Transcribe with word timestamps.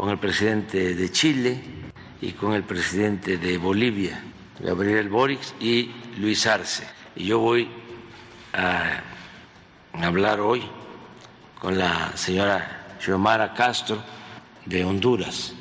con 0.00 0.08
el 0.08 0.16
presidente 0.16 0.94
de 0.94 1.12
Chile 1.12 1.60
y 2.22 2.32
con 2.32 2.54
el 2.54 2.62
presidente 2.62 3.36
de 3.36 3.58
Bolivia, 3.58 4.24
Gabriel 4.58 5.10
Boric 5.10 5.40
y 5.60 5.90
Luis 6.16 6.46
Arce. 6.46 6.88
Y 7.16 7.26
yo 7.26 7.38
voy 7.38 7.68
a 8.54 9.02
hablar 9.92 10.40
hoy 10.40 10.62
con 11.60 11.76
la 11.76 12.16
señora 12.16 12.96
Xiomara 12.98 13.52
Castro 13.52 14.02
de 14.64 14.86
Honduras. 14.86 15.52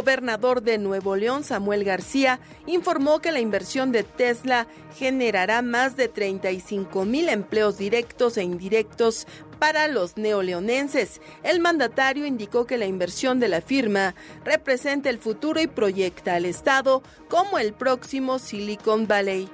Gobernador 0.00 0.62
de 0.62 0.78
Nuevo 0.78 1.14
León, 1.14 1.44
Samuel 1.44 1.84
García, 1.84 2.40
informó 2.66 3.20
que 3.20 3.32
la 3.32 3.40
inversión 3.40 3.92
de 3.92 4.02
Tesla 4.02 4.66
generará 4.96 5.60
más 5.60 5.94
de 5.94 6.08
35 6.08 7.04
mil 7.04 7.28
empleos 7.28 7.76
directos 7.76 8.38
e 8.38 8.42
indirectos 8.42 9.26
para 9.58 9.88
los 9.88 10.16
neoleonenses. 10.16 11.20
El 11.42 11.60
mandatario 11.60 12.24
indicó 12.24 12.64
que 12.64 12.78
la 12.78 12.86
inversión 12.86 13.40
de 13.40 13.48
la 13.48 13.60
firma 13.60 14.14
representa 14.42 15.10
el 15.10 15.18
futuro 15.18 15.60
y 15.60 15.66
proyecta 15.66 16.36
al 16.36 16.46
Estado 16.46 17.02
como 17.28 17.58
el 17.58 17.74
próximo 17.74 18.38
Silicon 18.38 19.06
Valley. 19.06 19.50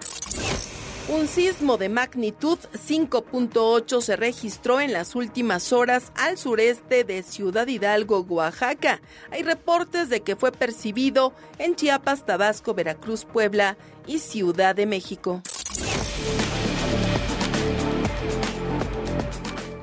Un 1.08 1.28
sismo 1.28 1.76
de 1.76 1.88
magnitud 1.88 2.58
5.8 2.72 4.00
se 4.00 4.16
registró 4.16 4.80
en 4.80 4.92
las 4.92 5.14
últimas 5.14 5.72
horas 5.72 6.10
al 6.16 6.36
sureste 6.36 7.04
de 7.04 7.22
Ciudad 7.22 7.68
Hidalgo, 7.68 8.22
Oaxaca. 8.22 9.00
Hay 9.30 9.44
reportes 9.44 10.08
de 10.08 10.22
que 10.22 10.34
fue 10.34 10.50
percibido 10.50 11.32
en 11.60 11.76
Chiapas, 11.76 12.26
Tabasco, 12.26 12.74
Veracruz, 12.74 13.24
Puebla 13.24 13.76
y 14.08 14.18
Ciudad 14.18 14.74
de 14.74 14.86
México. 14.86 15.42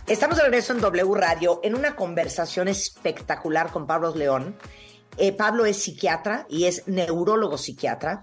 Estamos 0.06 0.36
de 0.36 0.42
regreso 0.42 0.74
en 0.74 0.82
W 0.82 1.14
Radio 1.14 1.60
en 1.62 1.74
una 1.74 1.96
conversación 1.96 2.68
espectacular 2.68 3.72
con 3.72 3.86
Pablo 3.86 4.14
León. 4.14 4.54
Eh, 5.16 5.32
Pablo 5.32 5.64
es 5.64 5.78
psiquiatra 5.78 6.44
y 6.50 6.64
es 6.64 6.86
neurólogo 6.86 7.56
psiquiatra. 7.56 8.22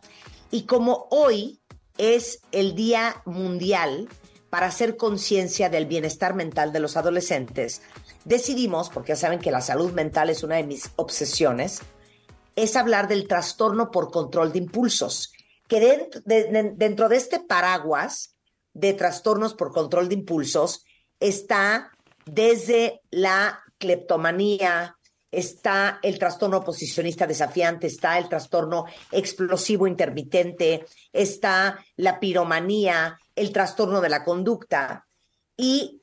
Y 0.51 0.67
como 0.67 1.07
hoy 1.09 1.59
es 1.97 2.41
el 2.51 2.75
Día 2.75 3.23
Mundial 3.25 4.07
para 4.51 4.67
hacer 4.67 4.95
conciencia 4.95 5.69
del 5.69 5.87
bienestar 5.87 6.35
mental 6.35 6.71
de 6.71 6.81
los 6.81 6.97
adolescentes, 6.97 7.81
decidimos, 8.25 8.91
porque 8.91 9.13
ya 9.13 9.15
saben 9.15 9.39
que 9.39 9.49
la 9.49 9.61
salud 9.61 9.91
mental 9.91 10.29
es 10.29 10.43
una 10.43 10.57
de 10.57 10.65
mis 10.65 10.91
obsesiones, 10.97 11.81
es 12.55 12.75
hablar 12.75 13.07
del 13.07 13.27
trastorno 13.27 13.89
por 13.89 14.11
control 14.11 14.51
de 14.51 14.59
impulsos 14.59 15.33
que 15.69 15.79
dentro 15.79 16.21
de, 16.25 16.73
dentro 16.75 17.07
de 17.07 17.15
este 17.15 17.39
paraguas 17.39 18.35
de 18.73 18.93
trastornos 18.93 19.53
por 19.53 19.71
control 19.71 20.09
de 20.09 20.15
impulsos 20.15 20.83
está 21.19 21.91
desde 22.25 23.01
la 23.11 23.61
cleptomanía, 23.77 24.97
está 25.31 25.99
el 26.01 26.17
trastorno 26.17 26.57
oposicionista 26.57 27.27
desafiante, 27.27 27.87
está 27.87 28.17
el 28.17 28.27
trastorno 28.27 28.85
explosivo 29.11 29.85
intermitente, 29.85 30.85
está 31.13 31.79
la 31.95 32.19
piromanía, 32.19 33.19
el 33.35 33.53
trastorno 33.53 34.01
de 34.01 34.09
la 34.09 34.23
conducta. 34.23 35.05
Y 35.55 36.01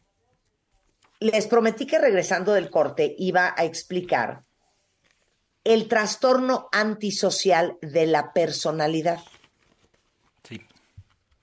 les 1.18 1.48
prometí 1.48 1.86
que 1.86 1.98
regresando 1.98 2.52
del 2.52 2.70
corte 2.70 3.16
iba 3.18 3.52
a 3.56 3.64
explicar 3.64 4.44
el 5.64 5.88
trastorno 5.88 6.68
antisocial 6.70 7.76
de 7.82 8.06
la 8.06 8.32
personalidad 8.32 9.18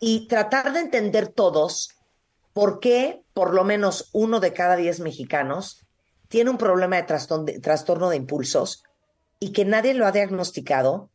y 0.05 0.27
tratar 0.27 0.73
de 0.73 0.81
entender 0.81 1.29
todos 1.29 1.95
por 2.51 2.81
qué 2.81 3.23
por 3.33 3.53
lo 3.53 3.63
menos 3.63 4.09
uno 4.11 4.41
de 4.41 4.51
cada 4.51 4.75
diez 4.75 4.99
mexicanos 4.99 5.85
tiene 6.27 6.49
un 6.49 6.57
problema 6.57 6.97
de 6.97 7.03
trastorno, 7.61 8.09
de 8.09 8.17
impulsos 8.17 8.83
y 9.39 9.53
que 9.53 9.63
nadie 9.63 9.93
lo 9.93 10.05
ha 10.05 10.11
diagnosticado 10.11 11.09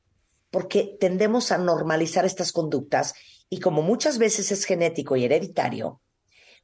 porque 0.50 0.96
tendemos 0.98 1.52
a 1.52 1.58
normalizar 1.58 2.24
estas 2.24 2.50
conductas 2.50 3.12
y 3.50 3.60
como 3.60 3.82
muchas 3.82 4.16
veces 4.16 4.50
es 4.52 4.64
genético 4.64 5.16
y 5.16 5.26
hereditario, 5.26 6.00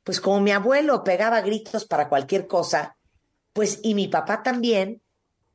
pues 0.02 0.18
como 0.18 0.40
mi 0.40 0.52
abuelo 0.52 1.04
pegaba 1.04 1.42
gritos 1.42 1.84
para 1.84 2.08
cualquier 2.08 2.46
cosa, 2.46 2.96
pues 3.52 3.80
y 3.82 3.94
mi 3.94 4.08
papá 4.08 4.42
también, 4.42 5.02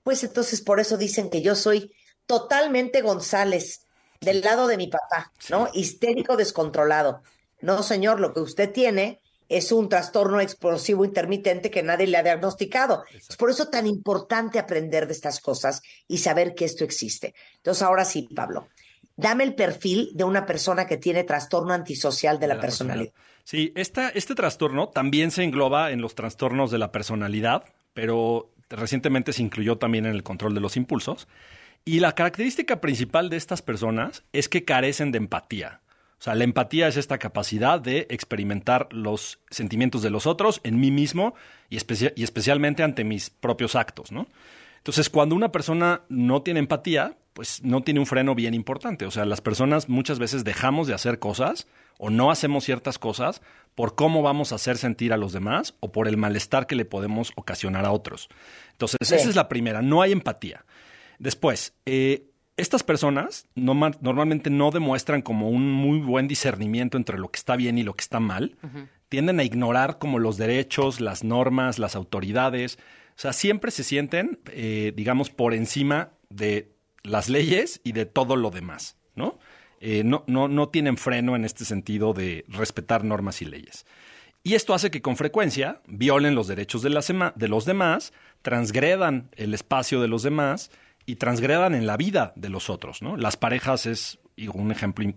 pues 0.03 0.23
entonces 0.23 0.61
por 0.61 0.79
eso 0.79 0.97
dicen 0.97 1.31
que 1.31 1.41
yo 1.41 1.55
soy 1.55 1.91
totalmente 2.27 3.01
González, 3.01 3.87
del 4.21 4.41
lado 4.41 4.67
de 4.67 4.77
mi 4.77 4.87
papá, 4.87 5.31
¿no? 5.49 5.69
Histérico, 5.73 6.37
descontrolado. 6.37 7.21
No, 7.61 7.83
señor, 7.83 8.19
lo 8.19 8.33
que 8.33 8.41
usted 8.41 8.71
tiene 8.71 9.19
es 9.47 9.71
un 9.71 9.89
trastorno 9.89 10.39
explosivo 10.39 11.03
intermitente 11.03 11.71
que 11.71 11.81
nadie 11.81 12.07
le 12.07 12.17
ha 12.17 12.23
diagnosticado. 12.23 13.03
Es 13.13 13.35
por 13.35 13.49
eso 13.49 13.69
tan 13.69 13.87
importante 13.87 14.59
aprender 14.59 15.07
de 15.07 15.13
estas 15.13 15.39
cosas 15.39 15.81
y 16.07 16.19
saber 16.19 16.53
que 16.53 16.65
esto 16.65 16.83
existe. 16.83 17.33
Entonces, 17.57 17.81
ahora 17.81 18.05
sí, 18.05 18.29
Pablo, 18.33 18.67
dame 19.15 19.43
el 19.43 19.55
perfil 19.55 20.11
de 20.13 20.23
una 20.23 20.45
persona 20.45 20.85
que 20.85 20.97
tiene 20.97 21.23
trastorno 21.23 21.73
antisocial 21.73 22.39
de, 22.39 22.47
la, 22.47 22.59
personalidad. 22.59 23.11
Sí, 23.43 23.73
esta, 23.75 24.09
este 24.09 24.35
trastorno 24.35 24.89
también 24.89 25.31
se 25.31 25.43
engloba 25.43 25.91
en 25.91 26.01
los 26.01 26.13
trastornos 26.13 26.69
de 26.69 26.77
la 26.77 26.91
personalidad, 26.91 27.63
pero 27.93 28.51
recientemente 28.69 29.33
se 29.33 29.41
incluyó 29.41 29.79
también 29.79 30.05
en 30.05 30.13
el 30.13 30.21
control 30.21 30.53
de 30.53 30.61
los 30.61 30.77
impulsos. 30.77 31.27
Y 31.85 31.99
la 31.99 32.13
característica 32.13 32.81
principal 32.81 33.29
de 33.29 33.37
estas 33.37 33.61
personas 33.61 34.23
es 34.33 34.49
que 34.49 34.65
carecen 34.65 35.11
de 35.11 35.17
empatía. 35.17 35.81
O 36.19 36.21
sea, 36.21 36.35
la 36.35 36.43
empatía 36.43 36.87
es 36.87 36.97
esta 36.97 37.17
capacidad 37.17 37.79
de 37.79 38.05
experimentar 38.09 38.89
los 38.91 39.39
sentimientos 39.49 40.01
de 40.01 40.09
los 40.09 40.27
otros 40.27 40.59
en 40.63 40.79
mí 40.79 40.91
mismo 40.91 41.33
y, 41.69 41.77
y 41.77 42.23
especialmente 42.23 42.83
ante 42.83 43.05
mis 43.05 43.29
propios 43.29 43.75
actos, 43.75 44.11
¿no? 44.11 44.27
Entonces, 44.77 45.09
cuando 45.09 45.35
una 45.35 45.51
persona 45.51 46.01
no 46.09 46.41
tiene 46.41 46.59
empatía, 46.59 47.17
pues 47.33 47.63
no 47.63 47.83
tiene 47.83 47.99
un 47.99 48.05
freno 48.05 48.35
bien 48.35 48.53
importante. 48.53 49.05
O 49.05 49.11
sea, 49.11 49.25
las 49.25 49.39
personas 49.39 49.87
muchas 49.87 50.19
veces 50.19 50.43
dejamos 50.43 50.87
de 50.87 50.93
hacer 50.93 51.19
cosas 51.19 51.67
o 51.97 52.09
no 52.09 52.31
hacemos 52.31 52.65
ciertas 52.65 52.99
cosas 52.99 53.41
por 53.75 53.95
cómo 53.95 54.21
vamos 54.21 54.51
a 54.51 54.55
hacer 54.55 54.77
sentir 54.77 55.13
a 55.13 55.17
los 55.17 55.31
demás 55.31 55.75
o 55.79 55.91
por 55.91 56.07
el 56.07 56.17
malestar 56.17 56.67
que 56.67 56.75
le 56.75 56.85
podemos 56.85 57.31
ocasionar 57.35 57.85
a 57.85 57.91
otros. 57.91 58.29
Entonces, 58.71 58.99
esa 59.01 59.29
es 59.29 59.35
la 59.35 59.47
primera, 59.47 59.81
no 59.81 60.01
hay 60.01 60.11
empatía. 60.11 60.65
Después, 61.19 61.75
eh, 61.85 62.29
estas 62.59 62.83
personas 62.83 63.47
normalmente 63.55 64.49
no 64.49 64.71
demuestran 64.71 65.21
como 65.21 65.49
un 65.49 65.71
muy 65.71 65.99
buen 65.99 66.27
discernimiento 66.27 66.97
entre 66.97 67.17
lo 67.17 67.29
que 67.29 67.37
está 67.37 67.55
bien 67.55 67.77
y 67.77 67.83
lo 67.83 67.93
que 67.93 68.01
está 68.01 68.19
mal. 68.19 68.57
Tienden 69.07 69.39
a 69.39 69.43
ignorar 69.43 69.97
como 69.97 70.19
los 70.19 70.37
derechos, 70.37 70.99
las 70.99 71.23
normas, 71.23 71.79
las 71.79 71.95
autoridades. 71.95 72.77
O 73.11 73.21
sea, 73.21 73.33
siempre 73.33 73.71
se 73.71 73.83
sienten, 73.83 74.39
eh, 74.51 74.93
digamos, 74.95 75.29
por 75.29 75.53
encima 75.53 76.11
de 76.29 76.71
las 77.03 77.29
leyes 77.29 77.79
y 77.83 77.93
de 77.93 78.05
todo 78.05 78.35
lo 78.35 78.51
demás, 78.51 78.97
¿no? 79.15 79.39
Eh, 79.79 80.03
no, 80.03 80.25
no, 80.27 80.49
no 80.49 80.67
tienen 80.67 80.97
freno 80.97 81.37
en 81.37 81.45
este 81.45 81.63
sentido 81.63 82.13
de 82.13 82.43
respetar 82.49 83.05
normas 83.05 83.41
y 83.41 83.45
leyes. 83.45 83.85
Y 84.43 84.55
esto 84.55 84.73
hace 84.73 84.91
que 84.91 85.01
con 85.01 85.15
frecuencia 85.15 85.81
violen 85.87 86.35
los 86.35 86.47
derechos 86.47 86.81
de, 86.81 86.89
de 87.35 87.47
los 87.47 87.65
demás, 87.65 88.13
transgredan 88.41 89.29
el 89.35 89.53
espacio 89.53 90.01
de 90.01 90.07
los 90.09 90.23
demás 90.23 90.71
y 91.09 91.15
transgredan 91.15 91.73
en 91.73 91.87
la 91.87 91.97
vida 91.97 92.33
de 92.35 92.49
los 92.49 92.69
otros, 92.69 93.01
¿no? 93.01 93.17
Las 93.17 93.35
parejas 93.35 93.87
es 93.87 94.19
un 94.53 94.71
ejemplo 94.71 95.11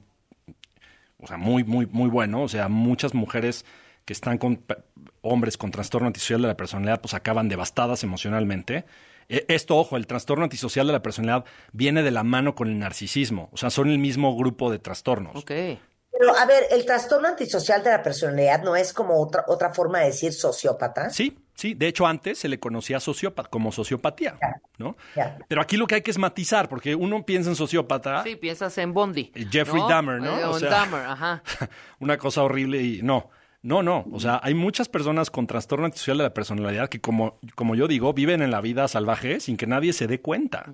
o 1.18 1.26
sea, 1.26 1.36
muy, 1.36 1.64
muy, 1.64 1.86
muy 1.86 2.08
bueno. 2.08 2.42
O 2.42 2.48
sea, 2.48 2.68
muchas 2.68 3.14
mujeres 3.14 3.64
que 4.04 4.12
están 4.12 4.38
con 4.38 4.64
hombres 5.20 5.58
con 5.58 5.70
trastorno 5.70 6.08
antisocial 6.08 6.40
de 6.42 6.48
la 6.48 6.56
personalidad, 6.56 7.00
pues 7.00 7.14
acaban 7.14 7.48
devastadas 7.48 8.02
emocionalmente. 8.04 8.86
E, 9.28 9.44
esto, 9.48 9.76
ojo, 9.76 9.98
el 9.98 10.06
trastorno 10.06 10.44
antisocial 10.44 10.86
de 10.86 10.94
la 10.94 11.02
personalidad 11.02 11.44
viene 11.72 12.02
de 12.02 12.10
la 12.10 12.24
mano 12.24 12.54
con 12.54 12.68
el 12.68 12.78
narcisismo. 12.78 13.50
O 13.52 13.58
sea, 13.58 13.68
son 13.68 13.90
el 13.90 13.98
mismo 13.98 14.34
grupo 14.36 14.70
de 14.70 14.78
trastornos. 14.78 15.36
Ok. 15.36 15.52
Pero, 16.18 16.36
a 16.36 16.44
ver, 16.46 16.66
el 16.70 16.84
trastorno 16.84 17.28
antisocial 17.28 17.82
de 17.82 17.90
la 17.90 18.02
personalidad 18.02 18.62
no 18.62 18.76
es 18.76 18.92
como 18.92 19.20
otra, 19.20 19.44
otra 19.48 19.72
forma 19.72 20.00
de 20.00 20.06
decir 20.06 20.32
sociópata. 20.32 21.10
Sí, 21.10 21.38
Sí, 21.54 21.74
de 21.74 21.86
hecho 21.86 22.06
antes 22.06 22.38
se 22.38 22.48
le 22.48 22.58
conocía 22.58 22.98
sociópata, 22.98 23.48
como 23.48 23.72
sociopatía, 23.72 24.36
¿no? 24.78 24.96
Pero 25.48 25.60
aquí 25.60 25.76
lo 25.76 25.86
que 25.86 25.96
hay 25.96 26.02
que 26.02 26.10
es 26.10 26.18
matizar, 26.18 26.68
porque 26.68 26.94
uno 26.94 27.24
piensa 27.24 27.50
en 27.50 27.56
sociópata. 27.56 28.22
Sí, 28.22 28.36
piensas 28.36 28.76
en 28.78 28.92
Bondi. 28.92 29.30
Eh, 29.34 29.46
Jeffrey 29.50 29.82
Dahmer, 29.88 30.20
¿no? 30.20 30.38
Eh, 30.38 30.44
o 30.44 30.58
Dahmer, 30.58 31.06
ajá. 31.06 31.42
Una 32.00 32.16
cosa 32.18 32.42
horrible 32.42 32.82
y 32.82 33.02
no. 33.02 33.30
No, 33.64 33.80
no, 33.80 34.04
o 34.10 34.18
sea, 34.18 34.40
hay 34.42 34.54
muchas 34.54 34.88
personas 34.88 35.30
con 35.30 35.46
trastorno 35.46 35.84
antisocial 35.84 36.18
de 36.18 36.24
la 36.24 36.34
personalidad 36.34 36.88
que, 36.88 37.00
como, 37.00 37.38
como 37.54 37.76
yo 37.76 37.86
digo, 37.86 38.12
viven 38.12 38.42
en 38.42 38.50
la 38.50 38.60
vida 38.60 38.88
salvaje 38.88 39.38
sin 39.38 39.56
que 39.56 39.68
nadie 39.68 39.92
se 39.92 40.08
dé 40.08 40.20
cuenta. 40.20 40.64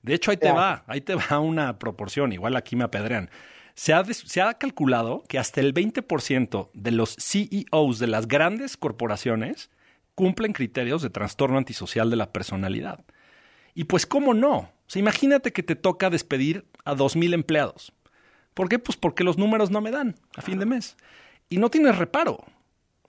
De 0.00 0.14
hecho, 0.14 0.30
ahí 0.30 0.38
te 0.38 0.50
va, 0.50 0.82
ahí 0.86 1.02
te 1.02 1.14
va 1.14 1.40
una 1.40 1.78
proporción, 1.78 2.32
igual 2.32 2.56
aquí 2.56 2.74
me 2.74 2.84
apedrean. 2.84 3.28
Se 3.78 3.92
ha, 3.92 4.04
se 4.04 4.42
ha 4.42 4.54
calculado 4.54 5.22
que 5.28 5.38
hasta 5.38 5.60
el 5.60 5.72
20% 5.72 6.70
de 6.74 6.90
los 6.90 7.14
CEOs 7.14 8.00
de 8.00 8.08
las 8.08 8.26
grandes 8.26 8.76
corporaciones 8.76 9.70
cumplen 10.16 10.52
criterios 10.52 11.00
de 11.00 11.10
trastorno 11.10 11.58
antisocial 11.58 12.10
de 12.10 12.16
la 12.16 12.32
personalidad. 12.32 13.04
Y 13.76 13.84
pues, 13.84 14.04
¿cómo 14.04 14.34
no? 14.34 14.56
O 14.56 14.72
sea, 14.88 14.98
imagínate 14.98 15.52
que 15.52 15.62
te 15.62 15.76
toca 15.76 16.10
despedir 16.10 16.66
a 16.84 16.96
2.000 16.96 17.34
empleados. 17.34 17.92
¿Por 18.52 18.68
qué? 18.68 18.80
Pues 18.80 18.98
porque 18.98 19.22
los 19.22 19.38
números 19.38 19.70
no 19.70 19.80
me 19.80 19.92
dan 19.92 20.16
a 20.34 20.42
fin 20.42 20.58
de 20.58 20.66
mes. 20.66 20.96
Y 21.48 21.58
no 21.58 21.70
tienes 21.70 21.96
reparo. 21.98 22.44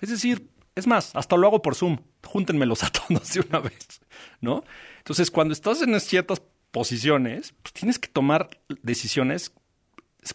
Es 0.01 0.11
decir, 0.11 0.51
es 0.75 0.85
más, 0.85 1.15
hasta 1.15 1.35
lo 1.35 1.47
hago 1.47 1.63
por 1.63 1.73
Zoom. 1.73 1.97
Júntenmelos 2.23 2.83
a 2.83 2.91
todos 2.91 3.33
de 3.33 3.39
una 3.39 3.57
vez, 3.57 4.01
¿no? 4.39 4.63
Entonces, 4.99 5.31
cuando 5.31 5.53
estás 5.53 5.81
en 5.81 5.99
ciertas 5.99 6.43
posiciones, 6.69 7.55
pues 7.63 7.73
tienes 7.73 7.97
que 7.97 8.07
tomar 8.07 8.51
decisiones 8.83 9.51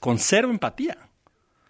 con 0.00 0.19
cero 0.19 0.50
empatía. 0.50 1.08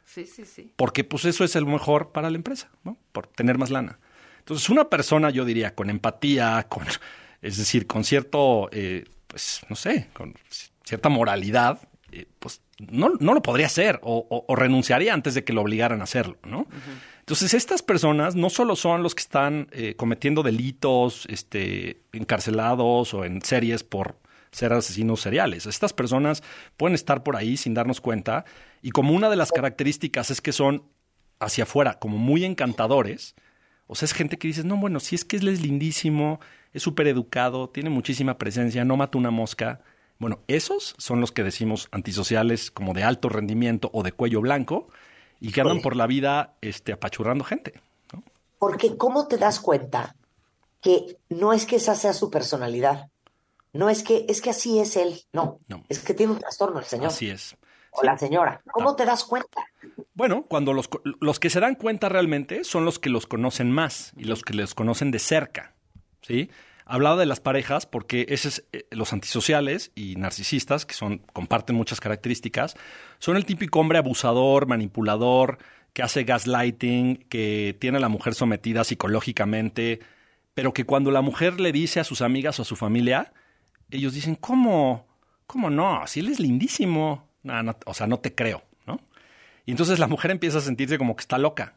Sí, 0.05 0.27
sí, 0.27 0.45
sí. 0.45 0.73
Porque 0.77 1.05
pues 1.05 1.25
eso 1.25 1.45
es 1.45 1.57
el 1.57 1.67
mejor 1.67 2.13
para 2.13 2.31
la 2.31 2.37
empresa, 2.37 2.71
¿no? 2.85 2.97
Por 3.13 3.27
tener 3.27 3.59
más 3.59 3.71
lana. 3.71 3.99
Entonces, 4.39 4.69
una 4.69 4.91
persona, 4.91 5.31
yo 5.31 5.45
diría, 5.45 5.75
con 5.75 5.91
empatía, 5.91 6.67
con, 6.69 6.85
es 7.43 7.57
decir, 7.57 7.87
con 7.87 8.05
cierto, 8.05 8.69
eh, 8.73 9.05
pues, 9.27 9.63
no 9.69 9.77
sé, 9.77 10.09
con 10.13 10.35
cierta 10.85 11.09
moralidad, 11.09 11.81
eh, 12.13 12.27
pues 12.39 12.61
no, 12.79 13.15
no, 13.19 13.35
lo 13.35 13.43
podría 13.43 13.67
hacer 13.67 14.01
o, 14.03 14.45
renunciaría 14.55 15.15
antes 15.15 15.35
de 15.35 15.45
que 15.45 15.53
lo 15.53 15.63
obligaran 15.63 16.01
a 16.01 16.05
hacerlo, 16.05 16.37
¿no? 16.45 16.67
Entonces, 17.21 17.55
estas 17.55 17.83
personas 17.83 18.37
no 18.37 18.51
solo 18.51 18.77
son 18.77 19.03
los 19.03 19.15
que 19.15 19.23
están 19.23 19.69
eh, 19.73 19.95
cometiendo 19.97 20.43
delitos, 20.43 21.27
este, 21.31 22.03
encarcelados 22.13 23.15
o 23.15 23.25
en 23.25 23.41
series 23.41 23.83
por 23.83 24.19
ser 24.55 24.73
asesinos 24.73 25.21
seriales. 25.21 25.67
Estas 25.67 25.93
personas 25.93 26.43
pueden 26.77 26.95
estar 26.95 27.23
por 27.23 27.37
ahí 27.37 27.57
sin 27.57 27.75
darnos 27.75 28.01
cuenta 28.01 28.45
y 28.83 28.91
como 28.91 29.13
una 29.13 29.29
de 29.29 29.37
las 29.37 29.53
características 29.53 30.31
es 30.31 30.41
que 30.41 30.53
son 30.53 30.85
hacia 31.41 31.65
afuera 31.65 31.99
como 31.99 32.19
muy 32.19 32.45
encantadores, 32.45 33.35
o 33.87 33.95
sea, 33.95 34.07
es 34.07 34.13
gente 34.13 34.39
que 34.39 34.49
dices, 34.49 34.65
no, 34.65 34.77
bueno, 34.77 34.99
si 35.01 35.15
es 35.15 35.25
que 35.25 35.37
él 35.37 35.49
es 35.49 35.61
lindísimo, 35.61 36.41
es 36.73 36.83
súper 36.83 37.07
educado, 37.07 37.69
tiene 37.69 37.91
muchísima 37.91 38.39
presencia, 38.39 38.85
no 38.85 38.97
mata 38.97 39.19
una 39.19 39.31
mosca. 39.31 39.81
Bueno, 40.19 40.41
esos 40.49 40.95
son 40.97 41.21
los 41.21 41.33
que 41.33 41.43
decimos 41.43 41.89
antisociales 41.91 42.71
como 42.71 42.95
de 42.95 43.03
alto 43.03 43.29
rendimiento 43.29 43.91
o 43.93 44.03
de 44.03 44.13
cuello 44.13 44.41
blanco 44.41 44.89
y 45.39 45.53
que 45.53 45.61
andan 45.61 45.83
por 45.83 45.97
la 45.97 46.07
vida 46.07 46.55
este, 46.63 46.93
apachurrando 46.93 47.45
gente. 47.45 47.75
Porque 48.59 48.97
¿cómo 48.97 49.29
te 49.29 49.37
das 49.37 49.61
cuenta 49.61 50.17
que 50.81 51.19
no 51.29 51.53
es 51.53 51.67
que 51.67 51.77
esa 51.77 51.95
sea 51.95 52.15
su 52.15 52.31
personalidad? 52.31 53.11
No 53.75 53.91
es 53.91 54.03
que, 54.05 54.25
es 54.29 54.41
que 54.41 54.51
así 54.51 54.79
es 54.79 54.97
él, 54.97 55.21
no, 55.33 55.59
no. 55.67 55.85
Es 55.89 55.99
que 55.99 56.15
tiene 56.15 56.33
un 56.33 56.39
trastorno 56.39 56.79
el 56.79 56.85
señor. 56.85 57.09
Así 57.09 57.29
es. 57.29 57.57
O 57.91 58.03
la 58.05 58.17
señora. 58.17 58.63
¿Cómo 58.73 58.91
ah. 58.91 58.97
te 58.97 59.05
das 59.05 59.25
cuenta? 59.25 59.67
Bueno, 60.15 60.45
cuando 60.49 60.73
los, 60.73 60.89
los 61.21 61.41
que 61.41 61.51
se 61.51 61.61
dan 61.61 61.75
cuenta 61.75 62.09
realmente 62.09 62.63
son 62.63 62.85
los 62.85 63.01
que 63.01 63.11
los 63.11 63.27
conocen 63.27 63.71
más 63.71 64.13
y 64.17 64.25
los 64.25 64.43
que 64.43 64.55
les 64.55 64.75
conocen 64.75 65.11
de 65.11 65.19
cerca, 65.19 65.75
¿sí? 66.23 66.51
Hablaba 66.87 67.17
de 67.17 67.27
las 67.27 67.41
parejas 67.41 67.87
porque 67.87 68.27
esos, 68.29 68.63
eh, 68.73 68.87
los 68.91 69.13
antisociales 69.13 69.91
y 69.95 70.17
narcisistas, 70.17 70.87
que 70.87 70.95
son, 70.95 71.19
comparten 71.33 71.75
muchas 71.75 72.01
características, 72.01 72.77
son 73.19 73.37
el 73.37 73.45
típico 73.45 73.81
hombre 73.81 73.99
abusador, 73.99 74.67
manipulador, 74.67 75.59
que 75.93 76.03
hace 76.03 76.25
gaslighting, 76.25 77.25
que 77.29 77.77
tiene 77.81 77.99
a 77.99 78.01
la 78.01 78.09
mujer 78.09 78.35
sometida 78.35 78.85
psicológicamente, 78.85 80.01
pero 80.53 80.73
que 80.73 80.85
cuando 80.85 81.11
la 81.11 81.23
mujer 81.23 81.61
le 81.61 81.73
dice 81.73 82.01
a 82.01 82.05
sus 82.05 82.21
amigas 82.21 82.59
o 82.59 82.63
a 82.63 82.67
su 82.67 82.77
familia, 82.77 83.33
ellos 83.91 84.15
dicen, 84.15 84.35
¿cómo? 84.37 85.07
¿Cómo 85.47 85.71
no? 85.71 86.07
Si 86.07 86.21
él 86.21 86.29
es 86.29 86.41
lindísimo. 86.41 87.29
o 87.87 87.95
sea, 87.95 88.07
no 88.07 88.19
te 88.19 88.35
creo. 88.35 88.63
Y 89.67 89.71
entonces 89.71 89.99
la 89.99 90.07
mujer 90.07 90.31
empieza 90.31 90.59
a 90.59 90.61
sentirse 90.61 90.99
como 90.99 91.17
que 91.17 91.23
está 91.23 91.39
loca. 91.39 91.75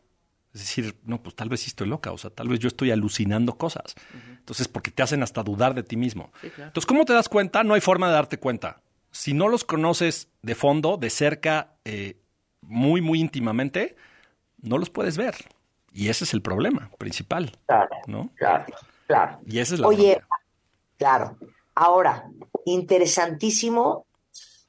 Es 0.54 0.62
decir, 0.62 0.96
no, 1.04 1.22
pues 1.22 1.36
tal 1.36 1.50
vez 1.50 1.62
sí 1.62 1.68
estoy 1.68 1.88
loca, 1.88 2.12
o 2.12 2.18
sea, 2.18 2.32
tal 2.32 2.48
vez 2.48 2.60
yo 2.60 2.68
estoy 2.68 2.92
alucinando 2.92 3.58
cosas. 3.58 3.96
Entonces, 4.40 4.68
porque 4.68 4.92
te 4.92 5.04
hacen 5.04 5.22
hasta 5.22 5.44
dudar 5.44 5.76
de 5.76 5.84
ti 5.84 5.98
mismo. 5.98 6.32
Entonces, 6.42 6.86
¿cómo 6.86 7.06
te 7.06 7.14
das 7.14 7.30
cuenta? 7.30 7.64
No 7.64 7.76
hay 7.76 7.82
forma 7.82 8.08
de 8.08 8.14
darte 8.14 8.40
cuenta. 8.40 8.82
Si 9.12 9.34
no 9.34 9.48
los 9.50 9.64
conoces 9.64 10.30
de 10.42 10.56
fondo, 10.56 10.98
de 10.98 11.10
cerca, 11.10 11.76
eh, 11.86 12.20
muy, 12.62 13.02
muy 13.02 13.20
íntimamente, 13.20 13.96
no 14.58 14.78
los 14.78 14.90
puedes 14.90 15.18
ver. 15.18 15.36
Y 15.92 16.10
ese 16.10 16.24
es 16.24 16.34
el 16.34 16.42
problema 16.42 16.90
principal. 16.98 17.52
Claro, 17.68 17.96
¿no? 18.08 18.32
claro, 18.36 18.66
claro. 19.06 19.40
Y 19.46 19.60
esa 19.60 19.76
es 19.76 19.80
la 19.80 19.88
Oye, 19.88 20.22
claro. 20.98 21.38
Ahora, 21.80 22.28
interesantísimo 22.66 24.08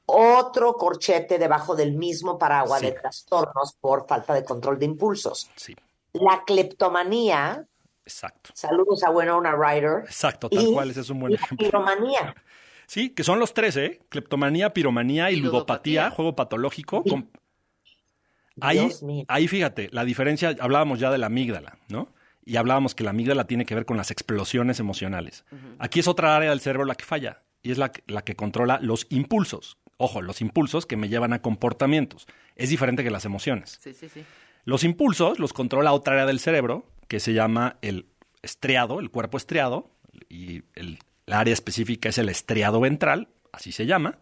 otro 0.05 0.73
corchete 0.73 1.39
debajo 1.39 1.75
del 1.75 1.93
mismo 1.93 2.37
paraguas 2.37 2.81
de 2.81 2.91
trastornos 2.91 3.73
por 3.81 4.07
falta 4.07 4.35
de 4.35 4.43
control 4.43 4.77
de 4.77 4.85
impulsos. 4.85 5.49
Sí. 5.55 5.75
La 6.13 6.43
cleptomanía. 6.45 7.65
Exacto. 8.05 8.51
Saludos 8.53 9.03
a 9.03 9.09
Winona 9.09 9.55
Ryder. 9.55 10.03
Exacto, 10.05 10.49
tal 10.49 10.67
cual, 10.71 10.91
ese 10.91 11.01
es 11.01 11.09
un 11.09 11.21
buen 11.21 11.33
ejemplo. 11.33 11.65
Piromanía. 11.65 12.35
Sí, 12.85 13.09
que 13.09 13.23
son 13.23 13.39
los 13.39 13.55
tres, 13.55 13.75
¿eh? 13.77 14.01
Cleptomanía, 14.09 14.71
piromanía 14.71 15.31
y, 15.31 15.37
ludopatía, 15.37 16.11
juego 16.11 16.35
patológico. 16.35 17.03
Ahí, 18.61 18.87
ahí 19.27 19.47
fíjate, 19.47 19.89
la 19.91 20.05
diferencia, 20.05 20.55
hablábamos 20.59 20.99
ya 20.99 21.09
de 21.09 21.17
la 21.17 21.25
amígdala, 21.25 21.79
¿no? 21.87 22.09
Y 22.49 22.57
hablábamos 22.57 22.95
que 22.95 23.03
la 23.03 23.11
amígdala 23.11 23.45
tiene 23.45 23.65
que 23.65 23.75
ver 23.75 23.85
con 23.85 23.97
las 23.97 24.09
explosiones 24.09 24.79
emocionales. 24.79 25.45
Aquí 25.77 25.99
es 25.99 26.07
otra 26.07 26.35
área 26.35 26.49
del 26.49 26.61
cerebro 26.61 26.85
la 26.85 26.95
que 26.95 27.05
falla 27.05 27.43
y 27.61 27.71
es 27.71 27.77
la, 27.77 27.91
la 28.07 28.23
que 28.23 28.35
controla 28.35 28.79
los 28.81 29.05
impulsos, 29.09 29.77
Ojo, 30.01 30.21
los 30.21 30.39
impulsos 30.39 30.85
que 30.85 30.95
me 30.95 31.09
llevan 31.09 31.33
a 31.33 31.41
comportamientos. 31.41 32.25
Es 32.55 32.69
diferente 32.69 33.03
que 33.03 33.11
las 33.11 33.25
emociones. 33.25 33.77
Sí, 33.81 33.93
sí, 33.93 34.07
sí. 34.07 34.23
Los 34.63 34.85
impulsos 34.85 35.39
los 35.39 35.51
controla 35.51 35.91
otra 35.91 36.13
área 36.13 36.25
del 36.25 36.39
cerebro 36.39 36.85
que 37.09 37.19
se 37.19 37.33
llama 37.33 37.75
el 37.81 38.07
estriado, 38.41 39.01
el 39.01 39.11
cuerpo 39.11 39.37
estriado, 39.37 39.91
y 40.29 40.63
el, 40.75 40.99
área 41.27 41.53
específica 41.53 42.09
es 42.09 42.17
el 42.17 42.29
estriado 42.29 42.79
ventral, 42.79 43.27
así 43.51 43.71
se 43.71 43.85
llama, 43.85 44.17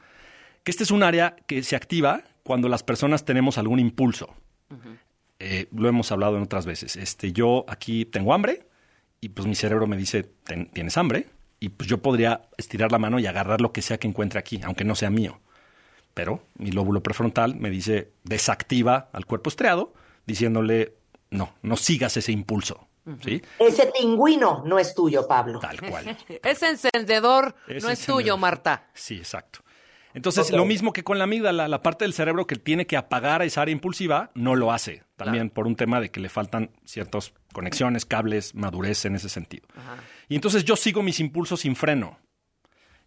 que 0.64 0.72
este 0.72 0.84
es 0.84 0.92
un 0.92 1.04
área 1.04 1.36
que 1.48 1.64
se 1.64 1.76
activa 1.76 2.24
cuando 2.44 2.68
las 2.70 2.84
personas 2.84 3.24
tenemos 3.24 3.58
algún 3.58 3.80
impulso. 3.80 4.36
Eh, 5.50 5.68
lo 5.72 5.88
hemos 5.88 6.12
hablado 6.12 6.38
en 6.38 6.44
otras 6.44 6.66
veces. 6.66 6.96
Este, 6.96 7.32
yo 7.32 7.66
aquí 7.68 8.06
tengo 8.06 8.34
hambre 8.34 8.68
y 9.22 9.30
pues 9.30 9.48
mi 9.48 9.56
cerebro 9.56 9.88
me 9.88 9.98
dice, 9.98 10.30
¿tienes 10.74 10.98
hambre? 10.98 11.28
y 11.60 11.70
pues 11.70 11.90
yo 11.90 12.00
podría 12.00 12.42
estirar 12.58 12.92
la 12.92 13.00
mano 13.00 13.20
y 13.20 13.26
agarrar 13.26 13.62
lo 13.62 13.72
que 13.72 13.82
sea 13.82 13.98
que 13.98 14.08
encuentre 14.08 14.40
aquí, 14.40 14.62
aunque 14.64 14.84
no 14.84 14.96
sea 14.96 15.10
mío. 15.10 15.40
Pero 16.14 16.42
mi 16.56 16.72
lóbulo 16.72 17.02
prefrontal 17.02 17.56
me 17.56 17.70
dice 17.70 18.12
desactiva 18.24 19.10
al 19.14 19.26
cuerpo 19.26 19.50
estriado, 19.50 19.94
diciéndole 20.26 20.96
no, 21.30 21.54
no 21.62 21.78
sigas 21.78 22.18
ese 22.18 22.32
impulso. 22.32 22.88
¿sí? 23.24 23.42
Ese 23.60 23.92
pingüino 23.98 24.64
no 24.66 24.80
es 24.80 24.94
tuyo, 24.94 25.28
Pablo. 25.28 25.60
Tal 25.60 25.80
cual. 25.82 26.18
Ese 26.44 26.70
encendedor 26.70 27.56
Ese 27.68 27.86
no 27.86 27.92
es 27.92 28.00
encendedor. 28.00 28.22
tuyo, 28.22 28.38
Marta. 28.38 28.88
Sí, 28.94 29.18
exacto. 29.18 29.60
Entonces, 30.14 30.52
lo 30.52 30.66
mismo 30.66 30.94
que 30.94 31.04
con 31.04 31.20
la 31.20 31.26
amígdala, 31.26 31.68
la 31.68 31.84
parte 31.84 32.04
del 32.04 32.14
cerebro 32.14 32.48
que 32.48 32.56
tiene 32.56 32.88
que 32.88 32.98
apagar 32.98 33.42
a 33.42 33.46
esa 33.46 33.62
área 33.62 33.72
impulsiva, 33.72 34.32
no 34.34 34.56
lo 34.56 34.72
hace. 34.72 35.04
También 35.18 35.50
por 35.50 35.68
un 35.68 35.76
tema 35.76 36.00
de 36.00 36.10
que 36.10 36.20
le 36.20 36.30
faltan 36.30 36.70
ciertas 36.86 37.34
conexiones, 37.52 38.06
cables, 38.06 38.56
madurez 38.56 39.04
en 39.06 39.16
ese 39.16 39.30
sentido. 39.30 39.68
Y 40.30 40.36
entonces 40.36 40.64
yo 40.64 40.76
sigo 40.76 41.04
mis 41.04 41.20
impulsos 41.20 41.62
sin 41.62 41.76
freno. 41.76 42.18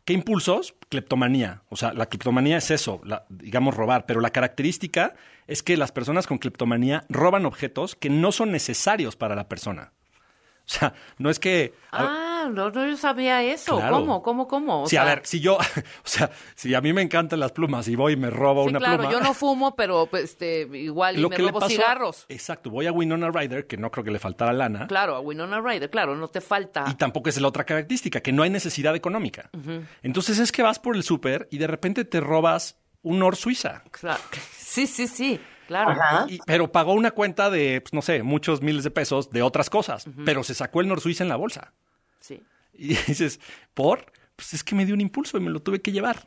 ¿Qué 0.05 0.13
impulsos? 0.13 0.75
Cleptomanía. 0.89 1.63
O 1.69 1.77
sea, 1.77 1.93
la 1.93 2.07
cleptomanía 2.07 2.57
es 2.57 2.71
eso, 2.71 3.01
la- 3.05 3.25
digamos 3.29 3.75
robar, 3.77 4.07
pero 4.07 4.21
la 4.21 4.31
característica 4.31 5.15
es 5.47 5.63
que 5.63 5.77
las 5.77 5.93
personas 5.93 6.27
con 6.27 6.39
cleptomanía 6.39 7.05
roban 7.09 7.47
objetos 7.47 7.95
que 7.95 8.11
no 8.11 8.33
son 8.33 8.51
necesarios 8.51 9.15
para 9.17 9.37
la 9.37 9.49
persona. 9.49 9.93
O 10.71 10.73
sea, 10.73 10.95
no 11.19 11.31
es 11.31 11.41
que... 11.41 11.75
Ah, 11.91 12.49
no, 12.53 12.71
no 12.71 12.87
yo 12.87 12.97
sabía 12.97 13.43
eso. 13.43 13.77
Claro. 13.77 13.97
¿Cómo? 13.97 14.23
¿Cómo? 14.23 14.47
¿Cómo? 14.47 14.83
O 14.85 14.87
sí, 14.87 14.97
a 14.97 15.03
ver, 15.03 15.23
si 15.25 15.41
yo, 15.41 15.57
o 15.57 15.61
sea, 16.05 16.31
si 16.55 16.73
a 16.75 16.81
mí 16.81 16.93
me 16.93 17.03
encantan 17.03 17.41
las 17.41 17.51
plumas 17.51 17.89
y 17.89 17.97
voy 17.97 18.13
y 18.13 18.17
me 18.17 18.31
robo 18.31 18.63
sí, 18.63 18.71
una 18.71 18.79
claro, 18.79 18.99
pluma. 18.99 19.13
yo 19.13 19.21
no 19.21 19.35
fumo, 19.35 19.75
pero 19.75 20.07
pues, 20.07 20.25
este, 20.25 20.61
igual 20.75 21.19
y 21.19 21.27
me 21.27 21.37
robo 21.37 21.67
cigarros. 21.67 22.25
Exacto, 22.29 22.71
voy 22.71 22.87
a 22.87 22.93
Winona 22.93 23.31
Ryder, 23.31 23.67
que 23.67 23.77
no 23.77 23.91
creo 23.91 24.05
que 24.05 24.13
le 24.13 24.21
faltara 24.21 24.53
lana. 24.53 24.87
Claro, 24.87 25.17
a 25.17 25.21
Winona 25.21 25.61
Ryder, 25.61 25.91
claro, 25.91 26.15
no 26.15 26.29
te 26.29 26.41
falta. 26.41 26.85
Y 26.89 26.95
tampoco 26.95 27.29
es 27.29 27.41
la 27.41 27.49
otra 27.49 27.65
característica, 27.65 28.21
que 28.21 28.31
no 28.31 28.45
hay 28.45 28.51
necesidad 28.51 28.95
económica. 28.95 29.51
Entonces 30.03 30.39
es 30.39 30.53
que 30.53 30.63
vas 30.63 30.79
por 30.79 30.95
el 30.95 31.03
súper 31.03 31.49
y 31.51 31.59
de 31.59 31.67
repente 31.67 32.05
te 32.05 32.21
robas 32.21 32.79
un 33.03 33.19
Nor 33.19 33.35
Suiza. 33.35 33.83
Claro. 33.91 34.21
Sí, 34.71 34.87
sí, 34.87 35.09
sí, 35.09 35.41
claro. 35.95 36.27
Y- 36.29 36.39
pero 36.47 36.71
pagó 36.73 36.93
una 36.95 37.11
cuenta 37.13 37.51
de, 37.51 37.81
pues, 37.81 37.93
no 37.93 38.03
sé, 38.03 38.23
muchos 38.23 38.61
miles 38.63 38.85
de 38.85 38.91
pesos 38.91 39.31
de 39.31 39.43
otras 39.43 39.71
cosas. 39.71 40.07
Pero 40.25 40.43
se 40.43 40.55
sacó 40.55 40.81
el 40.81 40.89
Nor 40.89 41.01
Suiza 41.01 41.25
en 41.25 41.29
la 41.29 41.37
bolsa. 41.37 41.73
Sí. 42.21 42.43
Y 42.75 42.89
dices, 43.07 43.41
¿por? 43.75 44.13
Pues 44.37 44.55
es 44.55 44.65
que 44.65 44.75
me 44.75 44.85
dio 44.87 44.95
un 44.95 45.01
impulso 45.01 45.37
y 45.37 45.41
me 45.41 45.51
lo 45.51 45.61
tuve 45.61 45.81
que 45.83 45.93
llevar. 45.93 46.27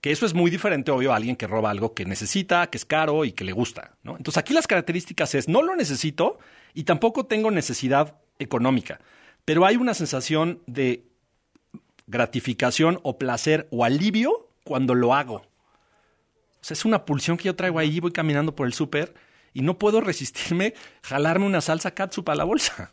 Que 0.00 0.10
eso 0.12 0.24
es 0.26 0.32
muy 0.34 0.50
diferente, 0.50 0.90
obvio, 0.90 1.12
a 1.12 1.16
alguien 1.16 1.36
que 1.36 1.46
roba 1.46 1.70
algo 1.70 1.94
que 1.94 2.04
necesita, 2.06 2.68
que 2.68 2.78
es 2.78 2.84
caro 2.84 3.24
y 3.24 3.32
que 3.32 3.44
le 3.44 3.52
gusta. 3.52 3.92
¿no? 4.02 4.16
Entonces 4.16 4.38
aquí 4.38 4.54
las 4.54 4.66
características 4.66 5.34
es, 5.34 5.46
no 5.48 5.62
lo 5.62 5.76
necesito 5.76 6.38
y 6.74 6.84
tampoco 6.84 7.26
tengo 7.26 7.50
necesidad 7.50 8.16
económica. 8.38 8.98
Pero 9.44 9.66
hay 9.66 9.76
una 9.76 9.94
sensación 9.94 10.60
de 10.66 11.04
gratificación 12.06 12.98
o 13.02 13.18
placer 13.18 13.68
o 13.70 13.84
alivio 13.84 14.48
cuando 14.64 14.94
lo 14.94 15.14
hago. 15.14 15.42
O 16.60 16.64
sea, 16.64 16.74
es 16.74 16.84
una 16.84 17.04
pulsión 17.04 17.36
que 17.36 17.44
yo 17.44 17.56
traigo 17.56 17.78
ahí, 17.78 18.00
voy 18.00 18.12
caminando 18.12 18.54
por 18.54 18.66
el 18.66 18.74
súper 18.74 19.14
y 19.52 19.62
no 19.62 19.78
puedo 19.78 20.00
resistirme 20.00 20.74
jalarme 21.02 21.46
una 21.46 21.60
salsa 21.60 21.92
catsup 21.92 22.28
a 22.28 22.34
la 22.34 22.44
bolsa. 22.44 22.92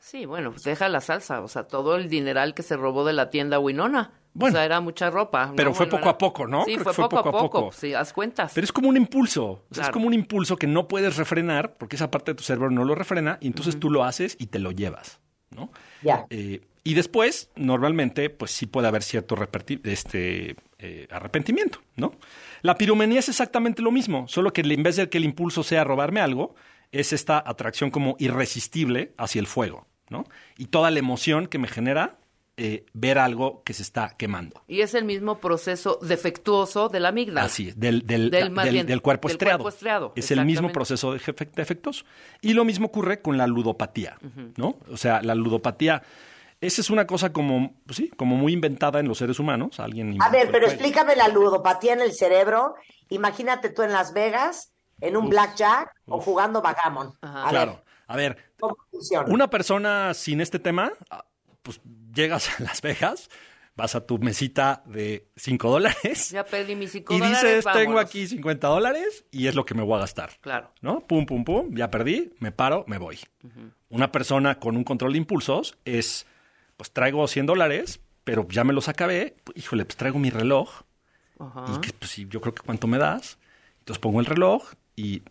Sí, 0.00 0.26
bueno, 0.26 0.50
pues 0.50 0.64
deja 0.64 0.88
la 0.90 1.00
salsa, 1.00 1.40
o 1.40 1.48
sea, 1.48 1.64
todo 1.64 1.96
el 1.96 2.08
dineral 2.10 2.52
que 2.54 2.62
se 2.62 2.76
robó 2.76 3.04
de 3.06 3.14
la 3.14 3.30
tienda 3.30 3.58
Winona. 3.58 4.12
Bueno, 4.34 4.52
o 4.54 4.56
sea, 4.56 4.64
era 4.64 4.80
mucha 4.80 5.08
ropa. 5.10 5.46
¿no? 5.46 5.54
pero 5.56 5.72
fue 5.72 5.86
Bueno, 5.86 5.90
poco 5.98 6.02
era- 6.02 6.10
a 6.10 6.18
poco, 6.18 6.46
¿no? 6.46 6.64
Sí, 6.64 6.72
Creo 6.72 6.84
fue, 6.84 6.92
que 6.92 6.96
fue 6.96 7.04
poco, 7.08 7.22
poco 7.22 7.38
a 7.38 7.40
poco. 7.40 7.60
poco. 7.66 7.72
Sí, 7.72 7.94
haz 7.94 8.12
cuentas. 8.12 8.52
Pero 8.54 8.64
es 8.64 8.72
como 8.72 8.88
un 8.88 8.96
impulso. 8.96 9.44
O 9.46 9.56
sea, 9.56 9.66
Claro. 9.70 9.88
Es 9.88 9.92
como 9.92 10.06
un 10.08 10.12
impulso 10.14 10.56
que 10.56 10.66
no 10.66 10.88
puedes 10.88 11.16
refrenar 11.16 11.74
porque 11.78 11.96
esa 11.96 12.10
parte 12.10 12.32
de 12.32 12.34
tu 12.34 12.42
cerebro 12.42 12.68
no 12.70 12.84
lo 12.84 12.94
refrena 12.96 13.38
y 13.40 13.46
entonces 13.46 13.78
tú 13.80 13.90
lo 13.90 14.02
haces 14.04 14.36
y 14.38 14.48
te 14.48 14.58
lo 14.58 14.72
llevas, 14.72 15.20
¿no? 15.54 15.70
Ya. 16.02 16.26
Eh, 16.30 16.60
y 16.82 16.94
después, 16.94 17.50
normalmente, 17.56 18.28
pues 18.28 18.50
sí 18.50 18.66
puede 18.66 18.88
haber 18.88 19.02
cierto 19.02 19.36
este, 19.84 20.56
eh, 20.78 21.08
arrepentimiento, 21.10 21.80
¿no? 21.96 22.12
La 22.60 22.76
piromanía 22.76 23.20
es 23.20 23.28
exactamente 23.30 23.80
lo 23.80 23.90
mismo, 23.90 24.28
solo 24.28 24.52
que 24.52 24.60
en 24.60 24.82
vez 24.82 24.96
de 24.96 25.08
que 25.08 25.16
el 25.16 25.24
impulso 25.24 25.62
sea 25.62 25.84
robarme 25.84 26.20
algo, 26.20 26.54
es 26.92 27.12
esta 27.12 27.42
atracción 27.44 27.90
como 27.90 28.16
irresistible 28.18 29.14
hacia 29.16 29.40
el 29.40 29.46
fuego, 29.46 29.86
¿no? 30.10 30.24
Y 30.58 30.66
toda 30.66 30.90
la 30.90 30.98
emoción 30.98 31.46
que 31.46 31.58
me 31.58 31.68
genera 31.68 32.18
eh, 32.56 32.86
ver 32.92 33.18
algo 33.18 33.62
que 33.64 33.72
se 33.72 33.82
está 33.82 34.14
quemando. 34.16 34.62
Y 34.68 34.80
es 34.82 34.94
el 34.94 35.04
mismo 35.04 35.38
proceso 35.38 35.98
defectuoso 36.02 36.88
de 36.88 37.00
la 37.00 37.08
amígdala. 37.08 37.42
Así 37.42 37.68
es, 37.70 37.78
del, 37.80 38.06
del, 38.06 38.30
Del- 38.30 38.54
del- 38.54 38.70
bien, 38.72 38.86
del 38.86 39.02
cuerpo 39.02 39.28
del 39.28 39.34
estriado. 39.34 39.58
cuerpo 39.58 39.74
estriado, 39.74 40.12
Es 40.16 40.30
el 40.30 40.44
mismo 40.44 40.70
proceso 40.70 41.12
de 41.12 41.20
defectos. 41.56 42.04
Y 42.40 42.52
lo 42.54 42.64
mismo 42.64 42.86
ocurre 42.86 43.20
con 43.22 43.36
la 43.38 43.46
ludopatía, 43.46 44.18
¿no? 44.56 44.78
O 44.90 44.96
sea, 44.96 45.20
la 45.22 45.34
ludopatía, 45.34 46.02
esa 46.60 46.80
es 46.80 46.90
una 46.90 47.06
cosa 47.06 47.32
como, 47.32 47.74
pues 47.86 47.96
sí, 47.96 48.08
como 48.16 48.36
muy 48.36 48.52
inventada 48.52 49.00
en 49.00 49.08
los 49.08 49.18
seres 49.18 49.38
humanos. 49.40 49.80
Alguien 49.80 50.16
A 50.22 50.28
ver, 50.30 50.50
pero 50.52 50.66
explícame 50.66 51.16
la 51.16 51.28
ludopatía 51.28 51.92
en 51.94 52.02
el 52.02 52.12
cerebro. 52.12 52.74
Imagínate 53.08 53.68
tú 53.70 53.82
en 53.82 53.92
Las 53.92 54.12
Vegas, 54.12 54.72
en 55.00 55.16
un 55.16 55.28
blackjack 55.28 55.92
o 56.06 56.20
jugando 56.20 56.62
bagamon. 56.62 57.12
A 57.20 57.48
Claro. 57.50 57.72
ver, 57.72 57.84
A 58.06 58.16
ver, 58.16 58.52
¿cómo 58.60 58.76
funciona? 58.90 59.26
una 59.32 59.50
persona 59.50 60.14
sin 60.14 60.40
este 60.40 60.58
tema, 60.60 60.92
ah, 61.10 61.24
pues 61.62 61.80
llegas 62.14 62.48
a 62.58 62.62
Las 62.62 62.80
Vegas, 62.82 63.28
vas 63.76 63.94
a 63.94 64.06
tu 64.06 64.18
mesita 64.18 64.82
de 64.86 65.26
5 65.36 65.68
dólares 65.68 66.30
Ya 66.30 66.44
perdí 66.44 66.76
mis 66.76 66.92
cinco 66.92 67.14
y 67.14 67.18
dólares, 67.18 67.42
dices, 67.42 67.64
tengo 67.64 67.78
vámonos". 67.94 68.04
aquí 68.04 68.26
50 68.26 68.68
dólares 68.68 69.24
y 69.30 69.48
es 69.48 69.54
lo 69.54 69.64
que 69.64 69.74
me 69.74 69.82
voy 69.82 69.96
a 69.96 70.00
gastar. 70.00 70.30
Claro. 70.40 70.72
¿no? 70.80 71.00
Pum, 71.00 71.26
pum, 71.26 71.44
pum, 71.44 71.74
ya 71.74 71.90
perdí, 71.90 72.32
me 72.38 72.52
paro, 72.52 72.84
me 72.86 72.98
voy. 72.98 73.18
Una 73.88 74.12
persona 74.12 74.58
con 74.60 74.76
un 74.76 74.84
control 74.84 75.12
de 75.12 75.18
impulsos 75.18 75.76
es, 75.84 76.26
pues 76.76 76.92
traigo 76.92 77.26
100 77.26 77.46
dólares, 77.46 78.00
pero 78.24 78.46
ya 78.48 78.64
me 78.64 78.72
los 78.72 78.88
acabé, 78.88 79.36
híjole, 79.54 79.84
pues 79.84 79.96
traigo 79.96 80.18
mi 80.18 80.30
reloj 80.30 80.82
y 81.68 81.80
que, 81.80 81.92
pues 81.92 82.16
yo 82.16 82.40
creo 82.40 82.54
que 82.54 82.62
cuánto 82.62 82.86
me 82.86 82.98
das. 82.98 83.38
Entonces 83.80 84.00
pongo 84.00 84.20
el 84.20 84.26
reloj 84.26 84.72
y, 84.96 85.22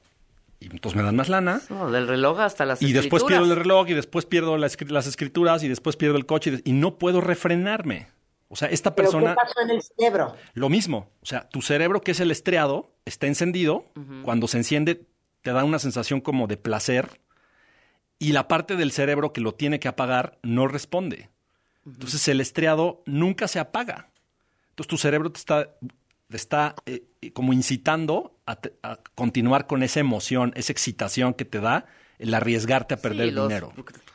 y 0.64 0.70
entonces 0.72 0.96
me 0.96 1.04
dan 1.04 1.16
más 1.16 1.30
lana. 1.30 1.62
No, 1.70 1.92
del 1.92 2.08
reloj 2.08 2.40
hasta 2.40 2.66
las 2.66 2.82
Y 2.82 2.94
después 2.94 3.22
escrituras. 3.24 3.40
pierdo 3.40 3.54
el 3.54 3.60
reloj 3.60 3.90
y 3.90 3.94
después 3.94 4.26
pierdo 4.26 4.58
las 4.58 5.08
escrituras 5.08 5.64
y 5.64 5.68
después 5.68 5.96
pierdo 5.96 6.18
el 6.18 6.26
coche 6.26 6.62
y, 6.64 6.70
y 6.70 6.74
no 6.74 6.98
puedo 6.98 7.22
refrenarme. 7.22 8.08
O 8.48 8.56
sea, 8.56 8.68
esta 8.70 8.94
¿Pero 8.96 9.10
persona... 9.10 9.32
qué 9.32 9.36
pasó 9.48 9.62
en 9.62 9.70
el 9.72 9.82
cerebro? 9.82 10.36
Lo 10.54 10.70
mismo, 10.70 11.10
o 11.22 11.26
sea, 11.26 11.50
tu 11.50 11.62
cerebro 11.62 12.02
que 12.02 12.12
es 12.12 12.20
el 12.20 12.30
estriado 12.30 12.92
está 13.04 13.26
encendido, 13.28 13.86
cuando 14.24 14.48
se 14.48 14.58
enciende 14.58 15.08
te 15.42 15.52
da 15.52 15.64
una 15.64 15.80
sensación 15.80 16.22
como 16.22 16.48
de 16.48 16.56
placer 16.58 17.20
y 18.20 18.32
la 18.32 18.48
parte 18.48 18.76
del 18.76 18.92
cerebro 18.92 19.34
que 19.34 19.42
lo 19.42 19.56
tiene 19.56 19.80
que 19.80 19.88
apagar 19.88 20.38
no 20.44 20.68
responde. 20.68 21.30
Entonces 21.86 22.28
el 22.28 22.40
estriado 22.40 23.02
nunca 23.06 23.48
se 23.48 23.60
apaga. 23.60 24.10
Entonces 24.70 24.88
tu 24.88 24.98
cerebro 24.98 25.32
te 25.32 25.40
está, 25.40 25.76
te 26.30 26.38
está 26.38 26.76
eh, 26.86 27.04
como 27.34 27.54
incitando 27.54 28.33
a, 28.46 28.58
continuar 29.16 29.68
con 29.68 29.84
esa 29.84 30.00
emoción, 30.00 30.52
esa 30.56 30.72
excitación 30.72 31.34
que 31.34 31.46
te 31.46 31.60
da 31.60 31.86
el 32.20 32.34
arriesgarte 32.34 32.94
a 32.94 32.98
perder 32.98 33.30
Sí, 33.30 33.32
los, 33.36 33.48
dinero. 33.48 33.74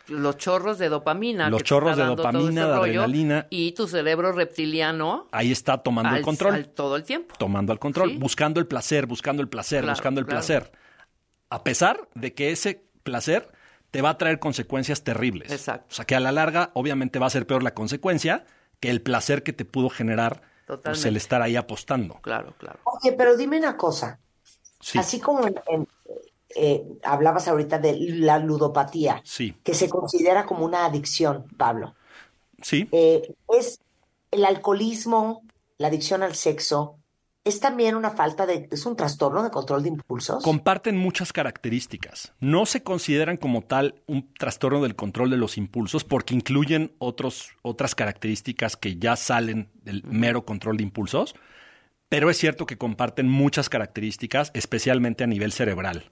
Los 0.08 0.36
chorros 0.38 0.78
de 0.78 0.88
dopamina. 0.88 1.50
Los 1.50 1.58
que 1.62 1.64
chorros 1.68 1.96
de 1.96 2.04
dopamina, 2.04 2.66
de 2.66 2.76
rollo, 2.76 3.00
adrenalina. 3.02 3.46
Y 3.50 3.72
tu 3.72 3.86
cerebro 3.86 4.32
reptiliano 4.32 5.26
Ahí 5.32 5.52
está 5.52 5.78
tomando 5.78 6.10
al, 6.10 6.16
el 6.18 6.22
control. 6.22 6.54
al 6.54 6.68
todo 6.68 6.96
el 6.96 7.02
tiempo. 7.04 7.34
tomando 7.38 7.72
el 7.72 7.78
control, 7.78 8.10
Sí. 8.10 8.16
buscando 8.16 8.60
el 8.60 8.66
placer, 8.66 9.06
buscando 9.06 9.42
el 9.42 9.48
placer, 9.48 9.80
Claro, 9.82 9.94
buscando 9.94 10.20
el 10.20 10.26
claro. 10.26 10.38
placer. 10.38 10.72
A 11.50 11.64
pesar 11.64 12.08
de 12.14 12.34
que 12.34 12.50
ese 12.52 12.84
placer 13.02 13.50
te 13.90 14.02
va 14.02 14.10
a 14.10 14.18
traer 14.18 14.38
consecuencias 14.38 15.02
terribles. 15.02 15.50
Exacto. 15.50 15.86
O 15.90 15.94
sea, 15.94 16.04
que 16.04 16.14
a 16.14 16.20
la 16.20 16.30
larga, 16.32 16.70
obviamente, 16.74 17.18
va 17.18 17.26
a 17.26 17.30
ser 17.30 17.46
peor 17.46 17.62
la 17.62 17.74
consecuencia 17.74 18.44
que 18.80 18.90
el 18.90 19.00
placer 19.02 19.42
que 19.42 19.52
te 19.52 19.64
pudo 19.64 19.88
generar 19.88 20.42
pues, 20.68 20.78
Totalmente. 20.78 21.08
el 21.08 21.16
estar 21.16 21.42
ahí 21.42 21.56
apostando. 21.56 22.14
Claro, 22.20 22.54
claro. 22.58 22.78
Oye, 22.84 23.12
pero 23.12 23.36
dime 23.36 23.58
una 23.58 23.76
cosa. 23.76 24.20
Sí, 24.80 24.98
Así 24.98 25.18
como 25.20 25.46
en- 25.46 25.60
en, 25.66 25.88
eh, 26.54 26.84
hablabas 27.02 27.48
ahorita 27.48 27.78
de 27.78 27.96
la 27.98 28.38
ludopatía, 28.38 29.20
sí, 29.24 29.56
que 29.64 29.74
se 29.74 29.88
considera 29.88 30.46
como 30.46 30.64
una 30.64 30.84
adicción, 30.84 31.46
Pablo. 31.56 31.94
sí. 32.62 32.88
Eh, 32.92 33.34
es 33.48 33.80
el 34.30 34.44
alcoholismo, 34.44 35.42
la 35.78 35.88
adicción 35.88 36.22
al 36.22 36.34
sexo, 36.34 36.96
es 37.44 37.60
también 37.60 37.94
una 37.94 38.10
falta 38.10 38.46
de, 38.46 38.68
es 38.70 38.84
un 38.86 38.96
trastorno 38.96 39.42
de 39.42 39.50
control 39.50 39.82
de 39.82 39.88
impulsos. 39.88 40.42
Comparten 40.42 40.96
muchas 40.96 41.32
características. 41.32 42.34
No 42.40 42.66
se 42.66 42.82
consideran 42.82 43.36
como 43.36 43.62
tal 43.62 44.02
un 44.06 44.32
trastorno 44.34 44.82
del 44.82 44.96
control 44.96 45.30
de 45.30 45.36
los 45.36 45.56
impulsos 45.56 46.04
porque 46.04 46.34
incluyen 46.34 46.92
otros, 46.98 47.50
otras 47.62 47.94
características 47.94 48.76
que 48.76 48.96
ya 48.96 49.16
salen 49.16 49.70
del 49.82 50.04
mero 50.04 50.44
control 50.44 50.76
de 50.76 50.82
impulsos, 50.82 51.34
pero 52.08 52.30
es 52.30 52.36
cierto 52.36 52.66
que 52.66 52.78
comparten 52.78 53.28
muchas 53.28 53.68
características, 53.68 54.50
especialmente 54.54 55.24
a 55.24 55.26
nivel 55.26 55.52
cerebral. 55.52 56.10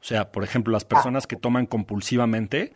O 0.00 0.04
sea, 0.04 0.32
por 0.32 0.44
ejemplo, 0.44 0.72
las 0.72 0.84
personas 0.84 1.26
que 1.26 1.36
toman 1.36 1.66
compulsivamente 1.66 2.74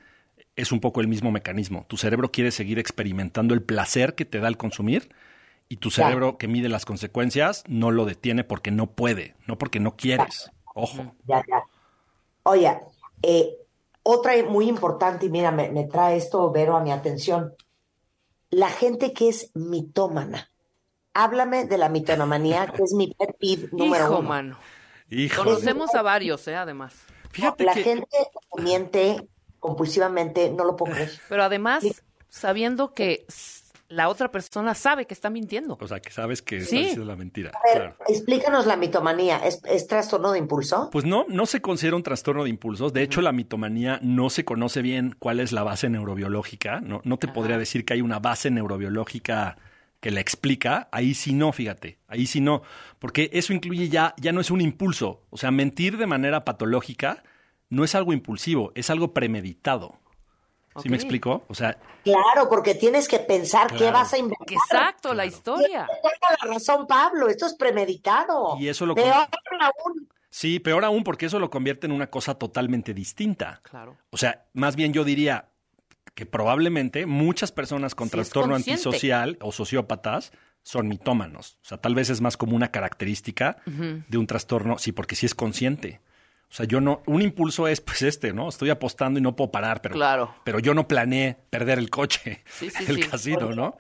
es 0.56 0.72
un 0.72 0.80
poco 0.80 1.00
el 1.00 1.08
mismo 1.08 1.30
mecanismo. 1.30 1.84
Tu 1.88 1.98
cerebro 1.98 2.32
quiere 2.32 2.50
seguir 2.50 2.78
experimentando 2.78 3.54
el 3.54 3.62
placer 3.62 4.14
que 4.14 4.24
te 4.24 4.40
da 4.40 4.48
el 4.48 4.56
consumir 4.56 5.10
y 5.68 5.76
tu 5.76 5.90
cerebro 5.90 6.38
que 6.38 6.48
mide 6.48 6.68
las 6.68 6.84
consecuencias 6.84 7.64
no 7.66 7.90
lo 7.90 8.04
detiene 8.04 8.44
porque 8.44 8.70
no 8.70 8.86
puede, 8.92 9.36
no 9.46 9.58
porque 9.58 9.80
no 9.80 9.96
quieres. 9.96 10.50
Ojo. 10.74 11.14
Ya, 11.26 11.44
ya. 11.48 11.64
Oye, 12.44 12.80
eh, 13.22 13.54
otra 14.02 14.32
muy 14.48 14.68
importante, 14.68 15.26
y 15.26 15.30
mira, 15.30 15.50
me, 15.50 15.70
me 15.70 15.84
trae 15.84 16.16
esto, 16.16 16.50
Vero, 16.50 16.76
a 16.76 16.80
mi 16.80 16.90
atención. 16.92 17.52
la 18.50 18.70
gente 18.70 19.12
que 19.12 19.28
es 19.28 19.50
mitómana. 19.54 20.50
Háblame 21.12 21.64
de 21.66 21.78
la 21.78 21.88
mitomanía, 21.88 22.68
que 22.68 22.82
es 22.84 22.92
mi 22.94 23.08
pet 23.14 23.36
peeve 23.38 23.68
número 23.72 24.04
Hijo, 24.04 24.18
uno. 24.20 24.28
mano. 24.28 24.58
Hijo. 25.10 25.44
Conocemos 25.44 25.94
a 25.94 26.02
varios, 26.02 26.46
¿eh? 26.48 26.56
Además. 26.56 26.94
Fíjate 27.30 27.64
la 27.64 27.74
que 27.74 27.82
gente 27.82 28.06
que 28.54 28.62
miente 28.62 29.28
compulsivamente, 29.58 30.50
no 30.50 30.64
lo 30.64 30.76
puedo 30.76 30.94
creer. 30.94 31.10
Pero 31.28 31.42
además, 31.42 31.84
sabiendo 32.28 32.94
que 32.94 33.26
la 33.88 34.08
otra 34.08 34.30
persona 34.30 34.74
sabe 34.74 35.06
que 35.06 35.14
está 35.14 35.30
mintiendo. 35.30 35.78
o 35.80 35.88
sea, 35.88 36.00
que 36.00 36.10
sabes 36.10 36.42
que 36.42 36.60
Sí. 36.60 36.64
está 36.64 36.76
diciendo 36.76 37.04
la 37.06 37.16
mentira. 37.16 37.50
A 37.54 37.66
ver, 37.66 37.76
Claro. 37.94 37.96
explícanos 38.08 38.66
la 38.66 38.76
mitomanía. 38.76 39.38
¿Es, 39.38 39.60
es 39.64 39.86
trastorno 39.86 40.32
de 40.32 40.38
impulso? 40.38 40.90
Pues 40.92 41.04
no, 41.06 41.24
no 41.28 41.46
se 41.46 41.60
considera 41.62 41.96
un 41.96 42.02
trastorno 42.02 42.44
de 42.44 42.50
impulsos. 42.50 42.92
De 42.92 43.02
hecho, 43.02 43.22
la 43.22 43.32
mitomanía 43.32 43.98
no 44.02 44.28
se 44.30 44.44
conoce 44.44 44.82
bien 44.82 45.16
cuál 45.18 45.40
es 45.40 45.52
la 45.52 45.62
base 45.62 45.88
neurobiológica. 45.88 46.80
No, 46.80 47.00
no 47.04 47.16
te 47.18 47.28
podría 47.28 47.56
decir 47.58 47.84
que 47.84 47.94
hay 47.94 48.02
una 48.02 48.18
base 48.18 48.50
neurobiológica 48.50 49.56
que 50.00 50.10
la 50.10 50.20
explica. 50.20 50.88
Ahí 50.92 51.14
sí 51.14 51.32
no, 51.32 51.52
fíjate. 51.52 51.98
Ahí 52.08 52.26
sí 52.26 52.40
no. 52.40 52.62
Porque 52.98 53.30
eso 53.32 53.52
incluye 53.52 53.88
ya, 53.88 54.14
ya 54.18 54.32
no 54.32 54.40
es 54.40 54.50
un 54.50 54.60
impulso. 54.60 55.22
O 55.30 55.36
sea, 55.36 55.50
mentir 55.50 55.96
de 55.96 56.06
manera 56.06 56.44
patológica 56.44 57.22
no 57.70 57.84
es 57.84 57.94
algo 57.94 58.12
impulsivo, 58.12 58.72
es 58.74 58.90
algo 58.90 59.12
premeditado. 59.14 59.98
¿Sí 60.82 60.88
me 60.88 60.96
explico? 60.96 61.44
O 61.48 61.54
sea, 61.54 61.78
Claro, 62.04 62.48
porque 62.48 62.74
tienes 62.74 63.06
que 63.08 63.18
pensar 63.18 63.74
qué 63.74 63.90
vas 63.90 64.12
a 64.14 64.18
inventar. 64.18 64.46
Exacto, 64.50 65.12
la 65.14 65.26
historia. 65.26 65.86
Tenga 66.02 66.36
la 66.42 66.54
razón, 66.54 66.86
Pablo. 66.86 67.28
Esto 67.28 67.46
es 67.46 67.54
premeditado. 67.54 68.56
Y 68.58 68.68
eso 68.68 68.86
lo 68.86 68.94
Peor 68.94 69.12
aún. 69.60 70.08
sí, 70.30 70.58
peor 70.60 70.84
aún 70.84 71.04
porque 71.04 71.26
eso 71.26 71.38
lo 71.38 71.50
convierte 71.50 71.86
en 71.86 71.92
una 71.92 72.08
cosa 72.08 72.34
totalmente 72.34 72.94
distinta. 72.94 73.60
Claro. 73.62 73.96
O 74.10 74.16
sea, 74.16 74.46
más 74.54 74.76
bien 74.76 74.92
yo 74.92 75.04
diría 75.04 75.48
que 76.14 76.26
probablemente 76.26 77.06
muchas 77.06 77.52
personas 77.52 77.94
con 77.94 78.08
Sí, 78.08 78.12
trastorno 78.12 78.54
antisocial 78.54 79.36
o 79.40 79.52
sociópatas 79.52 80.32
son 80.62 80.88
mitómanos. 80.88 81.58
O 81.62 81.66
sea, 81.66 81.78
tal 81.78 81.94
vez 81.94 82.10
es 82.10 82.20
más 82.20 82.36
como 82.36 82.56
una 82.56 82.70
característica 82.70 83.58
de 83.66 84.18
un 84.18 84.26
trastorno, 84.26 84.78
sí, 84.78 84.92
porque 84.92 85.14
sí 85.14 85.26
es 85.26 85.34
consciente. 85.34 86.00
O 86.50 86.54
sea, 86.54 86.64
yo 86.66 86.80
no, 86.80 87.02
un 87.06 87.20
impulso 87.20 87.68
es 87.68 87.80
pues 87.80 88.00
este, 88.02 88.32
¿no? 88.32 88.48
Estoy 88.48 88.70
apostando 88.70 89.18
y 89.18 89.22
no 89.22 89.36
puedo 89.36 89.50
parar, 89.50 89.82
pero, 89.82 89.94
Claro. 89.94 90.34
pero 90.44 90.58
yo 90.60 90.72
no 90.74 90.88
planeé 90.88 91.36
perder 91.50 91.78
el 91.78 91.90
coche, 91.90 92.42
Sí, 92.46 92.70
sí, 92.70 92.84
el 92.88 93.02
sí. 93.02 93.08
casino, 93.10 93.50
¿no? 93.54 93.76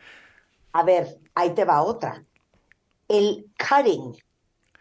A 0.72 0.82
ver, 0.82 1.18
ahí 1.34 1.50
te 1.54 1.64
va 1.64 1.80
otra. 1.82 2.22
El 3.08 3.46
cutting, 3.58 4.14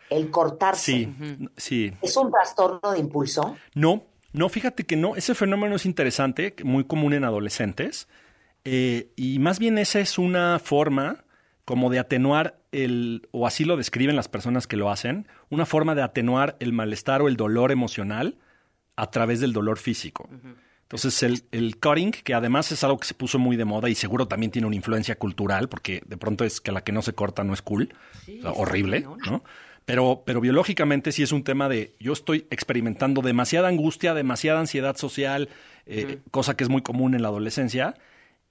el 0.10 0.29
cortarse, 0.29 0.84
Sí, 0.91 1.15
sí. 1.56 1.94
¿es 2.01 2.17
un 2.17 2.29
trastorno 2.32 2.91
de 2.91 3.00
impulso? 3.00 3.56
No, 3.74 4.03
no, 4.34 4.50
fíjate 4.50 4.86
que 4.86 4.98
no. 4.98 5.15
Ese 5.15 5.34
fenómeno 5.34 5.75
es 5.77 5.86
interesante, 5.86 6.53
muy 6.63 6.84
común 6.84 7.13
en 7.13 7.24
adolescentes. 7.24 8.08
eh, 8.65 9.13
y 9.15 9.39
más 9.39 9.60
bien 9.60 9.77
esa 9.77 10.00
es 10.01 10.17
una 10.17 10.60
forma 10.60 11.24
como 11.63 11.89
de 11.89 12.00
atenuar 12.00 12.60
el, 12.84 13.27
o 13.31 13.48
así 13.48 13.65
lo 13.65 13.75
describen 13.75 14.15
las 14.15 14.27
personas 14.27 14.67
que 14.67 14.77
lo 14.77 14.91
hacen, 14.91 15.27
una 15.50 15.65
forma 15.65 15.96
de 15.96 16.03
atenuar 16.03 16.55
el 16.60 16.74
malestar 16.74 17.22
o 17.22 17.27
el 17.27 17.36
dolor 17.36 17.72
emocional 17.72 18.38
a 18.96 19.10
través 19.10 19.39
del 19.39 19.51
dolor 19.51 19.79
físico. 19.79 20.29
Entonces 20.84 21.24
el, 21.24 21.43
el 21.51 21.77
cutting, 21.77 22.12
que 22.12 22.34
además 22.34 22.72
es 22.72 22.84
algo 22.84 23.00
que 23.00 23.07
se 23.07 23.13
puso 23.13 23.39
muy 23.39 23.57
de 23.57 23.65
moda 23.65 23.89
y 23.89 23.96
seguro 23.96 24.27
también 24.27 24.51
tiene 24.51 24.67
una 24.67 24.75
influencia 24.75 25.17
cultural, 25.17 25.69
porque 25.69 26.03
de 26.05 26.17
pronto 26.17 26.46
es 26.46 26.62
que 26.62 26.72
la 26.72 26.81
que 26.81 26.91
no 26.91 27.01
se 27.01 27.13
corta 27.13 27.43
no 27.43 27.53
es 27.53 27.62
cool, 27.62 27.93
o 27.93 28.25
sea, 28.25 28.36
está 28.36 28.51
horrible, 28.51 29.01
cañón. 29.01 29.19
¿no? 29.25 29.43
Pero, 29.86 30.24
pero 30.25 30.39
biológicamente 30.39 31.12
sí 31.12 31.24
es 31.24 31.31
un 31.31 31.43
tema 31.43 31.69
de 31.69 31.96
yo 32.00 32.13
estoy 32.13 32.46
experimentando 32.51 33.22
demasiada 33.22 33.69
angustia, 33.69 34.13
demasiada 34.13 34.60
ansiedad 34.60 34.98
social, 34.98 35.50
eh, 35.86 36.19
cosa 36.29 36.55
que 36.55 36.63
es 36.63 36.69
muy 36.69 36.81
común 36.81 37.15
en 37.15 37.22
la 37.22 37.29
adolescencia, 37.29 37.96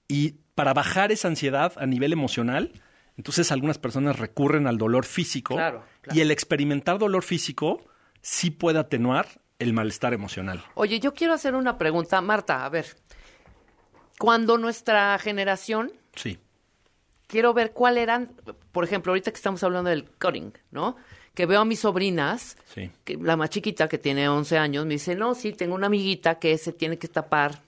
y 0.07 0.35
para 0.55 0.73
bajar 0.73 1.11
esa 1.11 1.27
ansiedad 1.27 1.73
a 1.77 1.85
nivel 1.85 2.11
emocional, 2.11 2.71
entonces 3.17 3.51
algunas 3.51 3.77
personas 3.77 4.17
recurren 4.19 4.67
al 4.67 4.77
dolor 4.77 5.05
físico 5.05 5.55
Claro, 5.55 5.83
claro. 6.01 6.17
y 6.17 6.21
el 6.21 6.31
experimentar 6.31 6.97
dolor 6.99 7.23
físico 7.23 7.83
sí 8.21 8.51
puede 8.51 8.79
atenuar 8.79 9.27
el 9.59 9.73
malestar 9.73 10.13
emocional. 10.13 10.63
Oye, 10.75 10.99
yo 10.99 11.13
quiero 11.13 11.33
hacer 11.33 11.55
una 11.55 11.77
pregunta, 11.77 12.21
Marta, 12.21 12.63
a 12.63 12.69
ver. 12.69 12.95
Cuando 14.19 14.57
nuestra 14.57 15.17
generación, 15.19 15.91
Sí. 16.15 16.39
quiero 17.27 17.53
ver 17.53 17.71
cuál 17.71 17.97
eran, 17.97 18.31
por 18.71 18.83
ejemplo, 18.83 19.11
ahorita 19.11 19.31
que 19.31 19.35
estamos 19.37 19.63
hablando 19.63 19.89
del 19.89 20.05
cutting, 20.09 20.53
¿no? 20.71 20.95
Que 21.35 21.45
veo 21.45 21.61
a 21.61 21.65
mis 21.65 21.79
sobrinas, 21.81 22.57
Sí. 22.73 22.89
que 23.03 23.15
la 23.17 23.37
más 23.37 23.51
chiquita 23.51 23.87
que 23.87 23.99
tiene 23.99 24.27
11 24.27 24.57
años, 24.57 24.85
me 24.87 24.95
dice, 24.95 25.15
no, 25.15 25.35
sí, 25.35 25.53
tengo 25.53 25.75
una 25.75 25.85
amiguita 25.87 26.39
que 26.39 26.57
se 26.57 26.73
tiene 26.73 26.97
que 26.97 27.07
tapar 27.07 27.61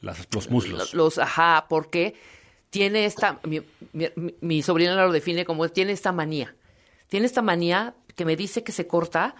Las- 0.00 0.26
los 0.34 0.50
muslos. 0.50 0.94
los, 0.94 1.18
ajá, 1.18 1.66
porque 1.68 2.14
tiene 2.70 3.04
esta, 3.04 3.38
mi, 3.44 3.60
mi- 3.92 4.10
mi 4.40 4.62
sobrina 4.62 4.94
lo 5.04 5.12
define 5.12 5.44
como 5.44 5.68
tiene 5.68 5.92
esta 5.92 6.12
manía. 6.12 6.54
Tiene 7.08 7.26
esta 7.26 7.42
manía 7.42 7.94
que 8.16 8.24
me 8.24 8.36
dice 8.36 8.62
que 8.62 8.72
se 8.72 8.86
corta 8.86 9.34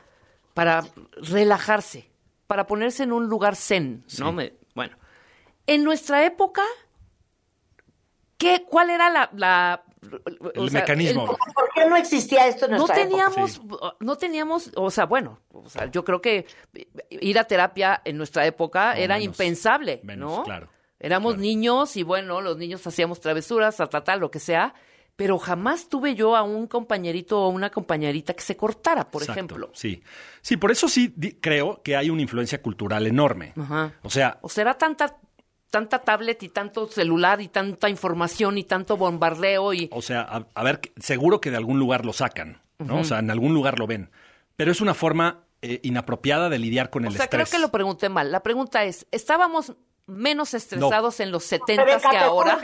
para 0.55 0.85
relajarse, 1.15 2.11
para 2.47 2.67
ponerse 2.67 3.05
en 3.05 3.13
un 3.13 3.29
lugar 3.29 3.55
zen, 3.57 4.05
¿no? 4.19 4.31
Sí. 4.31 4.33
Me- 4.35 4.53
bueno, 4.75 4.97
en 5.67 5.85
nuestra 5.85 6.25
época, 6.25 6.63
¿qué, 8.39 8.65
¿cuál 8.69 8.91
era 8.91 9.11
la... 9.11 9.31
la- 9.35 9.85
o 10.57 10.63
El 10.65 10.71
sea, 10.71 10.81
mecanismo. 10.81 11.23
el- 11.25 11.53
¿Por 11.55 11.69
qué 11.75 11.87
no 11.87 11.95
existía 11.97 12.47
esto 12.49 12.65
en 12.65 12.73
no 12.73 12.79
nuestra 12.79 12.97
época? 13.03 13.09
teníamos, 13.31 13.61
no 14.01 14.17
teníamos, 14.17 14.71
o 14.75 14.91
sea, 14.91 15.05
bueno, 15.05 15.39
o 15.53 15.69
sea, 15.69 15.87
yo 15.91 16.05
creo 16.05 16.21
que 16.23 16.47
ir 17.11 17.39
a 17.39 17.45
terapia 17.45 18.01
en 18.05 18.17
nuestra 18.17 18.47
época 18.47 18.95
No, 18.95 19.01
era 19.01 19.15
menos, 19.19 19.27
impensable, 19.27 20.01
menos, 20.03 20.39
¿no? 20.39 20.43
claro, 20.45 20.69
Éramos 21.01 21.33
claro. 21.35 21.43
niños 21.43 21.97
y 21.97 22.03
bueno, 22.03 22.41
los 22.41 22.57
niños 22.59 22.87
hacíamos 22.87 23.21
travesuras, 23.21 23.77
ta, 23.77 23.87
ta, 23.89 24.05
ta, 24.05 24.17
lo 24.17 24.31
que 24.31 24.39
sea, 24.39 24.75
pero 25.17 25.39
jamás 25.39 25.89
tuve 25.89 26.15
yo 26.15 26.37
a 26.37 26.43
un 26.43 26.67
compañerito 26.67 27.41
o 27.43 27.49
una 27.49 27.71
compañerita 27.71 28.35
que 28.35 28.43
se 28.43 28.57
cortara, 28.57 29.11
por 29.11 29.23
Exacto, 29.23 29.39
ejemplo. 29.39 29.71
Sí. 29.75 30.03
Sí, 30.43 30.57
por 30.57 30.71
eso 30.71 30.89
sí 30.89 31.13
creo 31.41 31.83
que 31.83 31.97
hay 31.97 32.11
una 32.11 32.23
influencia 32.23 32.63
cultural 32.63 33.07
enorme. 33.07 33.53
Ajá. 33.59 33.93
O 34.03 34.11
sea, 34.11 34.39
O 34.43 34.49
será 34.49 34.75
tanta 34.79 35.17
tanta 35.71 36.01
tablet 36.01 36.43
y 36.43 36.49
tanto 36.49 36.89
celular 36.89 37.41
y 37.41 37.47
tanta 37.49 37.89
información 37.89 38.59
y 38.59 38.65
tanto 38.65 38.97
bombardeo 38.97 39.73
y 39.73 39.89
o 39.93 40.03
sea, 40.03 40.23
a, 40.23 40.47
a 40.53 40.65
ver, 40.65 40.81
seguro 40.99 41.41
que 41.41 41.51
de 41.53 41.57
algún 41.59 41.79
lugar 41.79 42.05
lo 42.05 42.13
sacan, 42.13 42.61
¿no? 42.79 42.99
O 42.99 43.05
sea, 43.05 43.21
en 43.21 43.31
algún 43.31 43.55
lugar 43.55 43.79
lo 43.79 43.87
ven. 43.87 44.11
Pero 44.57 44.73
es 44.73 44.81
una 44.81 44.95
forma 44.95 45.45
eh, 45.63 45.79
inapropiada 45.85 46.49
de 46.49 46.59
lidiar 46.59 46.91
con 46.91 47.05
o 47.05 47.09
el 47.09 47.15
sea, 47.15 47.29
creo 47.29 47.45
estrés. 47.45 47.57
que 47.61 47.65
lo 47.65 47.71
pregunté 47.71 48.09
mal. 48.09 48.33
La 48.33 48.43
pregunta 48.43 48.83
es, 48.85 49.07
¿estábamos 49.13 49.75
menos 50.11 50.55
estresados 50.55 51.21
en 51.21 51.31
los 51.31 51.45
setentas 51.45 51.87
Rebeca, 51.87 52.11
que 52.11 52.17
te 52.17 52.25
juro 52.25 52.51
ahora? 52.51 52.61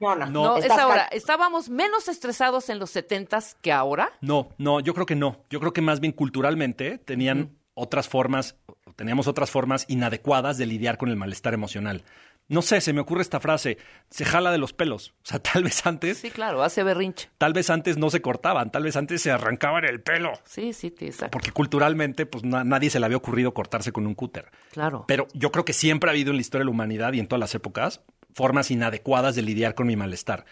No. 0.00 0.26
No, 0.26 0.56
es 0.56 0.70
ahora. 0.70 1.08
¿Estábamos 1.12 1.68
menos 1.68 2.08
estresados 2.08 2.68
en 2.68 2.78
los 2.78 2.90
setentas 2.90 3.56
que 3.60 3.72
ahora? 3.72 4.12
No, 4.20 4.50
no, 4.58 4.80
yo 4.80 4.94
creo 4.94 5.06
que 5.06 5.14
no. 5.14 5.38
Yo 5.48 5.60
creo 5.60 5.72
que 5.72 5.80
más 5.80 6.00
bien 6.00 6.12
culturalmente 6.12 6.98
tenían 6.98 7.56
otras 7.74 8.08
formas, 8.08 8.56
teníamos 8.96 9.26
otras 9.28 9.50
formas 9.50 9.86
inadecuadas 9.88 10.58
de 10.58 10.66
lidiar 10.66 10.98
con 10.98 11.08
el 11.08 11.16
malestar 11.16 11.54
emocional. 11.54 12.04
No 12.48 12.60
sé, 12.60 12.80
se 12.82 12.92
me 12.92 13.00
ocurre 13.00 13.22
esta 13.22 13.40
frase, 13.40 13.78
se 14.10 14.24
jala 14.24 14.50
de 14.52 14.58
los 14.58 14.72
pelos. 14.72 15.14
O 15.22 15.26
sea, 15.26 15.38
tal 15.42 15.64
vez 15.64 15.86
antes, 15.86 16.18
Sí, 16.18 16.30
claro, 16.30 16.62
hace 16.62 16.82
berrinche. 16.82 17.30
tal 17.38 17.52
vez 17.52 17.70
antes 17.70 17.96
no 17.96 18.10
se 18.10 18.20
cortaban, 18.20 18.70
tal 18.70 18.82
vez 18.82 18.96
antes 18.96 19.22
se 19.22 19.30
arrancaban 19.30 19.84
el 19.84 20.02
pelo. 20.02 20.32
Sí, 20.44 20.72
sí, 20.72 20.94
sí, 20.98 21.06
exacto. 21.06 21.30
Porque 21.30 21.50
culturalmente, 21.52 22.26
pues 22.26 22.44
na- 22.44 22.64
nadie 22.64 22.90
se 22.90 23.00
le 23.00 23.06
había 23.06 23.16
ocurrido 23.16 23.54
cortarse 23.54 23.92
con 23.92 24.06
un 24.06 24.14
cúter. 24.14 24.50
Claro. 24.72 25.04
Pero 25.08 25.28
yo 25.34 25.50
creo 25.50 25.64
que 25.64 25.72
siempre 25.72 26.10
ha 26.10 26.12
habido 26.12 26.30
en 26.30 26.36
la 26.36 26.40
historia 26.42 26.60
de 26.62 26.66
la 26.66 26.70
humanidad 26.72 27.12
y 27.14 27.20
en 27.20 27.26
todas 27.28 27.40
las 27.40 27.54
épocas 27.54 28.02
formas 28.34 28.70
inadecuadas 28.70 29.34
de 29.34 29.42
lidiar 29.42 29.74
con 29.74 29.86
mi 29.86 29.96
malestar. 29.96 30.44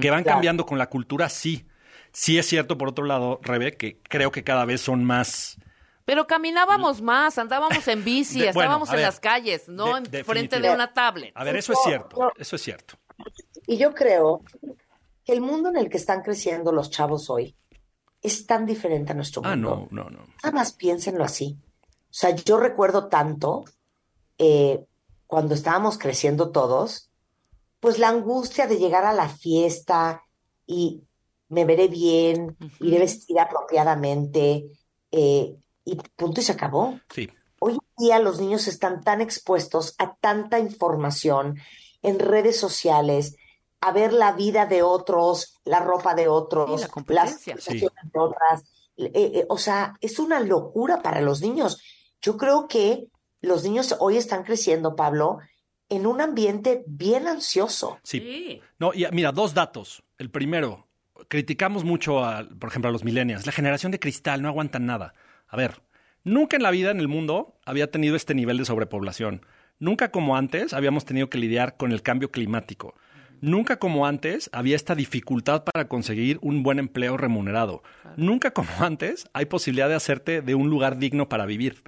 Que 0.00 0.10
van 0.10 0.22
Claro. 0.22 0.36
cambiando 0.36 0.66
con 0.66 0.78
la 0.78 0.88
cultura, 0.88 1.28
sí. 1.28 1.66
Sí 2.12 2.38
es 2.38 2.46
cierto, 2.46 2.78
por 2.78 2.88
otro 2.88 3.04
lado, 3.04 3.40
Rebe, 3.42 3.72
que 3.76 4.00
creo 4.08 4.30
que 4.32 4.42
cada 4.42 4.64
vez 4.64 4.80
son 4.80 5.04
más... 5.04 5.58
Pero 6.06 6.26
caminábamos 6.26 7.02
más, 7.02 7.36
andábamos 7.36 7.86
en 7.88 8.02
bici, 8.04 8.40
De- 8.40 8.48
estábamos 8.48 8.88
en 8.88 8.96
ver, 8.96 9.04
las 9.04 9.20
calles, 9.20 9.68
no 9.68 10.00
de- 10.00 10.20
en 10.20 10.24
frente 10.24 10.60
de 10.60 10.70
una 10.70 10.94
tablet. 10.94 11.32
A 11.34 11.44
ver, 11.44 11.56
eso 11.56 11.74
es 11.74 11.78
cierto, 11.84 12.16
no. 12.18 12.30
eso 12.38 12.56
es 12.56 12.62
cierto. 12.62 12.94
Y 13.66 13.76
yo 13.76 13.92
creo 13.94 14.42
que 15.24 15.32
el 15.34 15.40
mundo 15.42 15.68
en 15.68 15.76
el 15.76 15.90
que 15.90 15.96
están 15.98 16.22
creciendo 16.22 16.72
los 16.72 16.90
chavos 16.90 17.28
hoy 17.28 17.54
es 18.22 18.46
tan 18.46 18.64
diferente 18.64 19.12
a 19.12 19.14
nuestro 19.14 19.42
Ah, 19.44 19.50
mundo. 19.56 19.88
no, 19.90 20.04
no, 20.04 20.10
no. 20.10 20.24
Nada 20.42 20.52
más 20.52 20.72
piénsenlo 20.72 21.24
así. 21.24 21.58
O 21.82 22.18
sea, 22.18 22.30
yo 22.30 22.58
recuerdo 22.58 23.08
tanto 23.08 23.64
eh, 24.38 24.84
cuando 25.26 25.54
estábamos 25.54 25.98
creciendo 25.98 26.50
todos, 26.50 27.10
pues 27.80 27.98
la 27.98 28.08
angustia 28.08 28.66
de 28.66 28.78
llegar 28.78 29.04
a 29.04 29.12
la 29.12 29.28
fiesta 29.28 30.22
y 30.66 31.02
me 31.48 31.64
veré 31.64 31.88
bien, 31.88 32.56
iré 32.80 32.98
vestida 33.00 33.42
apropiadamente, 33.42 34.66
eh, 35.10 35.56
y 35.86 35.96
punto 36.16 36.40
y 36.42 36.44
se 36.44 36.52
acabó. 36.52 37.00
Sí, 37.08 37.30
Hoy 37.58 37.72
en 37.72 38.04
día 38.04 38.18
los 38.18 38.38
niños 38.38 38.66
están 38.68 39.02
tan 39.02 39.22
expuestos 39.22 39.94
a 39.96 40.16
tanta 40.16 40.58
información 40.58 41.58
en 42.02 42.18
redes 42.18 42.60
sociales, 42.60 43.36
a 43.80 43.92
ver 43.92 44.12
la 44.12 44.32
vida 44.32 44.66
de 44.66 44.82
otros, 44.82 45.54
la 45.64 45.80
ropa 45.80 46.14
de 46.14 46.28
otros, 46.28 46.80
Sí, 46.82 46.86
la 46.86 46.92
competencia. 46.92 47.54
las 47.54 47.64
situaciones 47.64 48.12
de 48.12 48.20
otras. 48.20 48.62
Eh, 48.98 49.10
eh, 49.14 49.46
o 49.48 49.56
sea, 49.56 49.94
es 50.02 50.18
una 50.18 50.40
locura 50.40 51.00
para 51.02 51.22
los 51.22 51.40
niños. 51.40 51.80
Yo 52.20 52.36
creo 52.36 52.68
que 52.68 53.06
los 53.40 53.64
niños 53.64 53.94
hoy 54.00 54.18
están 54.18 54.42
creciendo, 54.44 54.94
Pablo, 54.96 55.38
en 55.88 56.06
un 56.06 56.20
ambiente 56.20 56.84
bien 56.86 57.26
ansioso. 57.28 57.98
Sí. 58.02 58.60
No, 58.78 58.92
y 58.92 59.06
mira, 59.12 59.32
dos 59.32 59.54
datos. 59.54 60.02
El 60.18 60.30
primero, 60.30 60.86
criticamos 61.28 61.84
mucho, 61.84 62.22
a, 62.24 62.46
por 62.58 62.68
ejemplo, 62.68 62.88
a 62.88 62.92
los 62.92 63.04
millennials. 63.04 63.46
La 63.46 63.52
generación 63.52 63.92
de 63.92 63.98
cristal 64.00 64.42
no 64.42 64.48
aguantan 64.48 64.84
nada. 64.84 65.14
A 65.48 65.56
ver, 65.56 65.80
nunca 66.24 66.56
en 66.56 66.62
la 66.62 66.70
vida 66.70 66.90
en 66.90 67.00
el 67.00 67.08
mundo 67.08 67.58
había 67.64 67.90
tenido 67.90 68.16
este 68.16 68.34
nivel 68.34 68.58
de 68.58 68.64
sobrepoblación. 68.64 69.44
Nunca 69.78 70.10
como 70.10 70.36
antes 70.36 70.72
habíamos 70.72 71.04
tenido 71.04 71.28
que 71.28 71.38
lidiar 71.38 71.76
con 71.76 71.92
el 71.92 72.02
cambio 72.02 72.30
climático. 72.30 72.94
Nunca 73.42 73.78
como 73.78 74.06
antes 74.06 74.48
había 74.52 74.76
esta 74.76 74.94
dificultad 74.94 75.62
para 75.64 75.88
conseguir 75.88 76.38
un 76.40 76.62
buen 76.62 76.78
empleo 76.78 77.16
remunerado. 77.18 77.82
Nunca 78.16 78.52
como 78.52 78.68
antes 78.80 79.28
hay 79.34 79.44
posibilidad 79.44 79.88
de 79.88 79.94
hacerte 79.94 80.40
de 80.40 80.54
un 80.54 80.70
lugar 80.70 80.98
digno 80.98 81.28
para 81.28 81.44
vivir. 81.46 81.82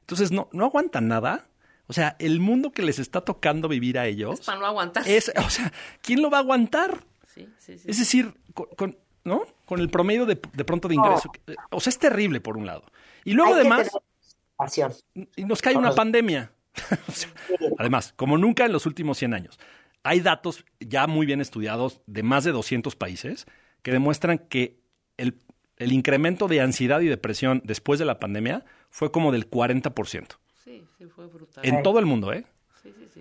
Entonces, 0.00 0.32
no, 0.32 0.48
no 0.52 0.64
aguantan 0.64 1.08
nada. 1.08 1.48
O 1.88 1.92
sea, 1.92 2.16
el 2.18 2.40
mundo 2.40 2.72
que 2.72 2.82
les 2.82 2.98
está 2.98 3.20
tocando 3.20 3.68
vivir 3.68 3.98
a 3.98 4.06
ellos 4.06 4.40
Es 4.40 4.46
para 4.46 4.58
no 4.58 4.66
aguantar. 4.66 5.06
es, 5.06 5.30
o 5.36 5.50
sea, 5.50 5.72
¿quién 6.00 6.22
lo 6.22 6.30
va 6.30 6.38
a 6.38 6.40
aguantar? 6.40 7.04
Sí, 7.32 7.48
sí, 7.58 7.76
sí. 7.78 7.88
Es 7.90 7.98
decir, 7.98 8.32
con, 8.54 8.66
con- 8.76 8.96
¿no? 9.26 9.42
Con 9.66 9.80
el 9.80 9.90
promedio 9.90 10.24
de, 10.24 10.40
de 10.52 10.64
pronto 10.64 10.88
de 10.88 10.94
ingreso. 10.94 11.30
O 11.70 11.80
sea, 11.80 11.90
es 11.90 11.98
terrible 11.98 12.40
por 12.40 12.56
un 12.56 12.64
lado. 12.64 12.84
Y 13.24 13.32
luego 13.32 13.54
Hay 13.54 13.60
además, 13.60 13.90
y 15.36 15.44
nos 15.44 15.60
cae 15.60 15.76
una 15.76 15.94
pandemia. 15.94 16.52
Además, 17.78 18.12
como 18.16 18.36
nunca 18.36 18.66
en 18.66 18.72
los 18.72 18.86
últimos 18.86 19.18
100 19.18 19.34
años. 19.34 19.58
Hay 20.02 20.20
datos 20.20 20.64
ya 20.78 21.06
muy 21.06 21.26
bien 21.26 21.40
estudiados 21.40 22.00
de 22.06 22.22
más 22.22 22.44
de 22.44 22.52
200 22.52 22.94
países 22.96 23.46
que 23.82 23.92
demuestran 23.92 24.38
que 24.38 24.78
el, 25.16 25.38
el 25.78 25.92
incremento 25.92 26.48
de 26.48 26.60
ansiedad 26.60 27.00
y 27.00 27.06
depresión 27.06 27.62
después 27.64 27.98
de 27.98 28.04
la 28.04 28.20
pandemia 28.20 28.64
fue 28.90 29.10
como 29.10 29.32
del 29.32 29.50
40%. 29.50 30.36
Sí, 30.62 30.86
sí, 30.98 31.06
fue 31.06 31.26
brutal. 31.26 31.64
En 31.66 31.82
todo 31.82 31.98
el 31.98 32.06
mundo, 32.06 32.32
¿eh? 32.32 32.44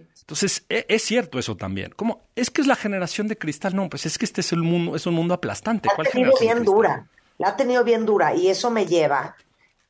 Sí. 0.04 0.06
Entonces, 0.22 0.66
e- 0.68 0.86
es 0.90 1.04
cierto 1.04 1.40
eso 1.40 1.56
también. 1.56 1.92
¿Cómo? 1.96 2.28
Es 2.36 2.50
que 2.50 2.60
es 2.62 2.68
la 2.68 2.76
generación 2.76 3.28
de 3.28 3.38
cristal. 3.38 3.76
No, 3.76 3.88
pues 3.90 4.06
es 4.06 4.18
que 4.18 4.26
este 4.26 4.42
es 4.42 4.52
el 4.52 4.62
mundo, 4.62 4.96
es 4.96 5.06
un 5.08 5.14
mundo 5.14 5.34
aplastante. 5.34 5.88
La 5.88 5.94
ha 5.94 5.96
¿Cuál 5.96 6.08
tenido 6.10 6.34
bien 6.40 6.64
dura. 6.64 7.08
La 7.38 7.50
ha 7.50 7.56
tenido 7.56 7.84
bien 7.84 8.06
dura. 8.06 8.36
Y 8.36 8.48
eso 8.50 8.70
me 8.72 8.86
lleva 8.86 9.36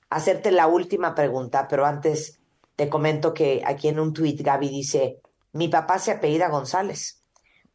a 0.10 0.16
hacerte 0.16 0.52
la 0.52 0.68
última 0.68 1.16
pregunta. 1.16 1.68
Pero 1.68 1.86
antes 1.86 2.40
te 2.76 2.88
comento 2.90 3.34
que 3.34 3.64
aquí 3.66 3.88
en 3.88 4.00
un 4.00 4.14
tuit 4.14 4.40
Gaby 4.42 4.70
dice: 4.70 5.18
Mi 5.54 5.68
papá 5.70 5.98
se 5.98 6.12
apellida 6.12 6.50
González. 6.50 7.22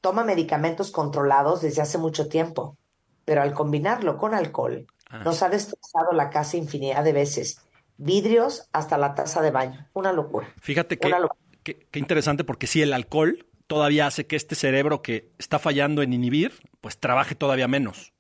Toma 0.00 0.22
medicamentos 0.24 0.90
controlados 0.92 1.62
desde 1.62 1.82
hace 1.82 1.98
mucho 1.98 2.28
tiempo. 2.28 2.76
Pero 3.24 3.42
al 3.42 3.52
combinarlo 3.54 4.16
con 4.16 4.34
alcohol, 4.34 4.86
Ah. 5.12 5.18
nos 5.24 5.42
ha 5.42 5.48
destrozado 5.48 6.12
la 6.12 6.30
casa 6.30 6.56
infinidad 6.56 7.02
de 7.02 7.12
veces. 7.12 7.60
Vidrios 7.96 8.68
hasta 8.72 8.96
la 8.96 9.14
taza 9.16 9.42
de 9.42 9.50
baño. 9.50 9.86
Una 9.92 10.12
locura. 10.12 10.48
Fíjate 10.60 10.98
que, 10.98 11.08
Una 11.08 11.18
locura. 11.18 11.39
Que 11.62 11.98
interesante 11.98 12.44
porque 12.44 12.66
si 12.66 12.82
el 12.82 12.92
alcohol 12.92 13.46
todavía 13.66 14.06
hace 14.06 14.26
que 14.26 14.36
este 14.36 14.54
cerebro 14.54 15.02
que 15.02 15.30
está 15.38 15.58
fallando 15.58 16.02
en 16.02 16.12
inhibir, 16.12 16.52
pues 16.80 16.98
trabaje 16.98 17.34
todavía 17.34 17.68
menos. 17.68 18.12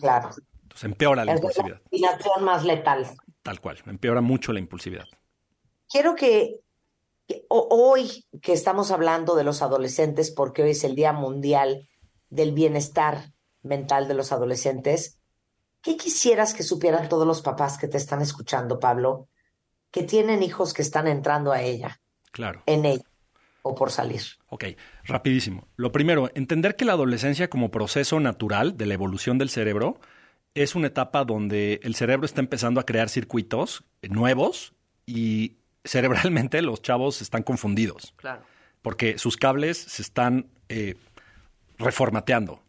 Claro. 0.00 0.30
Entonces 0.62 0.84
empeora 0.84 1.24
la 1.24 1.32
Es 1.32 1.40
la 1.40 1.46
impulsividad. 1.46 1.82
combinación 1.82 2.44
más 2.44 2.64
letal. 2.64 3.06
Tal 3.42 3.60
cual, 3.60 3.78
empeora 3.86 4.20
mucho 4.20 4.52
la 4.52 4.58
impulsividad. 4.60 5.04
quiero 5.88 6.14
que, 6.14 6.60
que 7.28 7.44
ho- 7.48 7.68
hoy 7.70 8.24
que 8.42 8.52
estamos 8.52 8.90
hablando 8.90 9.36
de 9.36 9.44
los 9.44 9.62
adolescentes, 9.62 10.30
porque 10.30 10.62
hoy 10.62 10.70
es 10.70 10.82
el 10.84 10.94
Día 10.96 11.12
Mundial 11.12 11.88
del 12.30 12.52
Bienestar 12.52 13.32
Mental 13.62 14.08
de 14.08 14.14
los 14.14 14.32
Adolescentes, 14.32 15.20
¿qué 15.82 15.96
quisieras 15.96 16.52
que 16.54 16.62
supieran 16.64 17.08
todos 17.08 17.26
los 17.26 17.42
papás 17.42 17.78
que 17.78 17.86
te 17.88 17.96
están 17.98 18.22
escuchando, 18.22 18.80
Pablo, 18.80 19.28
que 19.90 20.02
tienen 20.02 20.42
hijos 20.42 20.72
que 20.74 20.82
están 20.82 21.06
entrando 21.06 21.52
a 21.52 21.62
ella, 21.62 22.00
Claro. 22.34 22.62
en 22.66 22.84
ella, 22.84 23.04
o 23.62 23.74
por 23.74 23.90
salir? 23.90 24.20
Ok, 24.48 24.64
rapidísimo. 25.04 25.66
Lo 25.76 25.90
primero, 25.92 26.30
entender 26.34 26.76
que 26.76 26.84
la 26.84 26.92
adolescencia 26.92 27.48
como 27.48 27.70
proceso 27.70 28.18
natural 28.20 28.76
de 28.76 28.86
la 28.86 28.94
evolución 28.94 29.38
del 29.38 29.48
cerebro 29.48 29.98
es 30.54 30.74
una 30.74 30.88
etapa 30.88 31.24
donde 31.24 31.80
el 31.82 31.94
cerebro 31.94 32.26
está 32.26 32.40
empezando 32.40 32.80
a 32.80 32.84
crear 32.86 33.08
circuitos 33.08 33.84
nuevos 34.02 34.72
y 35.06 35.56
cerebralmente 35.84 36.60
los 36.60 36.82
chavos 36.82 37.22
están 37.22 37.42
confundidos. 37.42 38.12
Claro. 38.16 38.42
porque 38.82 39.16
sus 39.18 39.36
cables 39.36 39.78
se 39.78 40.02
están 40.02 40.46
eh, 40.68 40.94
reformateando. 41.78 42.60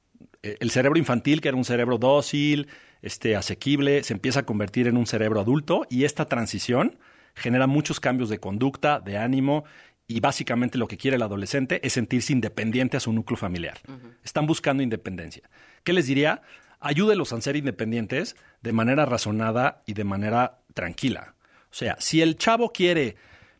Eh, 0.43 0.57
El 0.59 0.71
cerebro 0.71 0.97
infantil, 0.99 1.41
que 1.41 1.49
era 1.49 1.57
un 1.57 1.65
cerebro 1.65 1.97
dócil, 1.97 2.67
este, 3.01 3.35
asequible, 3.35 4.03
se 4.03 4.13
empieza 4.13 4.41
a 4.41 4.45
convertir 4.45 4.87
en 4.87 4.95
un 4.97 5.07
cerebro 5.07 5.39
adulto 5.41 5.85
y 5.89 6.05
esta 6.05 6.25
transición 6.25 6.97
genera 7.35 7.67
muchos 7.67 7.99
cambios 7.99 8.29
de 8.29 8.39
conducta, 8.39 8.99
de 8.99 9.17
ánimo 9.17 9.65
y 10.07 10.19
básicamente 10.19 10.77
lo 10.77 10.87
que 10.87 10.97
quiere 10.97 11.17
el 11.17 11.23
adolescente 11.23 11.85
es 11.85 11.93
sentirse 11.93 12.33
independiente 12.33 12.97
a 12.97 12.99
su 12.99 13.11
núcleo 13.11 13.37
familiar. 13.37 13.77
Están 14.23 14.47
buscando 14.47 14.83
independencia. 14.83 15.49
¿Qué 15.83 15.93
les 15.93 16.07
diría? 16.07 16.41
Ayúdelos 16.79 17.33
a 17.33 17.41
ser 17.41 17.55
independientes 17.55 18.35
de 18.61 18.73
manera 18.73 19.05
razonada 19.05 19.83
y 19.85 19.93
de 19.93 20.03
manera 20.03 20.59
tranquila. 20.73 21.35
O 21.71 21.73
sea, 21.73 21.97
si 21.99 22.21
el 22.21 22.37
chavo 22.37 22.71
quiere 22.71 23.15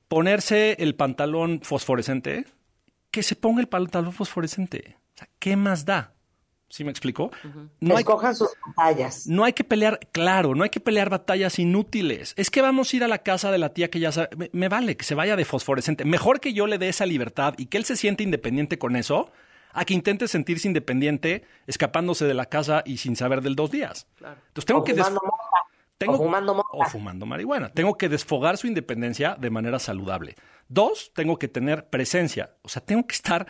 ponerse 0.08 0.78
el 0.80 0.96
pantalón 0.96 1.62
fosforescente, 1.64 2.46
que 3.12 3.24
se 3.24 3.36
ponga 3.36 3.62
el 3.62 3.68
pantalón 3.68 4.14
fosforescente. 4.14 4.98
O 5.16 5.18
sea, 5.18 5.30
¿qué 5.40 5.56
más 5.56 5.86
da? 5.86 6.15
¿Sí 6.68 6.84
me 6.84 6.92
explico? 6.92 7.32
No 7.80 7.96
hay, 7.96 8.02
Escojan 8.02 8.36
sus 8.36 8.50
batallas. 8.76 9.28
no 9.28 9.44
hay 9.46 9.54
que 9.54 9.64
pelear, 9.64 10.00
claro, 10.12 10.56
no 10.56 10.64
hay 10.64 10.70
que 10.72 10.80
pelear 10.80 11.10
batallas 11.10 11.60
inútiles. 11.60 12.34
Es 12.38 12.50
que 12.50 12.62
vamos 12.62 12.92
a 12.92 12.96
ir 12.98 13.04
a 13.04 13.08
la 13.08 13.20
casa 13.20 13.52
de 13.52 13.58
la 13.60 13.70
tía 13.74 13.90
que 13.90 14.00
ya 14.00 14.12
sabe. 14.12 14.30
Me, 14.36 14.50
me 14.52 14.68
vale 14.68 14.98
que 14.98 15.06
se 15.06 15.16
vaya 15.16 15.36
de 15.36 15.46
fosforescente. 15.46 16.06
Mejor 16.06 16.40
que 16.40 16.54
yo 16.54 16.66
le 16.68 16.78
dé 16.78 16.90
esa 16.90 17.06
libertad 17.06 17.54
y 17.58 17.68
que 17.68 17.78
él 17.78 17.86
se 17.86 17.96
siente 17.96 18.24
independiente 18.24 18.78
con 18.80 18.96
eso, 18.96 19.32
a 19.74 19.86
que 19.86 19.94
intente 19.94 20.28
sentirse 20.28 20.68
independiente 20.68 21.44
escapándose 21.68 22.26
de 22.26 22.34
la 22.34 22.46
casa 22.48 22.82
y 22.86 22.98
sin 22.98 23.16
saber 23.16 23.42
del 23.42 23.56
dos 23.56 23.70
días. 23.72 24.08
Claro. 24.16 24.38
Entonces 24.48 24.66
tengo 24.66 24.80
o 24.80 24.84
que 24.84 24.94
fumando 24.96 25.22
mota, 25.24 25.38
tengo- 25.98 26.14
o 26.14 26.18
fumando 26.18 26.56
mota. 26.56 26.68
o 26.72 26.86
fumando 26.86 27.26
marihuana. 27.26 27.70
Tengo 27.70 27.96
que 27.98 28.10
desfogar 28.10 28.58
su 28.58 28.68
independencia 28.68 29.36
de 29.40 29.50
manera 29.50 29.78
saludable. 29.80 30.36
Dos, 30.68 31.12
tengo 31.14 31.38
que 31.38 31.48
tener 31.48 31.90
presencia. 31.90 32.56
O 32.64 32.70
sea, 32.70 32.82
tengo 32.84 33.06
que 33.06 33.14
estar, 33.14 33.46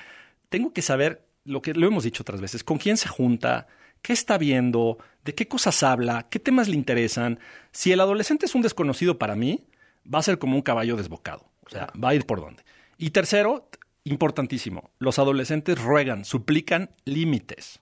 tengo 0.50 0.74
que 0.74 0.82
saber 0.82 1.26
lo 1.46 1.62
que 1.62 1.74
lo 1.74 1.88
hemos 1.88 2.04
dicho 2.04 2.24
otras 2.24 2.42
veces, 2.42 2.64
con 2.64 2.78
quién 2.78 2.98
se 2.98 3.08
junta, 3.08 3.68
qué 4.02 4.14
está 4.14 4.38
viendo, 4.38 4.98
de 5.24 5.34
qué 5.34 5.48
cosas 5.48 5.82
habla, 5.84 6.28
qué 6.30 6.40
temas 6.40 6.68
le 6.68 6.76
interesan. 6.76 7.40
Si 7.72 7.92
el 7.92 8.00
adolescente 8.00 8.46
es 8.46 8.56
un 8.56 8.62
desconocido 8.62 9.18
para 9.18 9.36
mí, 9.36 9.66
va 10.14 10.20
a 10.20 10.24
ser 10.24 10.38
como 10.38 10.56
un 10.56 10.62
caballo 10.62 10.98
desbocado. 10.98 11.50
O 11.66 11.70
sea, 11.70 11.92
va 12.02 12.10
a 12.10 12.16
ir 12.16 12.26
por 12.26 12.42
donde. 12.42 12.64
Y 12.98 13.12
tercero, 13.12 13.70
importantísimo, 14.04 14.92
los 15.00 15.20
adolescentes 15.20 15.82
ruegan, 15.82 16.26
suplican 16.26 16.92
límites. 17.06 17.80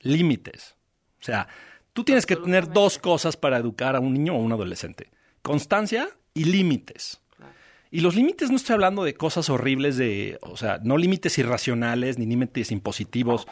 Límites. 0.00 0.76
O 1.20 1.24
sea, 1.24 1.48
tú 1.92 2.04
tienes 2.04 2.26
que 2.26 2.36
tener 2.36 2.72
dos 2.72 2.98
cosas 2.98 3.36
para 3.36 3.58
educar 3.58 3.96
a 3.96 4.00
un 4.00 4.14
niño 4.14 4.34
o 4.34 4.36
a 4.36 4.40
un 4.40 4.52
adolescente. 4.52 5.10
Constancia 5.42 6.08
y 6.34 6.44
límites. 6.44 7.21
Y 7.94 8.00
los 8.00 8.16
límites 8.16 8.48
no 8.48 8.56
estoy 8.56 8.72
hablando 8.72 9.04
de 9.04 9.12
cosas 9.12 9.50
horribles 9.50 9.98
de, 9.98 10.38
o 10.40 10.56
sea, 10.56 10.80
no 10.82 10.96
límites 10.96 11.36
irracionales 11.36 12.18
ni 12.18 12.24
límites 12.24 12.72
impositivos. 12.72 13.46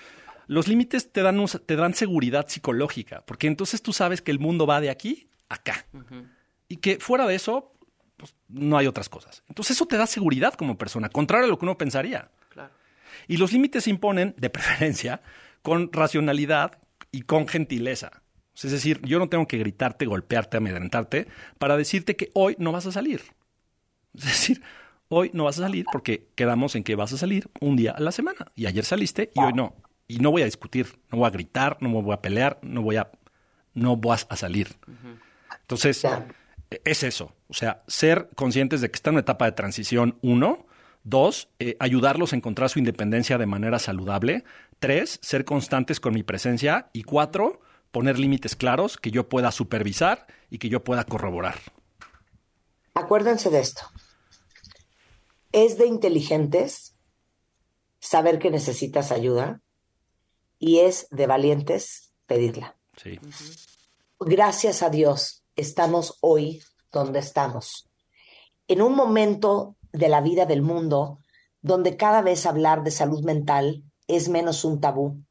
Los 0.46 0.66
límites 0.66 1.12
te 1.12 1.20
dan, 1.20 1.44
te 1.66 1.76
dan 1.76 1.92
seguridad 1.92 2.48
psicológica, 2.48 3.22
porque 3.26 3.48
entonces 3.48 3.82
tú 3.82 3.92
sabes 3.92 4.22
que 4.22 4.30
el 4.30 4.38
mundo 4.38 4.66
va 4.66 4.80
de 4.80 4.88
aquí 4.88 5.28
a 5.50 5.56
acá. 5.56 5.84
Y 6.68 6.78
que 6.78 6.98
fuera 6.98 7.26
de 7.26 7.34
eso, 7.34 7.74
pues, 8.16 8.34
no 8.48 8.78
hay 8.78 8.86
otras 8.86 9.10
cosas. 9.10 9.42
Entonces 9.46 9.76
eso 9.76 9.84
te 9.84 9.98
da 9.98 10.06
seguridad 10.06 10.54
como 10.54 10.78
persona, 10.78 11.10
contrario 11.10 11.44
a 11.44 11.48
lo 11.50 11.58
que 11.58 11.66
uno 11.66 11.76
pensaría. 11.76 12.30
Claro. 12.48 12.72
Y 13.28 13.36
los 13.36 13.52
límites 13.52 13.84
se 13.84 13.90
imponen, 13.90 14.34
de 14.38 14.48
preferencia, 14.48 15.20
con 15.60 15.92
racionalidad 15.92 16.78
y 17.12 17.22
con 17.22 17.46
gentileza. 17.46 18.22
Es 18.54 18.70
decir, 18.70 19.02
yo 19.02 19.18
no 19.18 19.28
tengo 19.28 19.46
que 19.46 19.58
gritarte, 19.58 20.06
golpearte, 20.06 20.56
amedrentarte 20.56 21.26
para 21.58 21.76
decirte 21.76 22.16
que 22.16 22.30
hoy 22.32 22.56
no 22.58 22.72
vas 22.72 22.86
a 22.86 22.92
salir. 22.92 23.20
Es 24.14 24.24
decir, 24.24 24.62
hoy 25.08 25.30
no 25.34 25.44
vas 25.44 25.58
a 25.58 25.62
salir 25.62 25.84
porque 25.92 26.28
quedamos 26.34 26.74
en 26.74 26.84
que 26.84 26.94
vas 26.96 27.12
a 27.12 27.18
salir 27.18 27.48
un 27.60 27.76
día 27.76 27.92
a 27.92 28.00
la 28.00 28.12
semana. 28.12 28.52
Y 28.54 28.66
ayer 28.66 28.84
saliste 28.84 29.30
y 29.34 29.40
hoy 29.40 29.52
no. 29.52 29.74
Y 30.08 30.18
no 30.18 30.30
voy 30.30 30.42
a 30.42 30.46
discutir, 30.46 30.98
no 31.10 31.18
voy 31.18 31.26
a 31.28 31.30
gritar, 31.30 31.76
no 31.80 31.88
me 31.88 32.02
voy 32.02 32.12
a 32.14 32.20
pelear, 32.20 32.58
no 32.62 32.82
voy 32.82 32.96
a, 32.96 33.10
no 33.74 33.96
vas 33.96 34.26
a 34.28 34.36
salir. 34.36 34.76
Entonces, 35.60 36.02
Ya. 36.02 36.26
es 36.84 37.02
eso. 37.04 37.32
O 37.48 37.54
sea, 37.54 37.82
ser 37.86 38.28
conscientes 38.34 38.80
de 38.80 38.90
que 38.90 38.96
está 38.96 39.10
en 39.10 39.14
una 39.14 39.20
etapa 39.20 39.44
de 39.44 39.52
transición, 39.52 40.18
uno. 40.22 40.66
Dos, 41.02 41.48
eh, 41.60 41.76
ayudarlos 41.80 42.32
a 42.32 42.36
encontrar 42.36 42.68
su 42.68 42.78
independencia 42.78 43.38
de 43.38 43.46
manera 43.46 43.78
saludable. 43.78 44.44
Tres, 44.80 45.18
ser 45.22 45.44
constantes 45.46 45.98
con 45.98 46.12
mi 46.12 46.22
presencia. 46.22 46.90
Y 46.92 47.04
cuatro, 47.04 47.60
poner 47.90 48.18
límites 48.18 48.54
claros 48.54 48.98
que 48.98 49.10
yo 49.10 49.28
pueda 49.28 49.50
supervisar 49.50 50.26
y 50.50 50.58
que 50.58 50.68
yo 50.68 50.84
pueda 50.84 51.04
corroborar. 51.04 51.54
Acuérdense 52.94 53.48
de 53.50 53.60
esto. 53.60 53.82
Es 55.52 55.78
de 55.78 55.86
inteligentes 55.86 56.96
saber 57.98 58.38
que 58.38 58.50
necesitas 58.50 59.12
ayuda 59.12 59.60
y 60.58 60.78
es 60.80 61.08
de 61.10 61.26
valientes 61.26 62.12
pedirla. 62.26 62.78
Sí. 62.96 63.18
Gracias 64.20 64.82
a 64.82 64.90
Dios 64.90 65.44
estamos 65.56 66.18
hoy 66.20 66.62
donde 66.92 67.18
estamos. 67.18 67.88
En 68.68 68.82
un 68.82 68.94
momento 68.94 69.76
de 69.92 70.08
la 70.08 70.20
vida 70.20 70.46
del 70.46 70.62
mundo 70.62 71.18
donde 71.62 71.96
cada 71.96 72.22
vez 72.22 72.46
hablar 72.46 72.82
de 72.82 72.90
salud 72.90 73.24
mental 73.24 73.84
es 74.06 74.28
menos 74.28 74.64
un 74.64 74.80
tabú, 74.80 75.22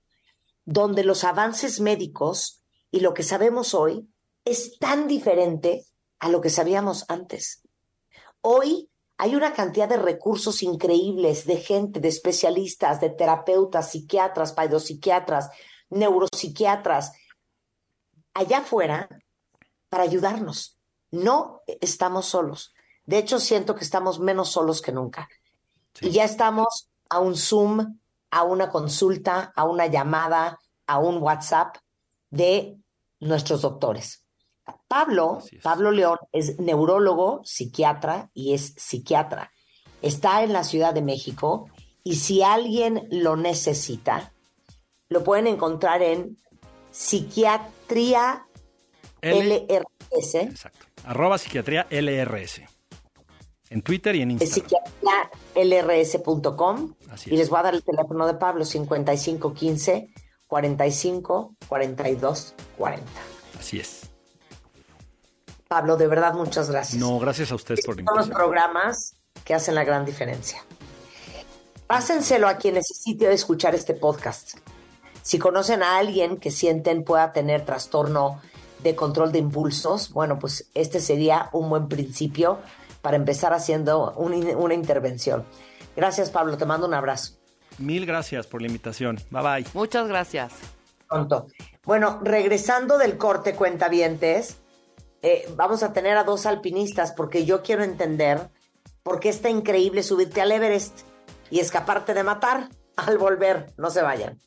donde 0.65 1.03
los 1.03 1.23
avances 1.23 1.79
médicos 1.79 2.63
y 2.91 2.99
lo 2.99 3.13
que 3.13 3.23
sabemos 3.23 3.73
hoy 3.73 4.09
es 4.45 4.77
tan 4.79 5.07
diferente 5.07 5.85
a 6.19 6.29
lo 6.29 6.41
que 6.41 6.49
sabíamos 6.49 7.05
antes. 7.07 7.67
Hoy 8.41 8.89
hay 9.21 9.35
una 9.35 9.51
cantidad 9.51 9.89
de 9.89 9.97
recursos 9.97 10.63
increíbles 10.63 11.45
de 11.45 11.57
gente, 11.57 11.99
de 11.99 12.07
especialistas, 12.07 13.01
de 13.01 13.09
terapeutas, 13.09 13.91
psiquiatras, 13.91 14.53
paidopsiquiatras, 14.53 15.49
neuropsiquiatras, 15.89 17.11
allá 18.33 18.59
afuera 18.59 19.09
para 19.89 20.03
ayudarnos. 20.03 20.77
No 21.11 21.61
estamos 21.81 22.27
solos. 22.27 22.73
De 23.05 23.17
hecho, 23.17 23.41
siento 23.41 23.75
que 23.75 23.83
estamos 23.83 24.21
menos 24.21 24.51
solos 24.51 24.81
que 24.81 24.93
nunca. 24.93 25.27
Y 25.99 26.11
ya 26.11 26.23
estamos 26.23 26.87
a 27.09 27.19
un 27.19 27.35
Zoom, 27.35 27.99
a 28.31 28.43
una 28.43 28.69
consulta, 28.69 29.51
a 29.53 29.65
una 29.65 29.87
llamada, 29.87 30.61
a 30.87 30.99
un 30.99 31.17
WhatsApp 31.17 31.75
de 32.29 32.77
nuestros 33.19 33.63
doctores. 33.63 34.23
Pablo, 34.87 35.39
Pablo 35.63 35.91
León, 35.91 36.17
es 36.31 36.59
neurólogo, 36.59 37.41
psiquiatra 37.43 38.29
y 38.33 38.53
es 38.53 38.73
psiquiatra. 38.77 39.51
Está 40.01 40.43
en 40.43 40.53
la 40.53 40.63
Ciudad 40.63 40.93
de 40.93 41.01
México 41.01 41.69
y 42.03 42.15
si 42.15 42.41
alguien 42.41 43.07
lo 43.11 43.35
necesita, 43.35 44.33
lo 45.09 45.23
pueden 45.23 45.47
encontrar 45.47 46.01
en 46.01 46.37
psiquiatría 46.91 48.47
LRS. 49.21 50.35
Exacto. 50.35 50.85
Arroba 51.03 51.37
psiquiatría 51.37 51.87
LRS. 51.89 52.61
En 53.69 53.81
Twitter 53.81 54.15
y 54.15 54.21
en 54.21 54.31
Instagram. 54.31 54.67
psiquiatrialrs.com. 55.53 56.95
Y 57.27 57.37
les 57.37 57.49
voy 57.49 57.59
a 57.59 57.63
dar 57.63 57.75
el 57.75 57.83
teléfono 57.83 58.25
de 58.25 58.33
Pablo, 58.35 58.65
5515 58.65 60.09
45 60.47 61.55
42 61.67 62.55
40. 62.77 63.05
Así 63.59 63.79
es. 63.79 64.08
Pablo, 65.69 65.97
de 65.97 66.07
verdad, 66.07 66.33
muchas 66.33 66.71
gracias. 66.71 66.99
No, 66.99 67.19
gracias 67.19 67.51
a 67.51 67.55
ustedes 67.55 67.85
por 67.85 67.95
Son 67.95 68.17
los 68.17 68.29
programas 68.29 69.13
que 69.45 69.53
hacen 69.53 69.75
la 69.75 69.83
gran 69.83 70.03
diferencia. 70.03 70.65
Pásenselo 71.85 72.47
a 72.47 72.55
quien 72.55 72.73
necesite 72.73 73.31
escuchar 73.31 73.75
este 73.75 73.93
podcast. 73.93 74.57
Si 75.21 75.37
conocen 75.37 75.83
a 75.83 75.97
alguien 75.97 76.37
que 76.37 76.49
sienten 76.49 77.03
pueda 77.03 77.33
tener 77.33 77.65
trastorno 77.65 78.41
de 78.81 78.95
control 78.95 79.31
de 79.31 79.37
impulsos, 79.37 80.11
bueno, 80.11 80.39
pues 80.39 80.71
este 80.73 80.99
sería 80.99 81.49
un 81.51 81.69
buen 81.69 81.87
principio 81.87 82.57
para 83.03 83.15
empezar 83.15 83.53
haciendo 83.53 84.13
una 84.13 84.73
intervención. 84.73 85.45
Gracias, 85.95 86.31
Pablo. 86.31 86.57
Te 86.57 86.65
mando 86.65 86.87
un 86.87 86.95
abrazo. 86.95 87.33
Mil 87.77 88.07
gracias 88.07 88.47
por 88.47 88.61
la 88.61 88.67
invitación. 88.67 89.19
Bye 89.29 89.43
bye. 89.43 89.65
Muchas 89.75 90.07
gracias. 90.07 90.51
Pronto. 91.07 91.45
Bueno, 91.83 92.19
regresando 92.23 92.97
del 92.97 93.17
corte, 93.17 93.53
cuentavientes, 93.53 94.57
eh, 95.21 95.47
vamos 95.55 95.83
a 95.83 95.93
tener 95.93 96.17
a 96.17 96.23
dos 96.23 96.45
alpinistas 96.45 97.11
porque 97.11 97.45
yo 97.45 97.61
quiero 97.61 97.83
entender 97.83 98.49
por 99.03 99.19
qué 99.19 99.29
está 99.29 99.49
increíble 99.49 100.03
subirte 100.03 100.41
al 100.41 100.51
Everest 100.51 101.01
y 101.49 101.59
escaparte 101.59 102.13
de 102.13 102.23
matar 102.23 102.69
al 102.95 103.17
volver. 103.17 103.73
No 103.77 103.89
se 103.89 104.01
vayan. 104.01 104.39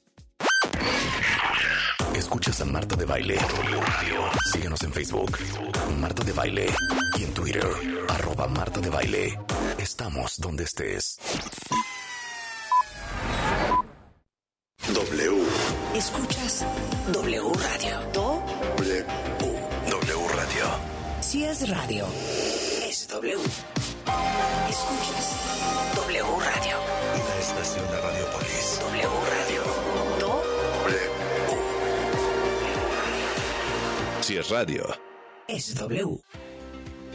Escuchas 2.14 2.60
a 2.60 2.64
Marta 2.64 2.94
de 2.94 3.04
Baile. 3.04 3.38
Síguenos 4.52 4.82
en 4.82 4.92
Facebook, 4.92 5.38
Marta 5.98 6.22
de 6.22 6.32
Baile. 6.32 6.66
Y 7.18 7.24
en 7.24 7.34
Twitter, 7.34 7.66
arroba 8.08 8.46
Marta 8.48 8.80
de 8.80 8.90
Baile. 8.90 9.38
Estamos 9.78 10.38
donde 10.38 10.64
estés. 10.64 11.18
W. 14.94 15.42
Escuchas 15.94 16.64
W 17.12 17.52
Radio. 17.54 18.00
W. 18.12 18.42
W 18.76 19.04
Radio. 19.04 19.31
Si 21.32 21.44
es 21.44 21.66
radio, 21.66 22.04
es 22.86 23.08
W. 23.08 23.38
Escuchas 24.68 25.94
W 25.94 26.24
Radio. 26.44 26.76
Una 27.14 27.40
estación 27.40 27.86
de 27.90 28.00
Radiopolis. 28.02 28.80
W 28.82 29.08
Radio. 29.30 29.62
Do. 30.20 30.42
Si 34.20 34.36
es 34.36 34.50
radio. 34.50 34.84
Es 35.48 35.74
W. 35.76 36.20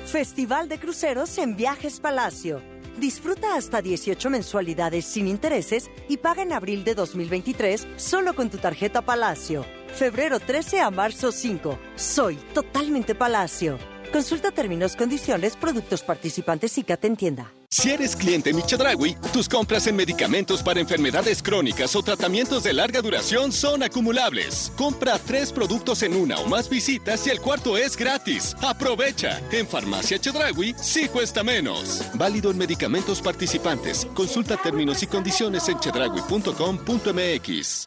Festival 0.08 0.68
de 0.68 0.80
Cruceros 0.80 1.38
en 1.38 1.56
Viajes 1.56 2.00
Palacio. 2.00 2.64
Disfruta 2.98 3.56
hasta 3.56 3.84
18 3.84 4.32
mensualidades 4.32 5.06
sin 5.06 5.28
intereses 5.28 5.92
y 6.10 6.18
paga 6.18 6.42
en 6.42 6.54
abril 6.54 6.84
de 6.84 6.96
2023 6.96 7.88
solo 7.98 8.34
con 8.34 8.50
tu 8.50 8.58
tarjeta 8.58 9.04
Palacio. 9.04 9.64
Febrero 9.94 10.40
13 10.40 10.80
a 10.80 10.90
marzo 10.90 11.32
5. 11.32 11.78
Soy 11.96 12.38
totalmente 12.56 13.14
Palacio. 13.14 13.78
Consulta 14.12 14.52
términos, 14.52 14.96
condiciones, 14.96 15.56
productos 15.56 16.02
participantes 16.02 16.78
y 16.78 16.84
te 16.84 17.08
entienda. 17.08 17.52
Si 17.70 17.92
eres 17.92 18.16
cliente 18.16 18.54
Michedragui, 18.54 19.18
tus 19.34 19.50
compras 19.50 19.88
en 19.88 19.98
medicamentos 19.98 20.64
para 20.64 20.80
enfermedades 20.80 21.44
crónicas 21.44 21.94
o 21.98 22.02
tratamientos 22.02 22.64
de 22.64 22.72
larga 22.72 23.02
duración 23.02 23.52
son 23.52 23.84
acumulables. 23.84 24.72
Compra 24.78 25.20
tres 25.20 25.52
productos 25.52 26.02
en 26.04 26.16
una 26.16 26.40
o 26.40 26.48
más 26.48 26.70
visitas 26.70 27.28
y 27.28 27.30
el 27.30 27.42
cuarto 27.42 27.76
es 27.76 27.98
gratis. 27.98 28.56
Aprovecha. 28.62 29.42
En 29.52 29.68
Farmacia 29.68 30.18
Chedragui 30.18 30.76
sí 30.82 31.10
cuesta 31.10 31.44
menos. 31.44 32.04
Válido 32.14 32.52
en 32.52 32.58
medicamentos 32.58 33.22
participantes. 33.22 34.08
Consulta 34.14 34.56
términos 34.56 35.04
y 35.04 35.08
condiciones 35.08 35.68
en 35.68 35.78
chedragui.com.mx. 35.80 37.87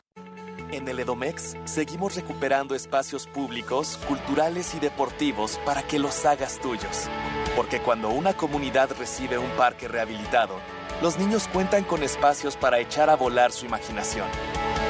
En 0.72 0.87
el 0.87 1.00
Edomex 1.00 1.56
seguimos 1.64 2.14
recuperando 2.14 2.76
espacios 2.76 3.26
públicos, 3.26 3.98
culturales 4.06 4.72
y 4.76 4.78
deportivos 4.78 5.59
para 5.64 5.83
que 5.83 5.98
los 5.98 6.24
hagas 6.24 6.61
tuyos. 6.61 7.09
Porque 7.56 7.80
cuando 7.80 8.11
una 8.11 8.35
comunidad 8.35 8.90
recibe 8.96 9.37
un 9.37 9.50
parque 9.56 9.88
rehabilitado, 9.88 10.61
los 11.02 11.18
niños 11.18 11.48
cuentan 11.52 11.83
con 11.83 12.04
espacios 12.04 12.56
para 12.56 12.78
echar 12.78 13.11
a 13.11 13.16
volar 13.16 13.50
su 13.50 13.66
imaginación. 13.66 14.28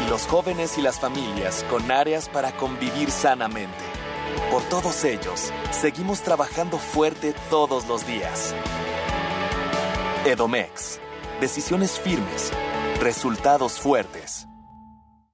Y 0.04 0.10
los 0.10 0.26
jóvenes 0.26 0.76
y 0.76 0.82
las 0.82 1.00
familias 1.00 1.64
con 1.70 1.90
áreas 1.90 2.28
para 2.28 2.52
convivir 2.52 3.10
sanamente. 3.10 3.84
Por 4.50 4.62
todos 4.64 5.02
ellos, 5.04 5.50
seguimos 5.70 6.20
trabajando 6.20 6.76
fuerte 6.76 7.34
todos 7.48 7.88
los 7.88 8.06
días. 8.06 8.54
Edomex. 10.26 11.00
Decisiones 11.40 11.98
firmes. 11.98 12.52
Resultados 13.00 13.80
fuertes. 13.80 14.46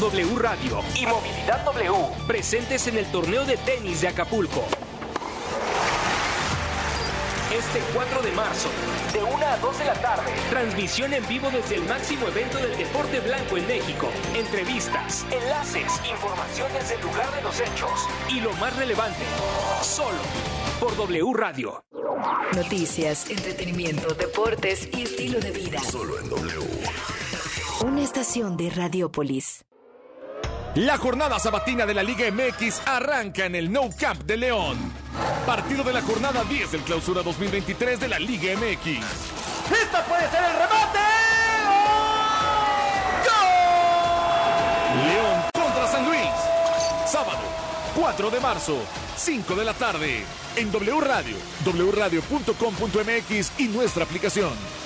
W 0.00 0.38
Radio 0.38 0.82
y 0.94 1.06
Movilidad 1.06 1.64
W 1.64 1.92
presentes 2.26 2.86
en 2.86 2.98
el 2.98 3.06
torneo 3.06 3.44
de 3.44 3.56
tenis 3.56 4.00
de 4.02 4.08
Acapulco. 4.08 4.64
este 7.56 7.80
4 7.94 8.22
de 8.22 8.32
marzo, 8.32 8.68
de 9.12 9.22
1 9.22 9.46
a 9.46 9.56
2 9.58 9.78
de 9.78 9.84
la 9.84 9.94
tarde. 9.94 10.30
Transmisión 10.50 11.14
en 11.14 11.26
vivo 11.26 11.48
desde 11.50 11.76
el 11.76 11.84
máximo 11.84 12.26
evento 12.26 12.58
del 12.58 12.76
deporte 12.76 13.20
blanco 13.20 13.56
en 13.56 13.66
México. 13.66 14.08
Entrevistas, 14.34 15.24
enlaces, 15.30 15.92
informaciones 16.10 16.88
del 16.90 17.00
lugar 17.00 17.34
de 17.34 17.42
los 17.42 17.58
hechos 17.60 18.08
y 18.28 18.40
lo 18.40 18.52
más 18.54 18.76
relevante, 18.76 19.24
solo 19.82 20.18
por 20.80 20.96
W 20.96 21.32
Radio. 21.34 21.84
Noticias, 22.54 23.30
entretenimiento, 23.30 24.14
deportes 24.14 24.88
y 24.92 25.02
estilo 25.02 25.40
de 25.40 25.50
vida. 25.50 25.80
Solo 25.80 26.18
en 26.18 26.28
W. 26.28 27.15
Una 27.86 28.02
estación 28.02 28.56
de 28.56 28.68
Radiopolis. 28.68 29.64
La 30.74 30.98
jornada 30.98 31.38
sabatina 31.38 31.86
de 31.86 31.94
la 31.94 32.02
Liga 32.02 32.28
MX 32.32 32.82
arranca 32.84 33.46
en 33.46 33.54
el 33.54 33.70
No 33.70 33.90
Camp 33.96 34.24
de 34.24 34.36
León. 34.36 34.76
Partido 35.46 35.84
de 35.84 35.92
la 35.92 36.02
jornada 36.02 36.42
10 36.42 36.72
del 36.72 36.80
clausura 36.80 37.22
2023 37.22 38.00
de 38.00 38.08
la 38.08 38.18
Liga 38.18 38.54
MX. 38.56 38.88
¡Esta 39.84 40.04
puede 40.04 40.28
ser 40.28 40.42
el 40.42 40.52
remate! 40.54 40.98
León 45.06 45.42
contra 45.54 45.86
San 45.86 46.06
Luis. 46.06 46.28
Sábado, 47.06 47.38
4 47.94 48.30
de 48.30 48.40
marzo, 48.40 48.78
5 49.16 49.54
de 49.54 49.64
la 49.64 49.74
tarde. 49.74 50.24
En 50.56 50.72
W 50.72 51.00
Radio, 51.02 51.36
wradio.com.mx 51.64 53.52
y 53.60 53.68
nuestra 53.68 54.02
aplicación. 54.02 54.85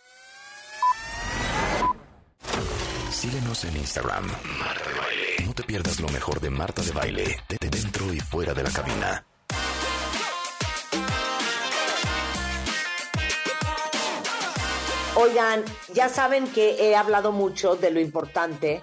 Síguenos 3.21 3.63
en 3.65 3.77
Instagram. 3.77 4.25
Marta 4.57 4.89
de 4.89 4.97
Baile. 4.99 5.45
No 5.45 5.53
te 5.53 5.61
pierdas 5.61 5.99
lo 5.99 6.09
mejor 6.09 6.39
de 6.39 6.49
Marta 6.49 6.81
de 6.81 6.91
Baile, 6.91 7.23
de 7.47 7.57
de 7.61 7.69
dentro 7.69 8.11
y 8.11 8.19
fuera 8.19 8.55
de 8.55 8.63
la 8.63 8.71
cabina. 8.71 9.23
Oigan, 15.17 15.63
ya 15.93 16.09
saben 16.09 16.47
que 16.47 16.83
he 16.83 16.95
hablado 16.95 17.31
mucho 17.31 17.75
de 17.75 17.91
lo 17.91 17.99
importante 17.99 18.81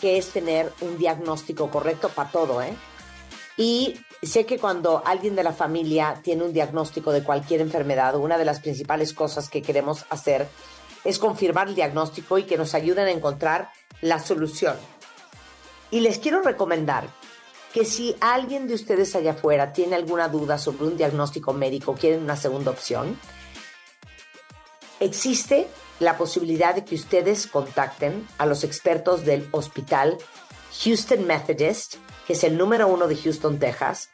que 0.00 0.18
es 0.18 0.28
tener 0.28 0.72
un 0.80 0.96
diagnóstico 0.96 1.68
correcto 1.68 2.10
para 2.10 2.30
todo, 2.30 2.62
¿eh? 2.62 2.76
Y 3.56 3.98
sé 4.22 4.46
que 4.46 4.60
cuando 4.60 5.02
alguien 5.04 5.34
de 5.34 5.42
la 5.42 5.52
familia 5.52 6.20
tiene 6.22 6.44
un 6.44 6.52
diagnóstico 6.52 7.10
de 7.10 7.24
cualquier 7.24 7.60
enfermedad, 7.60 8.14
una 8.14 8.38
de 8.38 8.44
las 8.44 8.60
principales 8.60 9.12
cosas 9.12 9.48
que 9.48 9.62
queremos 9.62 10.06
hacer 10.10 10.46
es 11.04 11.18
confirmar 11.18 11.68
el 11.68 11.74
diagnóstico 11.74 12.38
y 12.38 12.44
que 12.44 12.56
nos 12.56 12.74
ayuden 12.74 13.06
a 13.06 13.10
encontrar 13.10 13.70
la 14.00 14.18
solución. 14.18 14.76
Y 15.90 16.00
les 16.00 16.18
quiero 16.18 16.42
recomendar 16.42 17.08
que 17.72 17.84
si 17.84 18.16
alguien 18.20 18.66
de 18.66 18.74
ustedes 18.74 19.14
allá 19.14 19.32
afuera 19.32 19.72
tiene 19.72 19.96
alguna 19.96 20.28
duda 20.28 20.58
sobre 20.58 20.84
un 20.84 20.96
diagnóstico 20.96 21.52
médico, 21.52 21.94
quieren 21.94 22.22
una 22.22 22.36
segunda 22.36 22.70
opción, 22.70 23.18
existe 25.00 25.68
la 26.00 26.16
posibilidad 26.16 26.74
de 26.74 26.84
que 26.84 26.94
ustedes 26.94 27.46
contacten 27.46 28.26
a 28.38 28.46
los 28.46 28.64
expertos 28.64 29.24
del 29.24 29.48
hospital 29.52 30.18
Houston 30.82 31.26
Methodist, 31.26 31.96
que 32.26 32.32
es 32.32 32.44
el 32.44 32.56
número 32.56 32.88
uno 32.88 33.06
de 33.06 33.16
Houston, 33.16 33.58
Texas, 33.58 34.10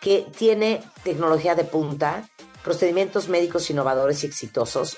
que 0.00 0.26
tiene 0.36 0.82
tecnología 1.02 1.54
de 1.54 1.64
punta, 1.64 2.28
procedimientos 2.62 3.28
médicos 3.28 3.70
innovadores 3.70 4.22
y 4.22 4.26
exitosos. 4.26 4.96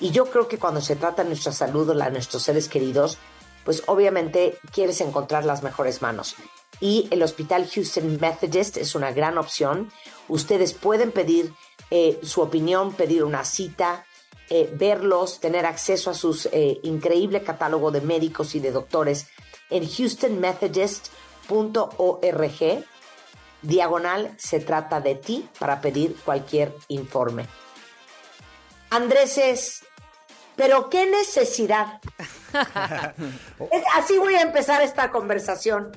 Y 0.00 0.10
yo 0.10 0.26
creo 0.26 0.48
que 0.48 0.58
cuando 0.58 0.80
se 0.80 0.96
trata 0.96 1.22
de 1.22 1.30
nuestra 1.30 1.52
salud 1.52 1.88
o 1.88 1.94
la 1.94 2.06
de 2.06 2.12
nuestros 2.12 2.42
seres 2.42 2.68
queridos, 2.68 3.18
pues 3.64 3.82
obviamente 3.86 4.58
quieres 4.72 5.00
encontrar 5.00 5.44
las 5.44 5.62
mejores 5.62 6.02
manos. 6.02 6.36
Y 6.80 7.08
el 7.10 7.22
Hospital 7.22 7.68
Houston 7.68 8.18
Methodist 8.20 8.76
es 8.76 8.94
una 8.94 9.12
gran 9.12 9.38
opción. 9.38 9.90
Ustedes 10.28 10.74
pueden 10.74 11.10
pedir 11.10 11.52
eh, 11.90 12.20
su 12.22 12.40
opinión, 12.40 12.92
pedir 12.92 13.24
una 13.24 13.44
cita, 13.44 14.06
eh, 14.50 14.70
verlos, 14.72 15.40
tener 15.40 15.66
acceso 15.66 16.10
a 16.10 16.14
su 16.14 16.38
increíble 16.82 17.42
catálogo 17.42 17.90
de 17.90 18.00
médicos 18.00 18.54
y 18.54 18.60
de 18.60 18.70
doctores 18.70 19.26
en 19.70 19.86
houstonmethodist.org. 19.86 22.84
Diagonal 23.60 24.34
se 24.38 24.60
trata 24.60 25.00
de 25.00 25.16
ti 25.16 25.48
para 25.58 25.80
pedir 25.80 26.14
cualquier 26.24 26.72
informe. 26.88 27.46
Andrés 28.90 29.36
es, 29.36 29.82
pero 30.58 30.90
qué 30.90 31.06
necesidad. 31.06 32.00
Es- 33.70 33.84
Así 33.96 34.18
voy 34.18 34.34
a 34.34 34.42
empezar 34.42 34.82
esta 34.82 35.10
conversación. 35.10 35.92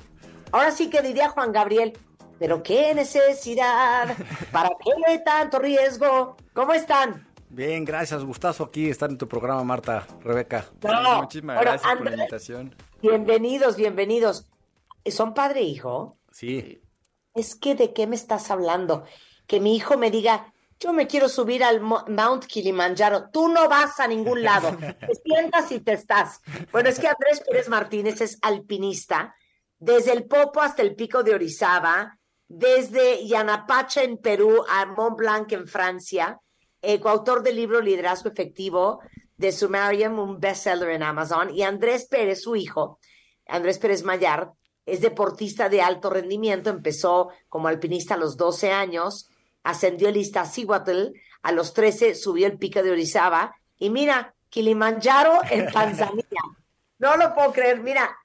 Ahora 0.52 0.70
sí 0.70 0.88
que 0.88 1.02
diría 1.02 1.28
Juan 1.28 1.52
Gabriel, 1.52 1.92
pero 2.38 2.62
qué 2.62 2.94
necesidad, 2.94 4.16
para 4.50 4.70
qué 4.82 5.18
tanto 5.18 5.58
riesgo. 5.58 6.36
¿Cómo 6.54 6.72
están? 6.72 7.26
Bien, 7.48 7.84
gracias. 7.84 8.24
Gustazo 8.24 8.64
aquí 8.64 8.88
estar 8.88 9.10
en 9.10 9.18
tu 9.18 9.28
programa, 9.28 9.62
Marta, 9.64 10.06
Rebeca. 10.20 10.64
No, 10.82 11.22
Muchísimas 11.22 11.56
bueno, 11.56 11.70
gracias 11.72 11.94
por 11.96 12.04
la 12.04 12.16
invitación. 12.16 12.74
Bienvenidos, 13.02 13.76
bienvenidos. 13.76 14.46
¿Son 15.06 15.34
padre 15.34 15.60
e 15.60 15.64
hijo? 15.64 16.16
Sí. 16.30 16.80
Es 17.34 17.54
que 17.54 17.74
de 17.74 17.92
qué 17.92 18.06
me 18.06 18.16
estás 18.16 18.50
hablando? 18.50 19.04
Que 19.46 19.60
mi 19.60 19.74
hijo 19.76 19.98
me 19.98 20.10
diga, 20.10 20.51
yo 20.82 20.92
me 20.92 21.06
quiero 21.06 21.28
subir 21.28 21.62
al 21.62 21.80
Mo- 21.80 22.04
Mount 22.08 22.44
Kilimanjaro. 22.46 23.30
Tú 23.32 23.48
no 23.48 23.68
vas 23.68 24.00
a 24.00 24.06
ningún 24.08 24.42
lado. 24.42 24.76
Te 24.78 25.14
sientas 25.24 25.70
y 25.70 25.80
te 25.80 25.92
estás. 25.92 26.40
Bueno, 26.72 26.88
es 26.88 26.98
que 26.98 27.08
Andrés 27.08 27.42
Pérez 27.48 27.68
Martínez 27.68 28.20
es 28.20 28.38
alpinista, 28.42 29.34
desde 29.78 30.12
el 30.12 30.24
Popo 30.26 30.60
hasta 30.60 30.82
el 30.82 30.94
Pico 30.94 31.22
de 31.22 31.34
Orizaba, 31.34 32.18
desde 32.48 33.26
Yanapacha 33.26 34.02
en 34.02 34.18
Perú 34.18 34.64
a 34.68 34.86
Mont 34.86 35.16
Blanc 35.16 35.50
en 35.52 35.66
Francia, 35.66 36.38
eh, 36.82 37.00
coautor 37.00 37.42
del 37.42 37.56
libro 37.56 37.80
Liderazgo 37.80 38.30
Efectivo 38.30 39.00
de 39.36 39.52
Sumerium, 39.52 40.18
un 40.18 40.38
bestseller 40.40 40.90
en 40.90 41.02
Amazon, 41.02 41.50
y 41.54 41.62
Andrés 41.62 42.06
Pérez, 42.08 42.42
su 42.42 42.54
hijo, 42.56 42.98
Andrés 43.46 43.78
Pérez 43.78 44.02
Mayar, 44.04 44.52
es 44.84 45.00
deportista 45.00 45.68
de 45.68 45.80
alto 45.80 46.10
rendimiento, 46.10 46.70
empezó 46.70 47.30
como 47.48 47.68
alpinista 47.68 48.14
a 48.14 48.18
los 48.18 48.36
12 48.36 48.70
años, 48.72 49.28
ascendió 49.62 50.08
el 50.08 50.16
Iztaccíhuatl, 50.16 51.12
a 51.42 51.52
los 51.52 51.74
13 51.74 52.14
subió 52.14 52.46
el 52.46 52.58
pico 52.58 52.82
de 52.82 52.90
Orizaba, 52.90 53.54
y 53.78 53.90
mira, 53.90 54.34
Kilimanjaro 54.48 55.40
en 55.50 55.66
Tanzania. 55.72 56.24
No 56.98 57.16
lo 57.16 57.34
puedo 57.34 57.52
creer, 57.52 57.80
mira, 57.80 58.16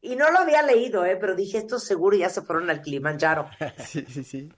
y 0.00 0.16
no 0.16 0.30
lo 0.30 0.40
había 0.40 0.62
leído, 0.62 1.04
¿eh? 1.04 1.16
pero 1.16 1.34
dije, 1.34 1.58
esto 1.58 1.78
seguro 1.78 2.16
ya 2.16 2.28
se 2.28 2.42
fueron 2.42 2.70
al 2.70 2.82
Kilimanjaro. 2.82 3.48
Sí, 3.86 4.04
sí, 4.08 4.24
sí. 4.24 4.52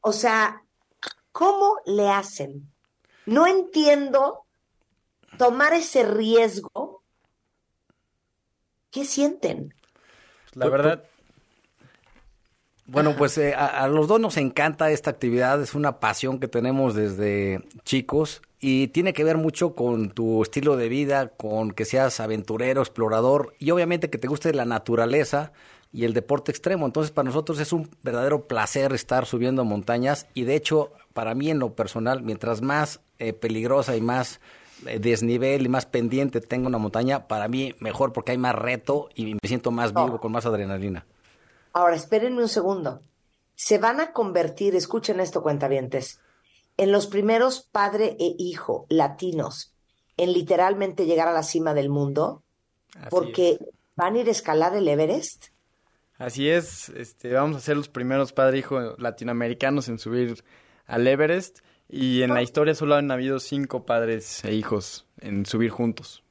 O 0.00 0.12
sea, 0.12 0.62
¿Cómo 1.32 1.80
le 1.86 2.08
hacen? 2.08 2.72
No 3.26 3.46
entiendo 3.46 4.46
tomar 5.38 5.72
ese 5.74 6.04
riesgo. 6.04 7.02
¿Qué 8.90 9.04
sienten? 9.04 9.74
La 10.54 10.68
verdad, 10.68 11.04
bueno, 12.90 13.14
pues 13.16 13.38
eh, 13.38 13.54
a, 13.54 13.66
a, 13.66 13.88
los 13.88 14.08
dos 14.08 14.20
nos 14.20 14.36
encanta 14.36 14.90
esta 14.90 15.10
actividad, 15.10 15.60
es 15.62 15.74
una 15.74 16.00
pasión 16.00 16.40
que 16.40 16.48
tenemos 16.48 16.94
desde 16.94 17.62
chicos 17.84 18.42
y 18.60 18.88
tiene 18.88 19.12
que 19.12 19.24
ver 19.24 19.38
mucho 19.38 19.74
con 19.74 20.10
tu 20.10 20.42
estilo 20.42 20.76
de 20.76 20.88
vida, 20.88 21.28
con 21.28 21.70
que 21.70 21.84
seas 21.84 22.20
aventurero, 22.20 22.82
explorador 22.82 23.54
y 23.58 23.70
obviamente 23.70 24.10
que 24.10 24.18
te 24.18 24.28
guste 24.28 24.52
la 24.52 24.64
naturaleza 24.64 25.52
y 25.92 26.04
el 26.04 26.14
deporte 26.14 26.52
extremo. 26.52 26.86
Entonces 26.86 27.10
para 27.10 27.26
nosotros 27.26 27.58
es 27.60 27.72
un 27.72 27.88
verdadero 28.02 28.46
placer 28.46 28.92
estar 28.92 29.26
subiendo 29.26 29.64
montañas 29.64 30.26
y 30.34 30.44
de 30.44 30.56
hecho 30.56 30.92
para 31.12 31.34
mí 31.34 31.50
en 31.50 31.58
lo 31.58 31.74
personal, 31.74 32.22
mientras 32.22 32.60
más 32.60 33.00
eh, 33.18 33.32
peligrosa 33.32 33.96
y 33.96 34.00
más 34.00 34.40
eh, 34.86 34.98
desnivel 34.98 35.64
y 35.64 35.68
más 35.68 35.86
pendiente 35.86 36.40
tenga 36.40 36.68
una 36.68 36.78
montaña, 36.78 37.26
para 37.28 37.48
mí 37.48 37.74
mejor 37.80 38.12
porque 38.12 38.32
hay 38.32 38.38
más 38.38 38.54
reto 38.54 39.08
y 39.14 39.34
me 39.34 39.48
siento 39.48 39.70
más 39.70 39.92
vivo, 39.94 40.20
con 40.20 40.32
más 40.32 40.46
adrenalina. 40.46 41.06
Ahora, 41.72 41.96
espérenme 41.96 42.42
un 42.42 42.48
segundo. 42.48 43.02
Se 43.54 43.78
van 43.78 44.00
a 44.00 44.12
convertir, 44.12 44.74
escuchen 44.74 45.20
esto, 45.20 45.42
cuentavientes, 45.42 46.20
en 46.76 46.92
los 46.92 47.06
primeros 47.06 47.60
padre 47.60 48.16
e 48.18 48.34
hijo 48.38 48.86
latinos 48.88 49.74
en 50.16 50.32
literalmente 50.32 51.06
llegar 51.06 51.28
a 51.28 51.32
la 51.32 51.42
cima 51.42 51.72
del 51.74 51.88
mundo, 51.88 52.42
Así 52.94 53.08
porque 53.10 53.50
es. 53.52 53.58
van 53.96 54.14
a 54.16 54.20
ir 54.20 54.28
a 54.28 54.32
escalar 54.32 54.74
el 54.74 54.88
Everest. 54.88 55.46
Así 56.18 56.48
es, 56.48 56.90
este, 56.90 57.32
vamos 57.32 57.56
a 57.56 57.60
ser 57.60 57.76
los 57.76 57.88
primeros 57.88 58.32
padre 58.32 58.56
e 58.56 58.60
hijo 58.60 58.96
latinoamericanos 58.98 59.88
en 59.88 59.98
subir 59.98 60.44
al 60.86 61.06
Everest 61.06 61.60
y 61.88 62.22
en 62.22 62.34
la 62.34 62.42
historia 62.42 62.74
solo 62.74 62.94
han 62.96 63.10
habido 63.10 63.40
cinco 63.40 63.86
padres 63.86 64.44
e 64.44 64.52
hijos 64.52 65.06
en 65.20 65.46
subir 65.46 65.70
juntos. 65.70 66.22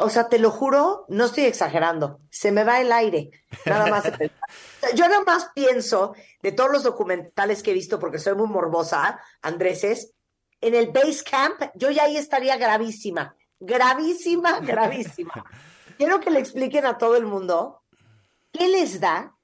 O 0.00 0.10
sea, 0.10 0.28
te 0.28 0.38
lo 0.38 0.50
juro, 0.50 1.04
no 1.08 1.26
estoy 1.26 1.44
exagerando, 1.44 2.20
se 2.30 2.52
me 2.52 2.64
va 2.64 2.80
el 2.80 2.90
aire, 2.90 3.30
nada 3.66 3.86
más. 3.86 4.04
Yo 4.94 5.08
nada 5.08 5.22
más 5.24 5.50
pienso 5.54 6.14
de 6.42 6.52
todos 6.52 6.70
los 6.72 6.82
documentales 6.82 7.62
que 7.62 7.70
he 7.70 7.74
visto, 7.74 7.98
porque 7.98 8.18
soy 8.18 8.34
muy 8.34 8.48
morbosa, 8.48 9.20
Andréses, 9.42 10.14
en 10.60 10.74
el 10.74 10.90
base 10.90 11.24
camp, 11.24 11.62
yo 11.74 11.90
ya 11.90 12.04
ahí 12.04 12.16
estaría 12.16 12.56
gravísima, 12.56 13.34
gravísima, 13.58 14.60
gravísima. 14.62 15.44
Quiero 15.96 16.20
que 16.20 16.30
le 16.30 16.38
expliquen 16.38 16.86
a 16.86 16.98
todo 16.98 17.16
el 17.16 17.26
mundo 17.26 17.82
qué 18.52 18.68
les 18.68 19.00
da, 19.00 19.36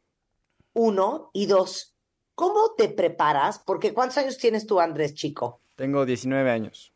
uno, 0.75 1.31
y 1.33 1.47
dos, 1.47 1.97
¿cómo 2.35 2.75
te 2.77 2.89
preparas? 2.89 3.59
Porque 3.59 3.95
¿cuántos 3.95 4.19
años 4.19 4.37
tienes 4.37 4.67
tú, 4.67 4.81
Andrés, 4.81 5.15
chico? 5.15 5.61
Tengo 5.75 6.05
19 6.05 6.51
años. 6.51 6.93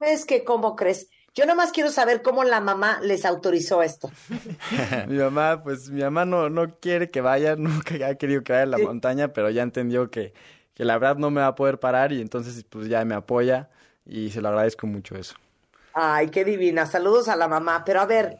Es 0.00 0.24
que, 0.24 0.44
¿cómo 0.44 0.74
crees? 0.74 1.08
Yo 1.34 1.46
nomás 1.46 1.70
quiero 1.70 1.90
saber 1.90 2.22
cómo 2.22 2.42
la 2.44 2.60
mamá 2.60 2.98
les 3.02 3.24
autorizó 3.24 3.82
esto. 3.82 4.10
mi 5.08 5.16
mamá, 5.16 5.62
pues 5.62 5.88
mi 5.90 6.02
mamá 6.02 6.24
no, 6.24 6.50
no 6.50 6.78
quiere 6.80 7.10
que 7.10 7.20
vaya, 7.20 7.56
nunca 7.58 7.94
ha 8.06 8.14
querido 8.16 8.42
que 8.42 8.52
vaya 8.52 8.64
a 8.64 8.66
la 8.66 8.78
montaña, 8.78 9.32
pero 9.32 9.50
ya 9.50 9.62
entendió 9.62 10.10
que, 10.10 10.32
que 10.74 10.84
la 10.84 10.98
verdad 10.98 11.16
no 11.16 11.30
me 11.30 11.40
va 11.40 11.48
a 11.48 11.54
poder 11.54 11.78
parar 11.78 12.12
y 12.12 12.20
entonces 12.20 12.64
pues 12.68 12.88
ya 12.88 13.04
me 13.04 13.14
apoya 13.14 13.70
y 14.04 14.30
se 14.30 14.40
lo 14.40 14.48
agradezco 14.48 14.86
mucho 14.86 15.16
eso. 15.16 15.34
Ay, 15.92 16.30
qué 16.30 16.44
divina. 16.44 16.86
Saludos 16.86 17.28
a 17.28 17.36
la 17.36 17.48
mamá. 17.48 17.84
Pero 17.84 18.00
a 18.00 18.06
ver, 18.06 18.38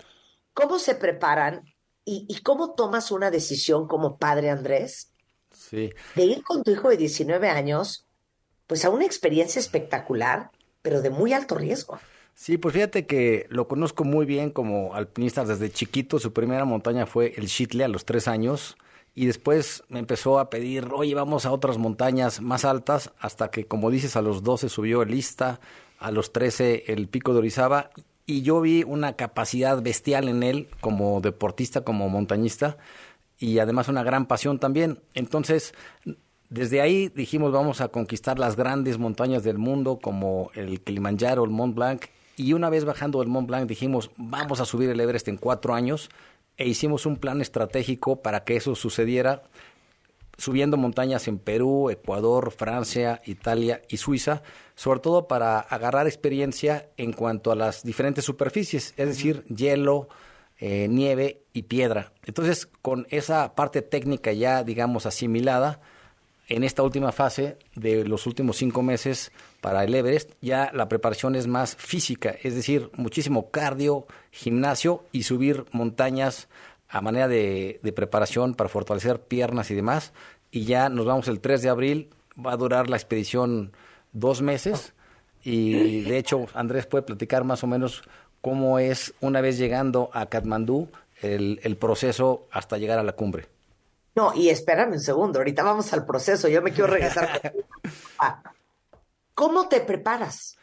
¿cómo 0.55 0.79
se 0.79 0.95
preparan 0.95 1.63
y, 2.05 2.27
y 2.29 2.43
cómo 2.43 2.75
tomas 2.75 3.11
una 3.11 3.31
decisión 3.31 3.87
como 3.89 4.19
padre, 4.19 4.51
Andrés, 4.51 5.13
Sí. 5.53 5.91
de 6.15 6.25
ir 6.25 6.43
con 6.45 6.63
tu 6.63 6.71
hijo 6.71 6.89
de 6.89 6.97
19 6.97 7.49
años, 7.49 8.07
pues 8.67 8.85
a 8.85 8.91
una 8.91 9.05
experiencia 9.05 9.61
espectacular, 9.61 10.51
pero 10.83 11.03
de 11.03 11.11
muy 11.11 11.33
alto 11.33 11.57
riesgo? 11.57 12.01
Sí, 12.41 12.57
pues 12.57 12.73
fíjate 12.73 13.05
que 13.05 13.45
lo 13.51 13.69
conozco 13.69 14.03
muy 14.03 14.25
bien 14.25 14.49
como 14.49 14.95
alpinista 14.95 15.45
desde 15.45 15.71
chiquito. 15.71 16.19
Su 16.19 16.33
primera 16.33 16.65
montaña 16.65 17.05
fue 17.05 17.35
el 17.37 17.49
Chitle 17.49 17.85
a 17.85 17.89
los 17.89 18.07
tres 18.07 18.29
años 18.29 18.79
y 19.15 19.27
después 19.27 19.85
me 19.91 19.99
empezó 19.99 20.39
a 20.39 20.49
pedir, 20.49 20.89
oye, 20.91 21.15
vamos 21.15 21.45
a 21.45 21.53
otras 21.53 21.77
montañas 21.77 22.41
más 22.41 22.65
altas, 22.65 23.13
hasta 23.21 23.51
que, 23.51 23.67
como 23.67 23.91
dices, 23.91 24.17
a 24.17 24.23
los 24.23 24.43
12 24.43 24.71
subió 24.71 25.03
el 25.03 25.13
Ista, 25.13 25.61
a 25.99 26.11
los 26.11 26.33
13 26.33 26.85
el 26.91 27.09
Pico 27.09 27.35
de 27.35 27.41
Orizaba 27.41 27.91
y 28.25 28.41
yo 28.41 28.63
vi 28.63 28.85
una 28.85 29.17
capacidad 29.17 29.83
bestial 29.83 30.27
en 30.27 30.43
él 30.43 30.69
como 30.81 31.21
deportista, 31.21 31.83
como 31.83 32.09
montañista 32.09 32.79
y 33.39 33.59
además 33.59 33.89
una 33.89 34.03
gran 34.03 34.25
pasión 34.25 34.59
también. 34.59 35.03
Entonces, 35.13 35.75
desde 36.49 36.81
ahí 36.81 37.11
dijimos 37.11 37.53
vamos 37.53 37.83
a 37.83 37.89
conquistar 37.89 38.39
las 38.39 38.57
grandes 38.57 38.97
montañas 38.97 39.45
del 39.45 39.59
mundo 39.59 39.99
como 40.03 40.51
el 40.55 40.81
Kilimanjaro, 40.81 41.45
el 41.45 41.51
Mont 41.51 41.75
Blanc 41.75 42.07
y 42.41 42.55
una 42.55 42.71
vez 42.71 42.87
bajando 42.87 43.21
el 43.21 43.29
Mont 43.29 43.47
Blanc 43.47 43.69
dijimos 43.69 44.11
vamos 44.17 44.61
a 44.61 44.65
subir 44.65 44.89
el 44.89 45.01
Everest 45.01 45.29
en 45.29 45.37
cuatro 45.37 45.75
años 45.75 46.09
e 46.57 46.67
hicimos 46.67 47.05
un 47.05 47.17
plan 47.17 47.41
estratégico 47.43 48.23
para 48.23 48.45
que 48.45 48.57
eso 48.57 48.75
sucediera 48.75 49.43
subiendo 50.39 50.79
montañas 50.79 51.29
en 51.29 51.39
Perú, 51.39 51.91
Ecuador, 51.91 52.51
Francia, 52.51 53.21
Italia 53.27 53.83
y 53.91 53.99
Suiza, 53.99 54.43
sobre 54.75 55.01
todo 55.01 55.29
para 55.29 55.61
agarrar 55.61 56.07
experiencia 56.07 56.89
en 56.97 57.13
cuanto 57.13 57.53
a 57.53 57.57
las 57.57 57.83
diferentes 57.83 58.25
superficies, 58.25 58.95
es 58.97 59.07
decir, 59.07 59.45
hielo, 59.55 60.09
eh, 60.59 60.89
nieve 60.89 61.43
y 61.53 61.65
piedra. 61.65 62.15
Entonces, 62.25 62.67
con 62.81 63.07
esa 63.11 63.55
parte 63.55 63.83
técnica 63.83 64.33
ya, 64.33 64.65
digamos, 64.65 65.05
asimilada, 65.05 65.83
en 66.51 66.65
esta 66.65 66.83
última 66.83 67.13
fase 67.13 67.57
de 67.77 68.05
los 68.05 68.27
últimos 68.27 68.57
cinco 68.57 68.83
meses 68.83 69.31
para 69.61 69.85
el 69.85 69.95
Everest, 69.95 70.33
ya 70.43 70.71
la 70.75 70.89
preparación 70.89 71.37
es 71.37 71.47
más 71.47 71.77
física, 71.77 72.35
es 72.43 72.57
decir, 72.57 72.91
muchísimo 72.97 73.51
cardio, 73.51 74.07
gimnasio 74.33 75.05
y 75.13 75.23
subir 75.23 75.65
montañas 75.71 76.49
a 76.89 77.01
manera 77.01 77.29
de, 77.29 77.81
preparación 77.95 78.55
para 78.55 78.69
fortalecer 78.69 79.21
piernas 79.21 79.71
y 79.71 79.77
demás. 79.77 80.13
Y 80.51 80.65
ya 80.65 80.89
nos 80.89 81.07
vamos 81.07 81.29
el 81.29 81.39
3 81.41 81.63
de 81.63 81.69
abril, 81.69 82.11
va 82.45 82.53
a 82.53 82.57
durar 82.57 82.91
la 82.91 82.97
expedición 82.97 83.71
dos 84.13 84.43
meses. 84.43 84.93
Y 85.45 86.01
de 86.01 86.19
hecho, 86.19 86.47
Andrés 86.53 86.87
puede 86.87 87.03
platicar 87.03 87.45
más 87.45 87.63
o 87.63 87.69
menos 87.69 88.03
cómo 88.41 88.81
es, 88.81 89.15
una 89.21 89.41
vez 89.41 89.57
llegando 89.57 90.11
a 90.13 90.27
Katmandú, 90.27 90.89
el 91.23 91.77
proceso 91.79 92.49
hasta 92.51 92.77
llegar 92.77 92.99
a 92.99 93.05
la 93.05 93.13
cumbre. 93.13 93.47
No, 94.15 94.35
y 94.35 94.49
espérame 94.49 94.93
un 94.93 95.01
segundo, 95.01 95.39
ahorita 95.39 95.63
vamos 95.63 95.93
al 95.93 96.05
proceso, 96.05 96.49
yo 96.49 96.63
me 96.63 96.73
quiero 96.73 96.89
regresar. 96.89 97.55
¿Cómo 99.35 99.69
te 99.69 99.81
preparas? 99.81 100.57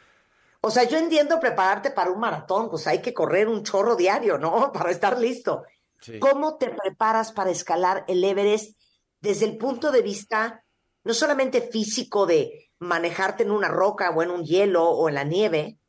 O 0.61 0.69
sea, 0.69 0.83
yo 0.83 0.97
entiendo 0.97 1.39
prepararte 1.39 1.91
para 1.91 2.11
un 2.11 2.19
maratón, 2.19 2.69
pues 2.69 2.87
hay 2.87 3.01
que 3.01 3.13
correr 3.13 3.47
un 3.47 3.63
chorro 3.63 3.95
diario, 3.95 4.37
¿no? 4.37 4.71
Para 4.73 4.91
estar 4.91 5.17
listo. 5.19 5.63
Sí. 6.01 6.19
¿Cómo 6.19 6.57
te 6.57 6.69
preparas 6.69 7.31
para 7.31 7.49
escalar 7.49 8.05
el 8.07 8.23
Everest 8.23 8.77
desde 9.19 9.45
el 9.45 9.57
punto 9.57 9.91
de 9.91 10.03
vista 10.03 10.63
no 11.03 11.13
solamente 11.15 11.61
físico 11.61 12.27
de 12.27 12.69
manejarte 12.77 13.43
en 13.43 13.51
una 13.51 13.67
roca 13.67 14.11
o 14.11 14.21
en 14.21 14.29
un 14.29 14.43
hielo 14.43 14.87
o 14.87 15.09
en 15.09 15.15
la 15.15 15.23
nieve, 15.23 15.79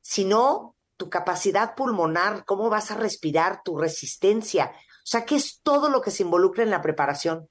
sino 0.00 0.74
tu 0.96 1.08
capacidad 1.08 1.74
pulmonar, 1.76 2.44
cómo 2.44 2.68
vas 2.68 2.90
a 2.90 2.96
respirar, 2.96 3.60
tu 3.64 3.76
resistencia? 3.76 4.72
O 5.04 5.06
sea, 5.06 5.26
¿qué 5.26 5.36
es 5.36 5.60
todo 5.62 5.90
lo 5.90 6.00
que 6.00 6.10
se 6.10 6.22
involucra 6.22 6.62
en 6.62 6.70
la 6.70 6.80
preparación? 6.80 7.46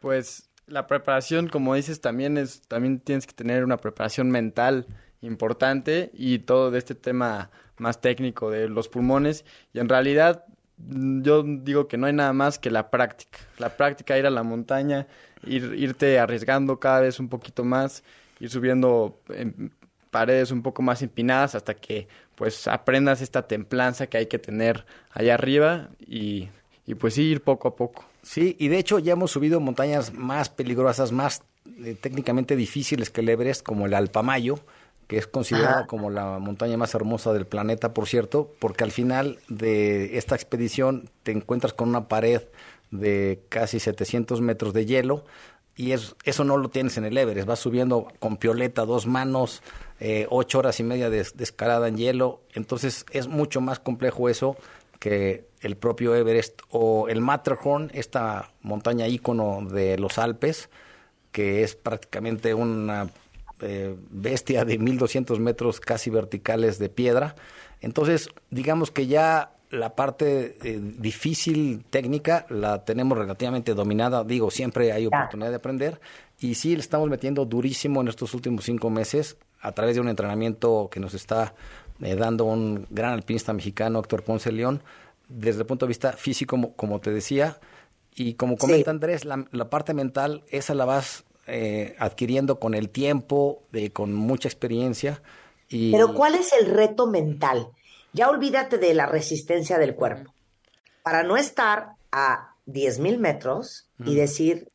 Pues 0.00 0.50
la 0.66 0.88
preparación, 0.88 1.48
como 1.48 1.76
dices, 1.76 2.00
también 2.00 2.36
es, 2.36 2.62
también 2.62 2.98
tienes 2.98 3.28
que 3.28 3.32
tener 3.32 3.62
una 3.62 3.76
preparación 3.76 4.28
mental 4.28 4.88
importante 5.20 6.10
y 6.12 6.40
todo 6.40 6.72
de 6.72 6.78
este 6.78 6.96
tema 6.96 7.50
más 7.78 8.00
técnico 8.00 8.50
de 8.50 8.68
los 8.68 8.88
pulmones. 8.88 9.44
Y 9.72 9.78
en 9.78 9.88
realidad 9.88 10.46
yo 10.76 11.44
digo 11.44 11.86
que 11.86 11.96
no 11.96 12.08
hay 12.08 12.12
nada 12.12 12.32
más 12.32 12.58
que 12.58 12.72
la 12.72 12.90
práctica. 12.90 13.38
La 13.58 13.76
práctica, 13.76 14.18
ir 14.18 14.26
a 14.26 14.30
la 14.30 14.42
montaña, 14.42 15.06
ir, 15.46 15.74
irte 15.76 16.18
arriesgando 16.18 16.80
cada 16.80 17.00
vez 17.02 17.20
un 17.20 17.28
poquito 17.28 17.62
más, 17.62 18.02
ir 18.40 18.50
subiendo 18.50 19.20
en 19.28 19.72
paredes 20.10 20.50
un 20.50 20.62
poco 20.62 20.82
más 20.82 21.02
empinadas 21.02 21.54
hasta 21.54 21.74
que 21.74 22.08
pues 22.34 22.66
aprendas 22.66 23.20
esta 23.20 23.46
templanza 23.46 24.08
que 24.08 24.18
hay 24.18 24.26
que 24.26 24.40
tener 24.40 24.84
allá 25.12 25.34
arriba 25.34 25.90
y, 26.00 26.48
y 26.86 26.94
pues 26.94 27.14
sí, 27.14 27.22
ir 27.22 27.42
poco 27.42 27.68
a 27.68 27.76
poco. 27.76 28.04
Sí, 28.22 28.56
y 28.58 28.68
de 28.68 28.78
hecho 28.78 28.98
ya 28.98 29.12
hemos 29.12 29.30
subido 29.30 29.60
montañas 29.60 30.12
más 30.12 30.48
peligrosas, 30.48 31.12
más 31.12 31.42
eh, 31.82 31.96
técnicamente 32.00 32.56
difíciles 32.56 33.10
que 33.10 33.20
el 33.20 33.28
Everest, 33.28 33.62
como 33.62 33.86
el 33.86 33.94
Alpamayo, 33.94 34.58
que 35.06 35.18
es 35.18 35.26
considerada 35.26 35.78
Ajá. 35.80 35.86
como 35.86 36.10
la 36.10 36.38
montaña 36.38 36.76
más 36.76 36.94
hermosa 36.94 37.32
del 37.32 37.46
planeta, 37.46 37.92
por 37.92 38.06
cierto, 38.06 38.50
porque 38.58 38.84
al 38.84 38.92
final 38.92 39.38
de 39.48 40.16
esta 40.18 40.34
expedición 40.34 41.10
te 41.22 41.32
encuentras 41.32 41.72
con 41.72 41.88
una 41.88 42.08
pared 42.08 42.42
de 42.90 43.42
casi 43.48 43.80
700 43.80 44.40
metros 44.40 44.72
de 44.72 44.86
hielo 44.86 45.24
y 45.76 45.92
es, 45.92 46.14
eso 46.24 46.44
no 46.44 46.56
lo 46.56 46.68
tienes 46.68 46.96
en 46.96 47.04
el 47.04 47.18
Everest, 47.18 47.48
vas 47.48 47.58
subiendo 47.58 48.08
con 48.18 48.36
pioleta, 48.36 48.84
dos 48.84 49.06
manos, 49.06 49.62
eh, 50.00 50.26
ocho 50.30 50.60
horas 50.60 50.78
y 50.80 50.84
media 50.84 51.10
de, 51.10 51.26
de 51.34 51.44
escalada 51.44 51.88
en 51.88 51.96
hielo, 51.96 52.42
entonces 52.54 53.04
es 53.10 53.26
mucho 53.26 53.60
más 53.60 53.80
complejo 53.80 54.28
eso 54.28 54.56
que 55.00 55.46
el 55.64 55.76
propio 55.76 56.14
Everest 56.14 56.60
o 56.70 57.08
el 57.08 57.20
Matterhorn, 57.22 57.90
esta 57.94 58.52
montaña 58.60 59.08
ícono 59.08 59.66
de 59.66 59.98
los 59.98 60.18
Alpes, 60.18 60.68
que 61.32 61.62
es 61.62 61.74
prácticamente 61.74 62.52
una 62.52 63.08
eh, 63.60 63.96
bestia 64.10 64.66
de 64.66 64.78
1200 64.78 65.40
metros 65.40 65.80
casi 65.80 66.10
verticales 66.10 66.78
de 66.78 66.90
piedra. 66.90 67.34
Entonces, 67.80 68.28
digamos 68.50 68.90
que 68.90 69.06
ya 69.06 69.52
la 69.70 69.96
parte 69.96 70.58
eh, 70.62 70.78
difícil 70.80 71.82
técnica 71.88 72.44
la 72.50 72.84
tenemos 72.84 73.16
relativamente 73.16 73.72
dominada. 73.72 74.22
Digo, 74.22 74.50
siempre 74.50 74.92
hay 74.92 75.06
oportunidad 75.06 75.48
de 75.48 75.56
aprender. 75.56 76.00
Y 76.38 76.56
sí, 76.56 76.74
le 76.74 76.80
estamos 76.80 77.08
metiendo 77.08 77.46
durísimo 77.46 78.02
en 78.02 78.08
estos 78.08 78.34
últimos 78.34 78.66
cinco 78.66 78.90
meses 78.90 79.38
a 79.60 79.72
través 79.72 79.94
de 79.94 80.02
un 80.02 80.08
entrenamiento 80.08 80.88
que 80.92 81.00
nos 81.00 81.14
está 81.14 81.54
eh, 82.02 82.16
dando 82.16 82.44
un 82.44 82.86
gran 82.90 83.14
alpinista 83.14 83.54
mexicano, 83.54 84.00
Héctor 84.00 84.24
Ponce 84.24 84.52
León, 84.52 84.82
desde 85.28 85.60
el 85.60 85.66
punto 85.66 85.86
de 85.86 85.88
vista 85.88 86.12
físico, 86.12 86.72
como, 86.76 87.00
te 87.00 87.10
decía. 87.10 87.58
Y 88.14 88.34
como 88.34 88.56
comenta 88.56 88.90
Andrés, 88.90 89.24
la, 89.24 89.70
parte 89.70 89.94
mental, 89.94 90.44
esa 90.50 90.74
la 90.74 90.84
vas 90.84 91.24
eh, 91.46 91.96
adquiriendo 91.98 92.60
con 92.60 92.74
el 92.74 92.90
tiempo, 92.90 93.64
con 93.92 94.14
mucha 94.14 94.48
experiencia. 94.48 95.22
Y... 95.68 95.92
Pero 95.92 96.14
¿cuál 96.14 96.34
es 96.34 96.52
el 96.52 96.66
reto 96.66 97.06
mental? 97.06 97.68
Ya 98.12 98.28
olvídate 98.28 98.78
de 98.78 98.94
la 98.94 99.06
resistencia 99.06 99.78
del 99.78 99.94
cuerpo. 99.94 100.32
Para 101.02 101.24
no 101.24 101.36
estar 101.36 101.94
a 102.12 102.54
10.000 102.66 103.18
metros 103.18 103.90
y 104.04 104.14
decir, 104.14 104.68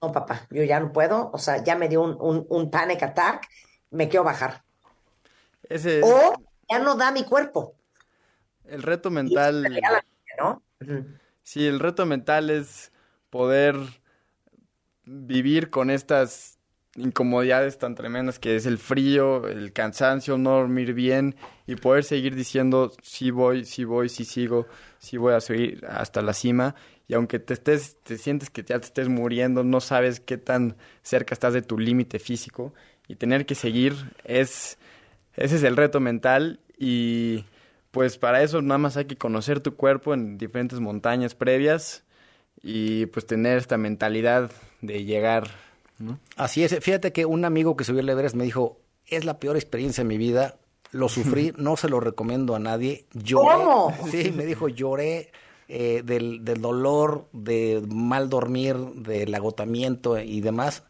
no, 0.00 0.12
papá, 0.12 0.46
yo 0.50 0.62
ya 0.62 0.78
no 0.78 0.92
puedo, 0.92 1.30
o 1.32 1.38
sea, 1.38 1.64
ya 1.64 1.74
me 1.76 1.88
dio 1.88 2.02
un, 2.02 2.46
un, 2.48 2.70
panic 2.70 3.02
attack, 3.02 3.48
me 3.90 4.08
quiero 4.08 4.24
bajar. 4.24 4.62
O 6.02 6.34
ya 6.70 6.78
no 6.78 6.96
da 6.96 7.10
mi 7.10 7.24
cuerpo. 7.24 7.74
El 8.66 8.82
reto 8.82 9.10
mental. 9.10 9.80
¿no? 10.38 10.62
Sí, 11.42 11.66
el 11.66 11.80
reto 11.80 12.06
mental 12.06 12.50
es 12.50 12.92
poder 13.30 13.76
vivir 15.04 15.70
con 15.70 15.90
estas 15.90 16.58
incomodidades 16.96 17.78
tan 17.78 17.94
tremendas 17.94 18.38
que 18.38 18.56
es 18.56 18.66
el 18.66 18.78
frío, 18.78 19.48
el 19.48 19.72
cansancio, 19.72 20.36
no 20.36 20.50
dormir 20.50 20.92
bien 20.92 21.36
y 21.66 21.76
poder 21.76 22.04
seguir 22.04 22.34
diciendo 22.34 22.92
sí 23.02 23.30
voy, 23.30 23.64
sí 23.64 23.84
voy, 23.84 24.08
sí 24.08 24.24
sigo, 24.24 24.66
sí 24.98 25.16
voy 25.16 25.32
a 25.32 25.40
subir 25.40 25.84
hasta 25.88 26.20
la 26.20 26.34
cima 26.34 26.74
y 27.08 27.14
aunque 27.14 27.38
te 27.38 27.54
estés, 27.54 27.96
te 28.02 28.18
sientes 28.18 28.50
que 28.50 28.62
ya 28.62 28.78
te 28.78 28.86
estés 28.86 29.08
muriendo, 29.08 29.64
no 29.64 29.80
sabes 29.80 30.20
qué 30.20 30.36
tan 30.36 30.76
cerca 31.02 31.34
estás 31.34 31.54
de 31.54 31.62
tu 31.62 31.78
límite 31.78 32.18
físico 32.18 32.74
y 33.08 33.16
tener 33.16 33.46
que 33.46 33.54
seguir 33.54 33.94
es, 34.24 34.78
ese 35.34 35.56
es 35.56 35.62
el 35.62 35.76
reto 35.76 35.98
mental 35.98 36.60
y 36.78 37.44
pues 37.92 38.18
para 38.18 38.42
eso 38.42 38.60
nada 38.60 38.78
más 38.78 38.96
hay 38.96 39.04
que 39.04 39.16
conocer 39.16 39.60
tu 39.60 39.76
cuerpo 39.76 40.12
en 40.12 40.36
diferentes 40.36 40.80
montañas 40.80 41.36
previas 41.36 42.04
y 42.60 43.06
pues 43.06 43.26
tener 43.26 43.58
esta 43.58 43.76
mentalidad 43.76 44.50
de 44.80 45.04
llegar 45.04 45.48
Así 46.36 46.64
es. 46.64 46.78
Fíjate 46.80 47.12
que 47.12 47.26
un 47.26 47.44
amigo 47.44 47.76
que 47.76 47.84
subió 47.84 48.00
el 48.00 48.08
Everest 48.08 48.34
me 48.34 48.44
dijo, 48.44 48.80
es 49.06 49.24
la 49.24 49.38
peor 49.38 49.56
experiencia 49.56 50.02
de 50.02 50.08
mi 50.08 50.18
vida, 50.18 50.56
lo 50.90 51.08
sufrí, 51.08 51.52
no 51.56 51.76
se 51.76 51.88
lo 51.88 52.00
recomiendo 52.00 52.54
a 52.54 52.58
nadie. 52.58 53.06
¿Cómo? 53.32 53.94
Sí, 54.10 54.32
me 54.34 54.46
dijo, 54.46 54.68
lloré 54.68 55.32
eh, 55.68 56.02
del, 56.04 56.44
del 56.44 56.60
dolor, 56.60 57.28
de 57.32 57.82
mal 57.88 58.28
dormir, 58.28 58.76
del 58.76 59.34
agotamiento 59.34 60.18
y 60.18 60.40
demás, 60.40 60.84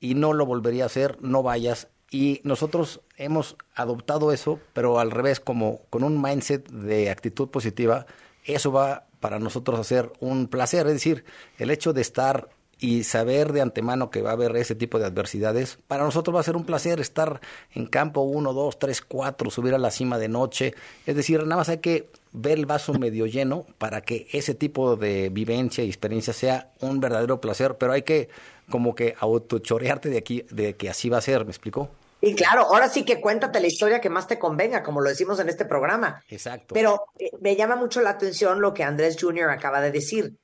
y 0.00 0.14
no 0.14 0.32
lo 0.32 0.46
volvería 0.46 0.84
a 0.84 0.86
hacer, 0.86 1.18
no 1.20 1.42
vayas. 1.42 1.88
Y 2.10 2.40
nosotros 2.42 3.00
hemos 3.16 3.56
adoptado 3.74 4.32
eso, 4.32 4.60
pero 4.72 4.98
al 4.98 5.10
revés, 5.10 5.40
como 5.40 5.82
con 5.90 6.04
un 6.04 6.20
mindset 6.20 6.68
de 6.70 7.10
actitud 7.10 7.48
positiva, 7.48 8.06
eso 8.44 8.72
va 8.72 9.06
para 9.20 9.38
nosotros 9.38 9.78
a 9.78 9.84
ser 9.84 10.12
un 10.20 10.48
placer. 10.48 10.86
Es 10.86 10.94
decir, 10.94 11.24
el 11.58 11.70
hecho 11.70 11.92
de 11.92 12.00
estar 12.00 12.48
y 12.80 13.02
saber 13.04 13.52
de 13.52 13.60
antemano 13.60 14.10
que 14.10 14.22
va 14.22 14.30
a 14.30 14.34
haber 14.34 14.56
ese 14.56 14.74
tipo 14.74 14.98
de 14.98 15.06
adversidades, 15.06 15.78
para 15.88 16.04
nosotros 16.04 16.34
va 16.34 16.40
a 16.40 16.44
ser 16.44 16.56
un 16.56 16.64
placer 16.64 17.00
estar 17.00 17.40
en 17.72 17.86
campo 17.86 18.20
1, 18.22 18.52
2, 18.52 18.78
3, 18.78 19.02
4, 19.02 19.50
subir 19.50 19.74
a 19.74 19.78
la 19.78 19.90
cima 19.90 20.18
de 20.18 20.28
noche. 20.28 20.74
Es 21.04 21.16
decir, 21.16 21.42
nada 21.42 21.56
más 21.56 21.68
hay 21.68 21.78
que 21.78 22.08
ver 22.32 22.58
el 22.58 22.66
vaso 22.66 22.94
medio 22.94 23.26
lleno 23.26 23.66
para 23.78 24.00
que 24.00 24.26
ese 24.32 24.54
tipo 24.54 24.96
de 24.96 25.28
vivencia 25.30 25.84
y 25.84 25.88
experiencia 25.88 26.32
sea 26.32 26.72
un 26.80 27.00
verdadero 27.00 27.40
placer, 27.40 27.76
pero 27.76 27.92
hay 27.92 28.02
que 28.02 28.28
como 28.70 28.94
que 28.94 29.14
autochorearte 29.18 30.10
de 30.10 30.18
aquí, 30.18 30.44
de 30.50 30.76
que 30.76 30.90
así 30.90 31.08
va 31.08 31.18
a 31.18 31.22
ser, 31.22 31.44
¿me 31.44 31.50
explicó? 31.50 31.88
Y 32.20 32.34
claro, 32.34 32.62
ahora 32.62 32.88
sí 32.88 33.04
que 33.04 33.20
cuéntate 33.20 33.60
la 33.60 33.68
historia 33.68 34.00
que 34.00 34.10
más 34.10 34.26
te 34.26 34.38
convenga, 34.38 34.82
como 34.82 35.00
lo 35.00 35.08
decimos 35.08 35.38
en 35.38 35.48
este 35.48 35.64
programa. 35.64 36.22
Exacto. 36.28 36.74
Pero 36.74 37.04
eh, 37.18 37.30
me 37.40 37.54
llama 37.54 37.76
mucho 37.76 38.00
la 38.00 38.10
atención 38.10 38.60
lo 38.60 38.74
que 38.74 38.82
Andrés 38.82 39.16
Jr. 39.20 39.50
acaba 39.50 39.80
de 39.80 39.92
decir 39.92 40.36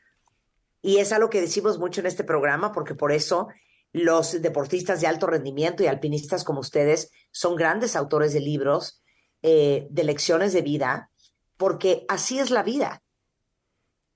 y 0.85 0.99
es 0.99 1.13
algo 1.13 1.31
que 1.31 1.41
decimos 1.41 1.79
mucho 1.79 2.03
en 2.03 2.07
este 2.07 2.25
programa, 2.25 2.71
porque 2.71 2.95
por 2.95 3.11
eso 3.11 3.49
los 3.93 4.43
deportistas 4.43 5.01
de 5.01 5.07
alto 5.07 5.27
rendimiento 5.27 5.83
y 5.83 5.87
alpinistas 5.87 6.45
como 6.45 6.61
ustedes 6.61 7.11
son 7.31 7.57
grandes 7.57 7.97
autores 7.97 8.35
de 8.35 8.41
libros, 8.41 9.03
eh, 9.41 9.87
de 9.89 10.05
lecciones 10.05 10.53
de 10.53 10.61
vida, 10.61 11.11
porque 11.57 12.05
así 12.09 12.39
es 12.39 12.51
la 12.51 12.63
vida. 12.63 13.03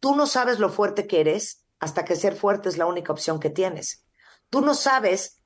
Tú 0.01 0.15
no 0.15 0.27
sabes 0.27 0.59
lo 0.59 0.71
fuerte 0.71 1.07
que 1.07 1.21
eres 1.21 1.65
hasta 1.81 2.05
que 2.05 2.17
ser 2.17 2.35
fuerte 2.35 2.69
es 2.69 2.79
la 2.79 2.87
única 2.87 3.13
opción 3.13 3.41
que 3.41 3.51
tienes. 3.51 4.05
Tú 4.51 4.61
no 4.61 4.75
sabes 4.75 5.41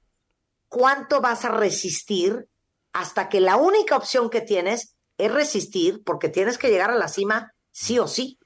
cuánto 0.69 1.21
vas 1.21 1.45
a 1.45 1.51
resistir 1.51 2.49
hasta 2.93 3.29
que 3.29 3.41
la 3.41 3.57
única 3.57 3.97
opción 3.97 4.31
que 4.31 4.41
tienes 4.41 4.97
es 5.19 5.33
resistir 5.33 6.03
porque 6.05 6.29
tienes 6.29 6.59
que 6.59 6.69
llegar 6.69 6.91
a 6.91 6.97
la 6.97 7.09
cima 7.09 7.55
sí 7.71 7.99
o 7.99 8.07
sí. 8.07 8.39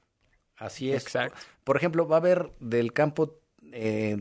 Así 0.55 0.91
es. 0.91 1.03
Exacto. 1.03 1.37
Por 1.63 1.77
ejemplo, 1.77 2.07
va 2.07 2.17
a 2.17 2.19
haber 2.19 2.51
del 2.59 2.93
campo 2.93 3.39
eh, 3.71 4.17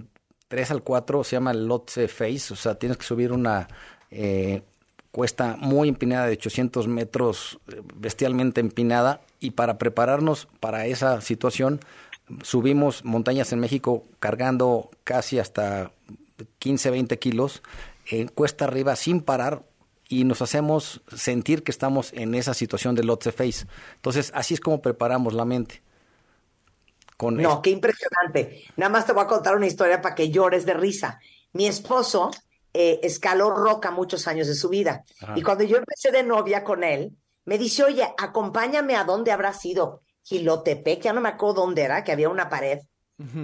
3 0.48 0.70
al 0.70 0.82
4, 0.82 1.24
se 1.24 1.36
llama 1.36 1.54
Lotse 1.54 2.08
Face, 2.08 2.52
o 2.52 2.56
sea, 2.56 2.78
tienes 2.78 2.98
que 2.98 3.04
subir 3.04 3.32
una 3.32 3.66
eh, 4.10 4.62
cuesta 5.16 5.56
muy 5.58 5.88
empinada 5.88 6.26
de 6.26 6.32
800 6.32 6.88
metros, 6.88 7.58
eh, 7.72 7.80
bestialmente 7.94 8.60
empinada, 8.60 9.22
y 9.40 9.52
para 9.52 9.78
prepararnos 9.78 10.46
para 10.60 10.84
esa 10.84 11.22
situación, 11.22 11.80
subimos 12.42 13.02
montañas 13.02 13.50
en 13.52 13.60
México 13.60 14.04
cargando 14.18 14.90
casi 15.04 15.38
hasta 15.38 15.90
15, 16.58 16.90
20 16.90 17.18
kilos, 17.18 17.62
en 18.10 18.28
cuesta 18.28 18.66
arriba 18.66 18.94
sin 18.94 19.22
parar, 19.22 19.62
y 20.08 20.24
nos 20.24 20.42
hacemos 20.42 21.00
sentir 21.16 21.62
que 21.64 21.72
estamos 21.72 22.12
en 22.12 22.34
esa 22.34 22.52
situación 22.52 22.94
de 22.94 23.02
Lotse 23.02 23.32
Face. 23.32 23.66
Entonces, 23.94 24.30
así 24.34 24.52
es 24.54 24.60
como 24.60 24.82
preparamos 24.82 25.32
la 25.32 25.44
mente 25.46 25.82
no, 27.18 27.62
qué 27.62 27.70
impresionante. 27.70 28.64
Nada 28.76 28.90
más 28.90 29.06
te 29.06 29.12
voy 29.12 29.24
a 29.24 29.26
contar 29.26 29.56
una 29.56 29.66
historia 29.66 30.02
para 30.02 30.14
que 30.14 30.30
llores 30.30 30.66
de 30.66 30.74
risa. 30.74 31.20
Mi 31.52 31.66
esposo 31.66 32.30
eh, 32.76 33.00
escaló 33.02 33.50
roca 33.50 33.90
muchos 33.90 34.28
años 34.28 34.46
de 34.46 34.54
su 34.54 34.68
vida. 34.68 35.04
Y 35.34 35.42
cuando 35.42 35.64
yo 35.64 35.76
empecé 35.76 36.10
de 36.10 36.22
novia 36.22 36.62
con 36.62 36.84
él, 36.84 37.16
me 37.44 37.58
dice, 37.58 37.84
oye, 37.84 38.06
acompáñame 38.18 38.96
a 38.96 39.04
dónde 39.04 39.32
habrá 39.32 39.52
sido. 39.52 40.02
Gilotepec, 40.22 41.00
ya 41.02 41.12
no 41.12 41.20
me 41.20 41.30
acuerdo 41.30 41.62
dónde 41.62 41.82
era, 41.82 42.04
que 42.04 42.12
había 42.12 42.28
una 42.28 42.48
pared. 42.48 42.80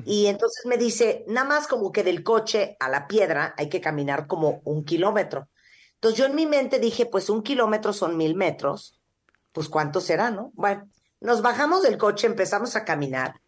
Y 0.05 0.27
entonces 0.27 0.67
me 0.67 0.77
dice, 0.77 1.25
nada 1.29 1.49
más 1.49 1.67
como 1.67 1.93
que 1.93 2.05
del 2.05 2.23
coche 2.23 2.77
a 2.79 2.91
la 2.91 3.09
piedra 3.09 3.55
hay 3.57 3.71
que 3.71 3.81
caminar 3.81 4.27
como 4.27 4.61
un 4.65 4.85
kilómetro. 4.85 5.49
Entonces 5.95 6.19
yo 6.19 6.27
en 6.27 6.35
mi 6.35 6.45
mente 6.45 6.79
dije, 6.79 7.07
pues 7.07 7.31
un 7.31 7.43
kilómetro 7.43 7.95
son 7.95 8.19
mil 8.19 8.35
metros, 8.35 9.01
pues 9.53 9.71
cuánto 9.71 10.03
será, 10.03 10.31
¿no? 10.31 10.51
Bueno, 10.55 10.91
nos 11.21 11.41
bajamos 11.41 11.83
del 11.83 11.97
coche, 11.97 12.27
empezamos 12.27 12.77
a 12.77 12.85
caminar 12.85 13.41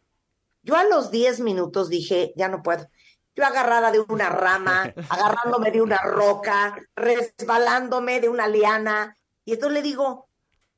yo 0.64 0.76
a 0.76 0.84
los 0.84 1.10
10 1.10 1.40
minutos 1.40 1.90
dije, 1.90 2.32
ya 2.36 2.48
no 2.48 2.62
puedo. 2.62 2.88
Yo 3.36 3.44
agarrada 3.44 3.90
de 3.90 4.00
una 4.00 4.28
rama, 4.28 4.92
agarrándome 5.08 5.70
de 5.70 5.82
una 5.82 5.98
roca, 5.98 6.76
resbalándome 6.94 8.20
de 8.20 8.28
una 8.28 8.46
liana. 8.46 9.16
Y 9.44 9.54
entonces 9.54 9.74
le 9.74 9.82
digo, 9.82 10.28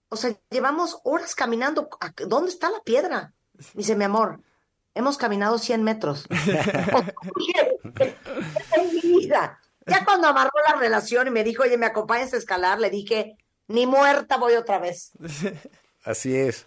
o 0.08 0.16
sea, 0.16 0.34
llevamos 0.50 1.00
horas 1.04 1.34
caminando. 1.34 1.88
¿Dónde 2.26 2.50
está 2.50 2.70
la 2.70 2.80
piedra? 2.80 3.32
Me 3.74 3.78
dice, 3.80 3.96
mi 3.96 4.04
amor, 4.04 4.40
hemos 4.94 5.18
caminado 5.18 5.58
100 5.58 5.82
metros. 5.82 6.26
en 7.94 8.94
mi 8.94 9.00
vida. 9.00 9.60
Ya 9.86 10.04
cuando 10.04 10.26
amarró 10.26 10.52
la 10.68 10.76
relación 10.76 11.28
y 11.28 11.30
me 11.30 11.44
dijo, 11.44 11.62
oye, 11.62 11.78
¿me 11.78 11.86
acompañas 11.86 12.32
a 12.34 12.38
escalar? 12.38 12.80
Le 12.80 12.90
dije, 12.90 13.36
ni 13.68 13.86
muerta 13.86 14.36
voy 14.36 14.54
otra 14.54 14.78
vez. 14.78 15.12
Así 16.04 16.36
es. 16.36 16.66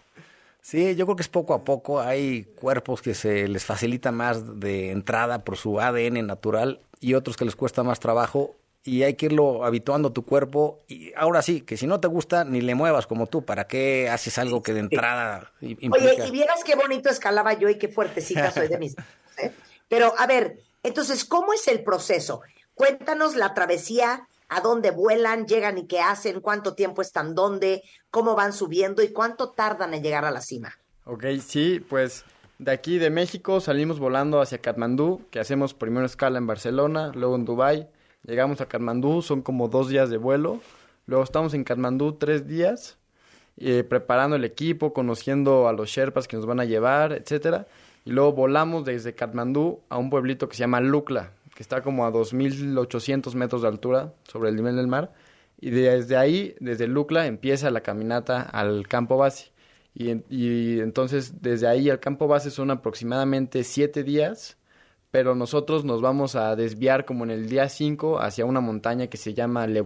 Sí, 0.61 0.95
yo 0.95 1.05
creo 1.05 1.15
que 1.15 1.23
es 1.23 1.29
poco 1.29 1.53
a 1.53 1.63
poco. 1.63 1.99
Hay 1.99 2.43
cuerpos 2.55 3.01
que 3.01 3.13
se 3.13 3.47
les 3.47 3.65
facilita 3.65 4.11
más 4.11 4.59
de 4.59 4.91
entrada 4.91 5.43
por 5.43 5.57
su 5.57 5.79
ADN 5.79 6.25
natural 6.27 6.81
y 6.99 7.13
otros 7.13 7.37
que 7.37 7.45
les 7.45 7.55
cuesta 7.55 7.83
más 7.83 7.99
trabajo 7.99 8.55
y 8.83 9.03
hay 9.03 9.15
que 9.15 9.27
irlo 9.27 9.65
habituando 9.65 10.09
a 10.09 10.13
tu 10.13 10.25
cuerpo. 10.25 10.83
Y 10.87 11.13
ahora 11.15 11.41
sí, 11.41 11.61
que 11.61 11.77
si 11.77 11.85
no 11.85 11.99
te 11.99 12.07
gusta, 12.07 12.43
ni 12.43 12.61
le 12.61 12.75
muevas 12.75 13.07
como 13.07 13.27
tú. 13.27 13.45
¿Para 13.45 13.67
qué 13.67 14.09
haces 14.09 14.37
algo 14.37 14.63
que 14.63 14.73
de 14.73 14.79
entrada 14.81 15.51
implica? 15.61 16.13
Oye, 16.13 16.27
y 16.27 16.31
vieras 16.31 16.63
qué 16.63 16.75
bonito 16.75 17.09
escalaba 17.09 17.53
yo 17.53 17.69
y 17.69 17.77
qué 17.77 17.87
fuertecita 17.87 18.51
soy 18.51 18.67
de 18.67 18.77
mis... 18.77 18.95
¿eh? 19.37 19.51
Pero, 19.87 20.13
a 20.17 20.27
ver, 20.27 20.59
entonces, 20.83 21.25
¿cómo 21.25 21.53
es 21.53 21.67
el 21.67 21.83
proceso? 21.83 22.41
Cuéntanos 22.73 23.35
la 23.35 23.53
travesía 23.53 24.28
a 24.49 24.61
dónde 24.61 24.91
vuelan, 24.91 25.45
llegan 25.45 25.77
y 25.77 25.85
qué 25.87 26.01
hacen, 26.01 26.41
cuánto 26.41 26.73
tiempo 26.73 27.01
están 27.01 27.35
dónde, 27.35 27.83
cómo 28.11 28.35
van 28.35 28.51
subiendo 28.51 29.01
y 29.03 29.13
cuánto 29.13 29.51
tardan 29.51 29.93
en 29.93 30.03
llegar 30.03 30.25
a 30.25 30.31
la 30.31 30.41
cima. 30.41 30.77
Ok, 31.05 31.25
sí, 31.41 31.79
pues 31.87 32.25
De 32.57 32.71
aquí 32.71 32.97
de 32.97 33.09
México 33.09 33.61
salimos 33.61 33.99
volando 33.99 34.41
hacia 34.41 34.57
Katmandú, 34.57 35.21
que 35.31 35.39
hacemos 35.39 35.73
primero 35.73 36.05
escala 36.05 36.39
en 36.39 36.47
Barcelona, 36.47 37.11
luego 37.15 37.35
en 37.35 37.45
Dubai. 37.45 37.87
Llegamos 38.23 38.59
a 38.59 38.67
Katmandú, 38.67 39.21
son 39.21 39.41
como 39.41 39.69
dos 39.69 39.87
días 39.87 40.09
de 40.09 40.17
vuelo. 40.17 40.59
Luego 41.05 41.23
estamos 41.23 41.53
en 41.53 41.63
Katmandú 41.63 42.17
tres 42.17 42.47
días, 42.47 42.97
eh, 43.57 43.83
preparando 43.83 44.35
el 44.35 44.43
equipo, 44.43 44.93
conociendo 44.93 45.69
a 45.69 45.73
los 45.73 45.89
Sherpas 45.89 46.27
que 46.27 46.35
nos 46.35 46.45
van 46.45 46.59
a 46.59 46.65
llevar, 46.65 47.13
etcétera. 47.13 47.65
Y 48.03 48.11
luego 48.11 48.33
volamos 48.33 48.83
desde 48.85 49.15
Katmandú 49.15 49.79
a 49.89 49.97
un 49.97 50.09
pueblito 50.09 50.49
que 50.49 50.55
se 50.55 50.61
llama 50.61 50.81
Lukla, 50.81 51.31
que 51.59 51.63
está 51.63 51.81
como 51.81 52.05
a 52.05 52.13
2.800 52.13 53.35
metros 53.35 53.63
de 53.63 53.67
altura 53.67 54.13
sobre 54.23 54.47
el 54.47 54.55
nivel 54.55 54.77
del 54.77 54.87
mar. 54.87 55.11
Y 55.59 55.71
desde 55.71 56.15
ahí, 56.15 56.55
desde 56.61 56.87
Lukla, 56.87 57.27
empieza 57.27 57.69
la 57.69 57.81
caminata 57.81 58.43
al 58.43 58.87
campo 58.87 59.17
base. 59.17 59.51
Y, 59.93 60.79
entonces 60.79 61.41
desde 61.41 61.67
ahí 61.67 61.89
al 61.89 61.99
campo 61.99 62.29
base 62.29 62.49
son 62.49 62.71
aproximadamente 62.71 63.65
siete 63.65 64.05
días, 64.05 64.57
pero 65.11 65.35
nosotros 65.35 65.83
nos 65.83 66.01
vamos 66.01 66.37
a 66.37 66.55
desviar 66.55 67.03
como 67.03 67.25
en 67.25 67.31
el 67.31 67.49
día 67.49 67.67
5 67.67 68.21
hacia 68.21 68.45
una 68.45 68.61
montaña 68.61 69.07
que 69.07 69.17
se 69.17 69.33
llama 69.33 69.67
Le 69.67 69.85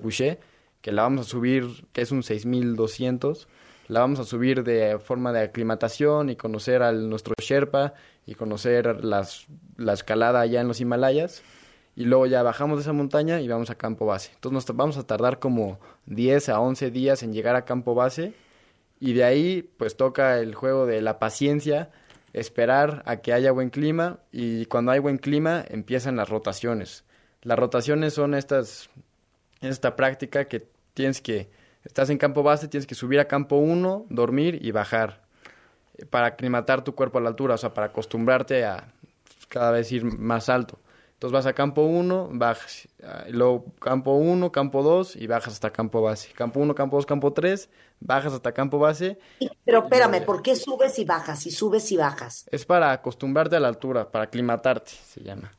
que 0.80 0.91
la 0.91 1.01
vamos 1.01 1.26
a 1.26 1.30
subir, 1.32 1.88
que 1.91 2.01
es 2.01 2.11
un 2.11 2.21
6200, 2.21 3.47
la 3.88 4.01
vamos 4.01 4.19
a 4.19 4.26
subir 4.26 4.63
de 4.63 4.99
forma 4.99 5.34
de 5.34 5.41
aclimatación 5.41 6.30
y 6.30 6.36
conocer 6.36 6.84
a 6.84 6.91
nuestro 6.91 7.34
Sherpa 7.41 7.95
y 8.28 8.36
conocer 8.36 9.03
las, 9.03 9.47
la 9.76 9.93
escalada 9.93 10.39
allá 10.39 10.61
en 10.61 10.67
los 10.67 10.80
Himalayas. 10.80 11.41
Y 11.95 12.05
luego 12.05 12.25
ya 12.25 12.41
bajamos 12.41 12.77
de 12.77 12.81
esa 12.81 12.93
montaña 12.93 13.39
y 13.41 13.47
vamos 13.47 13.69
a 13.69 13.75
campo 13.75 14.05
base. 14.05 14.31
Entonces 14.33 14.67
nos 14.67 14.77
vamos 14.77 14.97
a 14.97 15.05
tardar 15.05 15.39
como 15.39 15.79
10 16.07 16.49
a 16.49 16.59
11 16.59 16.91
días 16.91 17.23
en 17.23 17.33
llegar 17.33 17.55
a 17.55 17.65
campo 17.65 17.93
base 17.93 18.33
y 18.99 19.13
de 19.13 19.23
ahí 19.23 19.69
pues 19.77 19.95
toca 19.95 20.39
el 20.39 20.55
juego 20.55 20.85
de 20.85 21.01
la 21.01 21.19
paciencia, 21.19 21.91
esperar 22.31 23.03
a 23.05 23.17
que 23.17 23.33
haya 23.33 23.51
buen 23.51 23.69
clima 23.69 24.19
y 24.31 24.65
cuando 24.65 24.91
hay 24.91 24.99
buen 24.99 25.17
clima 25.17 25.63
empiezan 25.67 26.15
las 26.15 26.29
rotaciones. 26.29 27.03
Las 27.41 27.59
rotaciones 27.59 28.13
son 28.13 28.33
estas, 28.33 28.89
esta 29.61 29.95
práctica 29.95 30.45
que 30.45 30.65
tienes 30.93 31.21
que, 31.21 31.49
estás 31.83 32.09
en 32.09 32.17
campo 32.17 32.41
base, 32.41 32.67
tienes 32.67 32.87
que 32.87 32.95
subir 32.95 33.19
a 33.19 33.27
campo 33.27 33.57
1, 33.57 34.05
dormir 34.09 34.59
y 34.61 34.71
bajar 34.71 35.23
para 36.09 36.27
aclimatar 36.27 36.83
tu 36.83 36.95
cuerpo 36.95 37.17
a 37.17 37.21
la 37.21 37.29
altura, 37.29 37.55
o 37.55 37.57
sea, 37.57 37.73
para 37.73 37.87
acostumbrarte 37.87 38.65
a 38.65 38.87
cada 39.49 39.71
vez 39.71 39.91
ir 39.91 40.05
más 40.05 40.49
alto. 40.49 40.79
Entonces 41.24 41.36
vas 41.36 41.45
a 41.45 41.53
campo 41.53 41.84
1, 41.84 42.32
bajas, 42.34 42.89
ah, 43.01 43.24
luego 43.30 43.63
campo 43.80 44.11
1, 44.11 44.51
campo 44.51 44.84
2 44.84 45.15
y 45.15 45.28
bajas 45.28 45.53
hasta 45.53 45.71
campo 45.71 46.01
base. 46.01 46.34
Campo 46.34 46.59
1, 46.59 46.76
campo 46.76 46.97
2, 46.97 47.05
campo 47.05 47.32
3, 47.32 47.69
bajas 48.01 48.34
hasta 48.34 48.51
campo 48.51 48.78
base. 48.78 49.17
Pero 49.63 49.84
espérame, 49.84 50.26
¿por 50.26 50.41
qué 50.41 50.57
subes 50.57 50.99
y 50.99 51.05
bajas 51.05 51.45
y 51.45 51.51
subes 51.51 51.89
y 51.93 51.95
bajas? 51.95 52.45
Es 52.51 52.65
para 52.65 52.91
acostumbrarte 52.91 53.55
a 53.55 53.61
la 53.61 53.69
altura, 53.69 54.11
para 54.11 54.26
aclimatarte, 54.26 54.91
se 54.91 55.24
llama. 55.24 55.53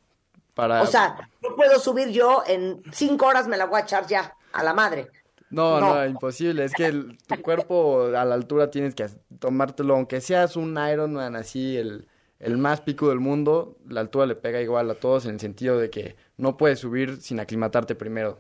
Para... 0.52 0.82
O 0.82 0.86
sea, 0.86 1.30
no 1.40 1.56
puedo 1.56 1.78
subir 1.78 2.10
yo 2.10 2.42
en 2.46 2.82
cinco 2.92 3.24
horas 3.24 3.48
me 3.48 3.56
la 3.56 3.64
voy 3.64 3.80
a 3.80 3.84
echar 3.84 4.06
ya, 4.06 4.36
a 4.52 4.62
la 4.62 4.74
madre. 4.74 5.08
No, 5.48 5.80
no, 5.80 6.04
imposible. 6.04 6.66
Es 6.66 6.74
que 6.74 6.92
tu 6.92 7.40
cuerpo 7.40 8.08
a 8.14 8.26
la 8.26 8.34
altura 8.34 8.70
tienes 8.70 8.94
que 8.94 9.06
tomártelo, 9.38 9.94
aunque 9.94 10.20
seas 10.20 10.56
un 10.56 10.76
Ironman 10.76 11.36
así, 11.36 11.78
el, 11.78 12.06
el 12.44 12.58
más 12.58 12.82
pico 12.82 13.08
del 13.08 13.20
mundo, 13.20 13.78
la 13.88 14.00
altura 14.00 14.26
le 14.26 14.36
pega 14.36 14.60
igual 14.60 14.90
a 14.90 14.94
todos 14.94 15.24
en 15.24 15.32
el 15.32 15.40
sentido 15.40 15.78
de 15.78 15.88
que 15.88 16.16
no 16.36 16.56
puedes 16.56 16.80
subir 16.80 17.20
sin 17.22 17.40
aclimatarte 17.40 17.94
primero. 17.94 18.38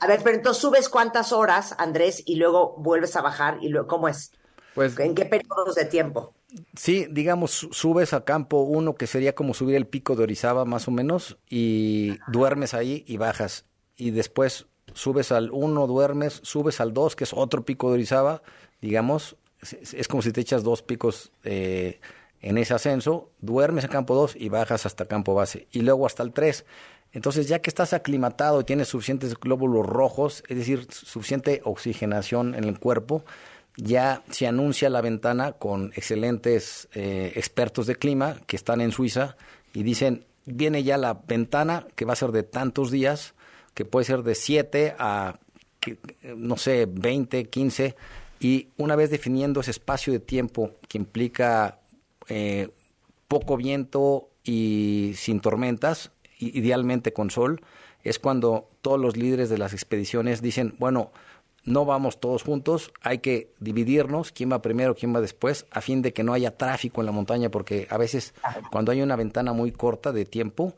A 0.00 0.06
ver, 0.06 0.20
pero 0.22 0.36
entonces 0.36 0.60
subes 0.60 0.88
cuántas 0.88 1.32
horas, 1.32 1.74
Andrés, 1.78 2.22
y 2.26 2.36
luego 2.36 2.74
vuelves 2.76 3.16
a 3.16 3.22
bajar, 3.22 3.58
y 3.62 3.68
luego, 3.68 3.86
¿cómo 3.86 4.08
es? 4.08 4.32
Pues, 4.74 4.98
¿En 4.98 5.14
qué 5.14 5.24
periodos 5.24 5.74
de 5.74 5.84
tiempo? 5.86 6.34
Sí, 6.76 7.06
digamos, 7.10 7.68
subes 7.70 8.12
a 8.12 8.24
campo 8.24 8.62
uno, 8.62 8.94
que 8.94 9.06
sería 9.06 9.34
como 9.34 9.54
subir 9.54 9.76
el 9.76 9.86
pico 9.86 10.14
de 10.14 10.24
Orizaba, 10.24 10.64
más 10.64 10.88
o 10.88 10.90
menos, 10.90 11.38
y 11.48 12.18
duermes 12.28 12.74
ahí 12.74 13.04
y 13.06 13.16
bajas. 13.16 13.64
Y 13.96 14.10
después 14.10 14.66
subes 14.92 15.32
al 15.32 15.50
uno, 15.52 15.86
duermes, 15.86 16.40
subes 16.42 16.80
al 16.80 16.92
dos, 16.92 17.16
que 17.16 17.24
es 17.24 17.32
otro 17.32 17.64
pico 17.64 17.88
de 17.88 17.94
Orizaba, 17.94 18.42
digamos, 18.80 19.36
es, 19.62 20.08
como 20.08 20.22
si 20.22 20.32
te 20.32 20.40
echas 20.40 20.64
dos 20.64 20.82
picos 20.82 21.30
eh, 21.44 22.00
en 22.42 22.58
ese 22.58 22.74
ascenso, 22.74 23.30
duermes 23.40 23.84
a 23.84 23.88
campo 23.88 24.14
dos 24.14 24.34
y 24.36 24.48
bajas 24.48 24.84
hasta 24.84 25.06
campo 25.06 25.34
base. 25.34 25.68
Y 25.70 25.80
luego 25.82 26.06
hasta 26.06 26.24
el 26.24 26.32
3. 26.32 26.64
Entonces, 27.12 27.46
ya 27.46 27.60
que 27.60 27.70
estás 27.70 27.92
aclimatado 27.92 28.60
y 28.60 28.64
tienes 28.64 28.88
suficientes 28.88 29.38
glóbulos 29.38 29.86
rojos, 29.86 30.42
es 30.48 30.56
decir, 30.56 30.86
suficiente 30.90 31.60
oxigenación 31.64 32.54
en 32.54 32.64
el 32.64 32.78
cuerpo, 32.80 33.24
ya 33.76 34.22
se 34.30 34.46
anuncia 34.46 34.90
la 34.90 35.00
ventana 35.00 35.52
con 35.52 35.92
excelentes 35.94 36.88
eh, 36.94 37.32
expertos 37.36 37.86
de 37.86 37.96
clima 37.96 38.36
que 38.46 38.56
están 38.56 38.80
en 38.80 38.92
Suiza 38.92 39.36
y 39.72 39.82
dicen, 39.82 40.24
viene 40.44 40.82
ya 40.82 40.98
la 40.98 41.14
ventana 41.26 41.86
que 41.94 42.04
va 42.04 42.14
a 42.14 42.16
ser 42.16 42.32
de 42.32 42.42
tantos 42.42 42.90
días, 42.90 43.34
que 43.74 43.84
puede 43.84 44.04
ser 44.04 44.22
de 44.22 44.34
7 44.34 44.94
a, 44.98 45.38
no 46.36 46.56
sé, 46.56 46.86
20, 46.90 47.44
15, 47.48 47.96
y 48.40 48.68
una 48.76 48.96
vez 48.96 49.10
definiendo 49.10 49.60
ese 49.60 49.70
espacio 49.70 50.12
de 50.12 50.18
tiempo 50.18 50.72
que 50.88 50.98
implica 50.98 51.78
eh, 52.28 52.70
poco 53.28 53.56
viento 53.56 54.28
y 54.44 55.12
sin 55.16 55.40
tormentas, 55.40 56.10
idealmente 56.38 57.12
con 57.12 57.30
sol, 57.30 57.62
es 58.02 58.18
cuando 58.18 58.68
todos 58.80 59.00
los 59.00 59.16
líderes 59.16 59.48
de 59.48 59.58
las 59.58 59.72
expediciones 59.72 60.42
dicen, 60.42 60.74
bueno, 60.78 61.12
no 61.64 61.84
vamos 61.84 62.18
todos 62.18 62.42
juntos, 62.42 62.92
hay 63.00 63.18
que 63.18 63.52
dividirnos, 63.60 64.32
quién 64.32 64.50
va 64.50 64.62
primero, 64.62 64.96
quién 64.96 65.14
va 65.14 65.20
después, 65.20 65.66
a 65.70 65.80
fin 65.80 66.02
de 66.02 66.12
que 66.12 66.24
no 66.24 66.32
haya 66.32 66.56
tráfico 66.56 67.00
en 67.00 67.06
la 67.06 67.12
montaña, 67.12 67.50
porque 67.50 67.86
a 67.88 67.98
veces 67.98 68.34
cuando 68.72 68.90
hay 68.90 69.00
una 69.00 69.14
ventana 69.14 69.52
muy 69.52 69.70
corta 69.70 70.12
de 70.12 70.24
tiempo, 70.24 70.74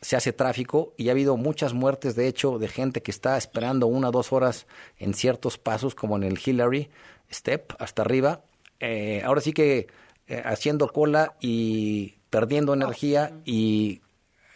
se 0.00 0.14
hace 0.14 0.32
tráfico 0.32 0.94
y 0.96 1.08
ha 1.08 1.12
habido 1.12 1.36
muchas 1.36 1.74
muertes, 1.74 2.14
de 2.14 2.28
hecho, 2.28 2.58
de 2.58 2.68
gente 2.68 3.02
que 3.02 3.10
está 3.10 3.36
esperando 3.36 3.88
una 3.88 4.10
o 4.10 4.12
dos 4.12 4.32
horas 4.32 4.66
en 4.98 5.14
ciertos 5.14 5.58
pasos, 5.58 5.96
como 5.96 6.16
en 6.16 6.22
el 6.22 6.38
Hillary 6.44 6.88
Step, 7.32 7.72
hasta 7.80 8.02
arriba. 8.02 8.42
Eh, 8.78 9.22
ahora 9.24 9.40
sí 9.40 9.52
que 9.52 9.88
eh, 10.28 10.42
haciendo 10.44 10.88
cola 10.88 11.34
y 11.40 12.14
perdiendo 12.30 12.74
energía 12.74 13.32
y 13.44 14.02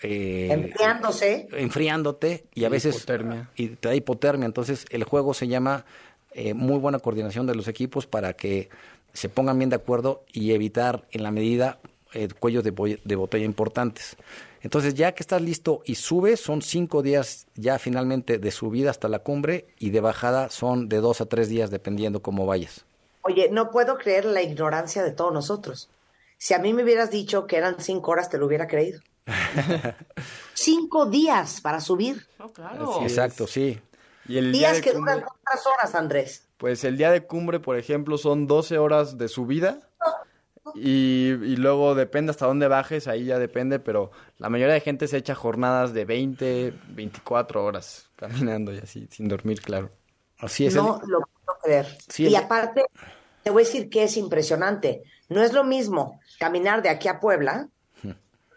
eh, 0.03 0.49
enfriándose. 0.51 1.49
Enfriándote 1.53 2.45
y 2.55 2.65
a 2.65 2.69
veces 2.69 2.97
hipotermia. 2.97 3.51
y 3.57 3.69
te 3.69 3.89
da 3.89 3.95
hipotermia. 3.95 4.47
Entonces 4.47 4.85
el 4.91 5.05
juego 5.05 5.33
se 5.33 5.47
llama 5.49 5.85
eh, 6.33 6.55
muy 6.55 6.79
buena 6.79 6.99
coordinación 6.99 7.47
de 7.47 7.55
los 7.55 7.69
equipos 7.69 8.07
para 8.07 8.33
que 8.33 8.69
se 9.13 9.29
pongan 9.29 9.59
bien 9.59 9.71
de 9.71 9.77
acuerdo 9.77 10.25
y 10.33 10.53
evitar 10.53 11.07
en 11.11 11.23
la 11.23 11.31
medida 11.31 11.79
eh, 12.15 12.29
cuellos 12.39 12.65
de, 12.65 13.01
de, 13.05 13.17
botella 13.17 13.45
importantes. 13.45 14.17
Entonces 14.63 14.95
ya 14.95 15.13
que 15.13 15.23
estás 15.23 15.43
listo 15.43 15.83
y 15.85 15.97
subes, 15.97 16.41
son 16.41 16.63
cinco 16.63 17.03
días 17.03 17.47
ya 17.55 17.79
finalmente 17.79 18.39
de 18.39 18.51
subida 18.51 18.91
hasta 18.91 19.09
la 19.09 19.21
cumbre 19.21 19.67
y 19.79 19.91
de 19.91 20.01
bajada 20.01 20.51
son 20.51 20.89
de 20.89 20.99
dos 20.99 21.21
a 21.21 21.27
tres 21.27 21.49
días 21.49 21.71
dependiendo 21.71 22.23
cómo 22.23 22.47
vayas. 22.47 22.85
Oye, 23.23 23.49
no 23.51 23.71
puedo 23.71 23.99
creer 23.99 24.25
la 24.25 24.43
ignorancia 24.43 25.03
de 25.03 25.13
todos 25.13 25.33
nosotros. 25.33 25.89
Si 26.39 26.55
a 26.55 26.59
mí 26.59 26.73
me 26.73 26.83
hubieras 26.83 27.11
dicho 27.11 27.47
que 27.47 27.57
eran 27.57 27.77
cinco 27.81 28.11
horas, 28.11 28.29
te 28.29 28.39
lo 28.39 28.47
hubiera 28.47 28.67
creído. 28.67 29.01
Cinco 30.55 31.07
días 31.07 31.61
para 31.61 31.81
subir. 31.81 32.27
claro. 32.53 33.01
Exacto, 33.03 33.47
sí. 33.47 33.81
Y 34.27 34.39
el 34.39 34.53
días 34.53 34.81
que 34.81 34.93
duran 34.93 35.21
cuántas 35.21 35.67
horas, 35.67 35.95
Andrés. 35.95 36.47
Pues 36.57 36.85
el 36.85 36.97
día 36.97 37.11
de 37.11 37.27
cumbre, 37.27 37.61
por 37.61 37.77
ejemplo, 37.77 38.19
son 38.19 38.47
12 38.47 38.79
horas 38.79 39.19
de 39.19 39.29
subida. 39.29 39.81
Y, 40.75 41.33
y, 41.43 41.57
luego 41.57 41.97
depende 41.97 42.31
hasta 42.31 42.47
dónde 42.47 42.69
bajes, 42.69 43.09
ahí 43.09 43.25
ya 43.25 43.41
depende, 43.41 43.81
pero 43.81 44.13
la 44.39 44.49
mayoría 44.49 44.75
de 44.75 44.81
gente 44.81 45.09
se 45.09 45.17
echa 45.17 45.35
jornadas 45.35 45.93
de 45.93 46.05
20, 46.05 46.73
24 46.91 47.65
horas 47.65 48.09
caminando 48.15 48.73
y 48.73 48.79
así, 48.79 49.09
sin 49.11 49.27
dormir, 49.27 49.61
claro. 49.61 49.91
Así 50.39 50.67
es. 50.67 50.77
No 50.77 51.01
lo 51.05 51.21
y 52.19 52.35
aparte, 52.35 52.85
te 53.43 53.51
voy 53.51 53.63
a 53.63 53.67
decir 53.67 53.89
que 53.89 54.05
es 54.05 54.17
impresionante. 54.17 55.03
No 55.29 55.43
es 55.43 55.53
lo 55.53 55.65
mismo 55.65 56.21
caminar 56.39 56.83
de 56.83 56.89
aquí 56.89 57.09
a 57.09 57.21
Puebla 57.21 57.69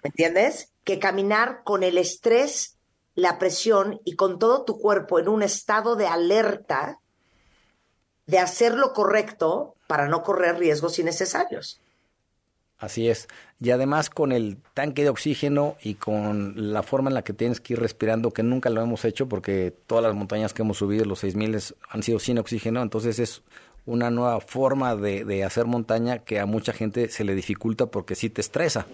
¿me 0.06 0.10
entiendes? 0.10 0.70
Que 0.84 0.99
caminar 0.99 1.64
con 1.64 1.82
el 1.82 1.97
estrés, 1.97 2.78
la 3.16 3.39
presión 3.39 4.01
y 4.06 4.16
con 4.16 4.38
todo 4.38 4.64
tu 4.64 4.80
cuerpo 4.80 5.18
en 5.18 5.28
un 5.28 5.41
estado 5.41 5.95
de 5.95 6.06
alerta 6.06 6.99
de 8.28 8.38
hacer 8.38 8.76
lo 8.76 8.93
correcto 8.93 9.74
para 9.88 10.08
no 10.08 10.22
correr 10.22 10.60
riesgos 10.60 10.99
innecesarios. 10.99 11.82
Así 12.78 13.09
es. 13.09 13.28
Y 13.59 13.71
además 13.71 14.09
con 14.09 14.32
el 14.32 14.57
tanque 14.73 15.03
de 15.03 15.09
oxígeno 15.09 15.78
y 15.82 15.95
con 15.95 16.73
la 16.73 16.84
forma 16.84 17.09
en 17.09 17.13
la 17.13 17.23
que 17.23 17.34
tienes 17.34 17.61
que 17.61 17.73
ir 17.73 17.80
respirando, 17.80 18.32
que 18.32 18.43
nunca 18.43 18.69
lo 18.69 18.82
hemos 18.82 19.05
hecho 19.05 19.30
porque 19.30 19.73
todas 19.88 20.03
las 20.03 20.13
montañas 20.13 20.53
que 20.53 20.61
hemos 20.61 20.78
subido, 20.78 21.05
los 21.05 21.19
6000 21.19 21.57
han 21.89 22.03
sido 22.03 22.19
sin 22.19 22.38
oxígeno, 22.38 22.82
entonces 22.82 23.19
es 23.19 23.43
una 23.86 24.09
nueva 24.11 24.41
forma 24.41 24.95
de, 24.95 25.23
de 25.23 25.43
hacer 25.43 25.65
montaña 25.65 26.19
que 26.19 26.39
a 26.39 26.45
mucha 26.45 26.73
gente 26.73 27.07
se 27.09 27.23
le 27.23 27.34
dificulta 27.34 27.86
porque 27.86 28.15
sí 28.15 28.30
te 28.30 28.41
estresa. 28.41 28.88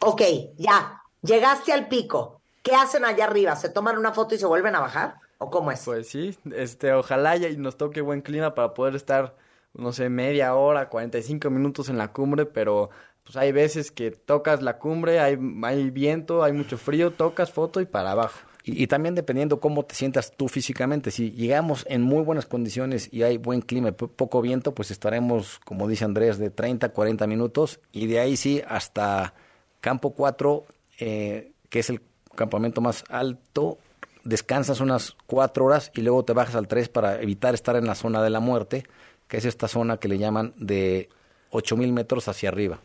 Ok, 0.00 0.22
ya, 0.56 1.02
llegaste 1.22 1.72
al 1.72 1.88
pico. 1.88 2.40
¿Qué 2.62 2.74
hacen 2.74 3.04
allá 3.04 3.24
arriba? 3.24 3.56
¿Se 3.56 3.68
toman 3.68 3.98
una 3.98 4.12
foto 4.12 4.34
y 4.34 4.38
se 4.38 4.46
vuelven 4.46 4.74
a 4.74 4.80
bajar? 4.80 5.16
¿O 5.38 5.50
cómo 5.50 5.70
es? 5.70 5.84
Pues 5.84 6.08
sí, 6.08 6.36
este, 6.54 6.92
ojalá 6.92 7.36
y 7.36 7.56
nos 7.56 7.76
toque 7.76 8.00
buen 8.00 8.20
clima 8.20 8.54
para 8.54 8.74
poder 8.74 8.96
estar 8.96 9.36
no 9.74 9.92
sé, 9.92 10.08
media 10.08 10.54
hora, 10.54 10.88
45 10.88 11.50
minutos 11.50 11.88
en 11.88 11.98
la 11.98 12.12
cumbre, 12.12 12.46
pero 12.46 12.90
pues 13.24 13.36
hay 13.36 13.52
veces 13.52 13.90
que 13.90 14.10
tocas 14.10 14.62
la 14.62 14.78
cumbre, 14.78 15.20
hay, 15.20 15.38
hay 15.62 15.90
viento, 15.90 16.42
hay 16.42 16.52
mucho 16.52 16.78
frío, 16.78 17.12
tocas 17.12 17.52
foto 17.52 17.80
y 17.80 17.86
para 17.86 18.12
abajo. 18.12 18.38
Y, 18.64 18.86
también 18.86 19.14
dependiendo 19.14 19.60
cómo 19.60 19.84
te 19.84 19.94
sientas 19.94 20.32
tú 20.36 20.46
físicamente. 20.48 21.10
Si 21.10 21.30
llegamos 21.30 21.86
en 21.88 22.02
muy 22.02 22.22
buenas 22.22 22.44
condiciones 22.44 23.08
y 23.10 23.22
hay 23.22 23.38
buen 23.38 23.62
clima 23.62 23.88
y 23.88 23.92
poco 23.92 24.42
viento, 24.42 24.74
pues 24.74 24.90
estaremos, 24.90 25.58
como 25.64 25.88
dice 25.88 26.04
Andrés, 26.04 26.38
de 26.38 26.50
30, 26.50 26.90
40 26.90 27.26
minutos. 27.26 27.80
Y 27.92 28.08
de 28.08 28.20
ahí 28.20 28.36
sí 28.36 28.62
hasta 28.68 29.32
campo 29.80 30.10
4, 30.10 30.66
eh, 30.98 31.52
que 31.70 31.78
es 31.78 31.88
el 31.88 32.02
campamento 32.34 32.82
más 32.82 33.04
alto, 33.08 33.78
descansas 34.24 34.80
unas 34.80 35.16
4 35.26 35.64
horas 35.64 35.90
y 35.94 36.02
luego 36.02 36.24
te 36.24 36.34
bajas 36.34 36.54
al 36.54 36.68
3 36.68 36.90
para 36.90 37.22
evitar 37.22 37.54
estar 37.54 37.76
en 37.76 37.86
la 37.86 37.94
zona 37.94 38.22
de 38.22 38.30
la 38.30 38.40
muerte, 38.40 38.84
que 39.28 39.36
es 39.36 39.44
esta 39.44 39.68
zona 39.68 39.98
que 39.98 40.08
le 40.08 40.18
llaman 40.18 40.54
de 40.56 41.08
8.000 41.52 41.92
metros 41.92 42.28
hacia 42.28 42.48
arriba. 42.48 42.80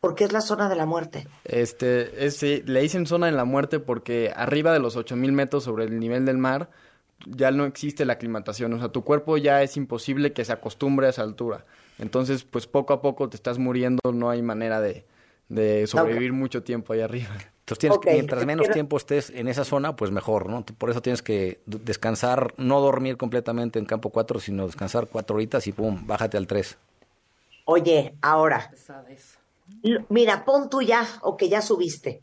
¿Por 0.00 0.16
qué 0.16 0.24
es 0.24 0.32
la 0.32 0.40
zona 0.40 0.68
de 0.68 0.74
la 0.74 0.84
muerte? 0.84 1.28
Este, 1.44 2.26
es, 2.26 2.42
le 2.42 2.80
dicen 2.80 3.06
zona 3.06 3.26
de 3.26 3.32
la 3.32 3.44
muerte 3.44 3.78
porque 3.78 4.32
arriba 4.34 4.72
de 4.72 4.80
los 4.80 4.96
8000 4.96 5.30
metros 5.30 5.62
sobre 5.62 5.84
el 5.84 6.00
nivel 6.00 6.24
del 6.24 6.38
mar 6.38 6.70
ya 7.24 7.52
no 7.52 7.66
existe 7.66 8.04
la 8.04 8.14
aclimatación. 8.14 8.72
O 8.72 8.78
sea, 8.80 8.88
tu 8.88 9.04
cuerpo 9.04 9.36
ya 9.36 9.62
es 9.62 9.76
imposible 9.76 10.32
que 10.32 10.44
se 10.44 10.52
acostumbre 10.52 11.06
a 11.06 11.10
esa 11.10 11.22
altura. 11.22 11.66
Entonces, 11.98 12.42
pues 12.42 12.66
poco 12.66 12.94
a 12.94 13.00
poco 13.00 13.28
te 13.28 13.36
estás 13.36 13.58
muriendo, 13.58 14.00
no 14.12 14.28
hay 14.28 14.42
manera 14.42 14.80
de, 14.80 15.06
de 15.48 15.86
sobrevivir 15.86 16.32
mucho 16.32 16.64
tiempo 16.64 16.94
ahí 16.94 17.00
arriba. 17.00 17.30
Entonces, 17.72 18.00
tienes, 18.00 18.14
mientras 18.14 18.46
menos 18.46 18.70
tiempo 18.70 18.96
estés 18.96 19.30
en 19.30 19.48
esa 19.48 19.64
zona, 19.64 19.96
pues 19.96 20.10
mejor, 20.10 20.48
¿no? 20.48 20.64
Por 20.64 20.90
eso 20.90 21.02
tienes 21.02 21.22
que 21.22 21.60
descansar, 21.66 22.54
no 22.56 22.80
dormir 22.80 23.16
completamente 23.16 23.78
en 23.78 23.86
campo 23.86 24.10
4, 24.10 24.40
sino 24.40 24.66
descansar 24.66 25.08
cuatro 25.08 25.36
horitas 25.36 25.66
y 25.66 25.72
pum, 25.72 26.06
bájate 26.06 26.36
al 26.36 26.46
3. 26.46 26.76
Oye, 27.64 28.14
ahora, 28.20 28.70
Mira, 30.08 30.44
pon 30.44 30.68
tú 30.68 30.82
ya 30.82 31.06
o 31.22 31.36
que 31.36 31.48
ya 31.48 31.62
subiste. 31.62 32.20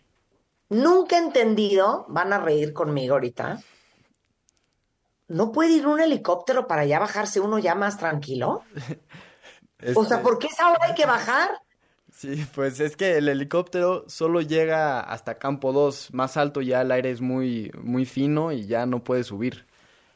Nunca 0.70 1.18
he 1.18 1.20
entendido, 1.20 2.06
van 2.10 2.32
a 2.32 2.38
reír 2.40 2.74
conmigo 2.74 3.16
ahorita. 3.16 3.60
¿No 5.28 5.52
puede 5.52 5.72
ir 5.74 5.88
un 5.88 6.00
helicóptero 6.00 6.68
para 6.68 6.86
ya 6.86 7.00
bajarse 7.00 7.40
uno 7.40 7.60
ya 7.60 7.76
más 7.76 7.98
tranquilo? 7.98 8.64
O 9.96 10.04
sea, 10.04 10.22
¿por 10.22 10.40
qué 10.40 10.48
esa 10.48 10.70
hora 10.70 10.88
hay 10.88 10.94
que 10.94 11.06
bajar? 11.06 11.52
Sí, 12.20 12.46
pues 12.54 12.82
es 12.82 12.98
que 12.98 13.16
el 13.16 13.30
helicóptero 13.30 14.04
solo 14.10 14.42
llega 14.42 15.00
hasta 15.00 15.36
campo 15.36 15.72
2, 15.72 16.14
más 16.14 16.36
alto 16.36 16.60
ya 16.60 16.82
el 16.82 16.92
aire 16.92 17.12
es 17.12 17.22
muy, 17.22 17.72
muy 17.82 18.06
fino 18.06 18.52
y 18.52 18.68
ya 18.68 18.86
no 18.86 19.06
puede 19.06 19.24
subir. 19.24 19.66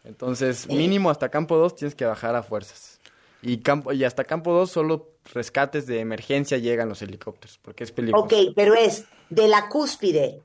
Entonces, 0.04 0.68
mínimo 0.68 1.10
hasta 1.10 1.30
campo 1.30 1.56
2 1.56 1.78
tienes 1.78 1.96
que 1.96 2.04
bajar 2.04 2.36
a 2.36 2.44
fuerzas. 2.44 3.00
Y, 3.42 3.60
campo, 3.60 3.94
y 3.94 4.04
hasta 4.04 4.26
campo 4.26 4.52
2 4.52 4.70
solo 4.70 5.12
rescates 5.34 5.88
de 5.88 6.02
emergencia 6.02 6.58
llegan 6.58 6.90
los 6.90 7.02
helicópteros, 7.02 7.58
porque 7.62 7.86
es 7.86 7.94
peligroso. 7.94 8.26
Ok, 8.26 8.34
pero 8.54 8.74
es 8.74 9.06
de 9.30 9.48
la 9.48 9.70
cúspide, 9.70 10.42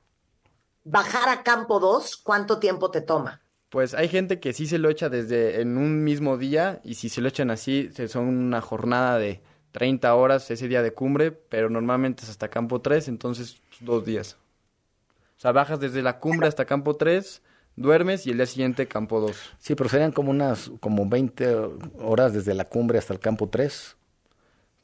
bajar 0.84 1.28
a 1.28 1.42
campo 1.42 1.80
2, 1.80 2.18
¿cuánto 2.18 2.60
tiempo 2.60 2.92
te 2.92 3.00
toma? 3.00 3.40
Pues 3.68 3.94
hay 3.94 4.06
gente 4.06 4.38
que 4.38 4.52
sí 4.52 4.68
se 4.68 4.78
lo 4.78 4.90
echa 4.90 5.08
desde 5.08 5.60
en 5.60 5.76
un 5.76 6.04
mismo 6.04 6.38
día 6.38 6.80
y 6.84 6.94
si 6.94 7.08
se 7.08 7.20
lo 7.20 7.26
echan 7.26 7.50
así, 7.50 7.90
son 8.06 8.28
una 8.28 8.60
jornada 8.60 9.18
de 9.18 9.42
30 9.72 10.14
horas 10.14 10.50
ese 10.50 10.68
día 10.68 10.82
de 10.82 10.92
cumbre, 10.92 11.30
pero 11.32 11.70
normalmente 11.70 12.24
es 12.24 12.30
hasta 12.30 12.48
campo 12.48 12.80
3, 12.80 13.08
entonces 13.08 13.60
pues, 13.68 13.84
dos 13.84 14.04
días. 14.04 14.36
O 15.36 15.40
sea, 15.40 15.52
bajas 15.52 15.78
desde 15.78 16.02
la 16.02 16.18
cumbre 16.18 16.48
hasta 16.48 16.64
campo 16.64 16.96
3 16.96 17.42
duermes 17.78 18.26
y 18.26 18.30
el 18.30 18.36
día 18.36 18.46
siguiente 18.46 18.86
campo 18.86 19.20
2. 19.20 19.36
Sí, 19.58 19.74
pero 19.74 19.88
serían 19.88 20.12
como 20.12 20.30
unas 20.30 20.70
como 20.80 21.08
20 21.08 21.56
horas 22.00 22.32
desde 22.32 22.54
la 22.54 22.64
cumbre 22.64 22.98
hasta 22.98 23.14
el 23.14 23.20
campo 23.20 23.48
3. 23.48 23.96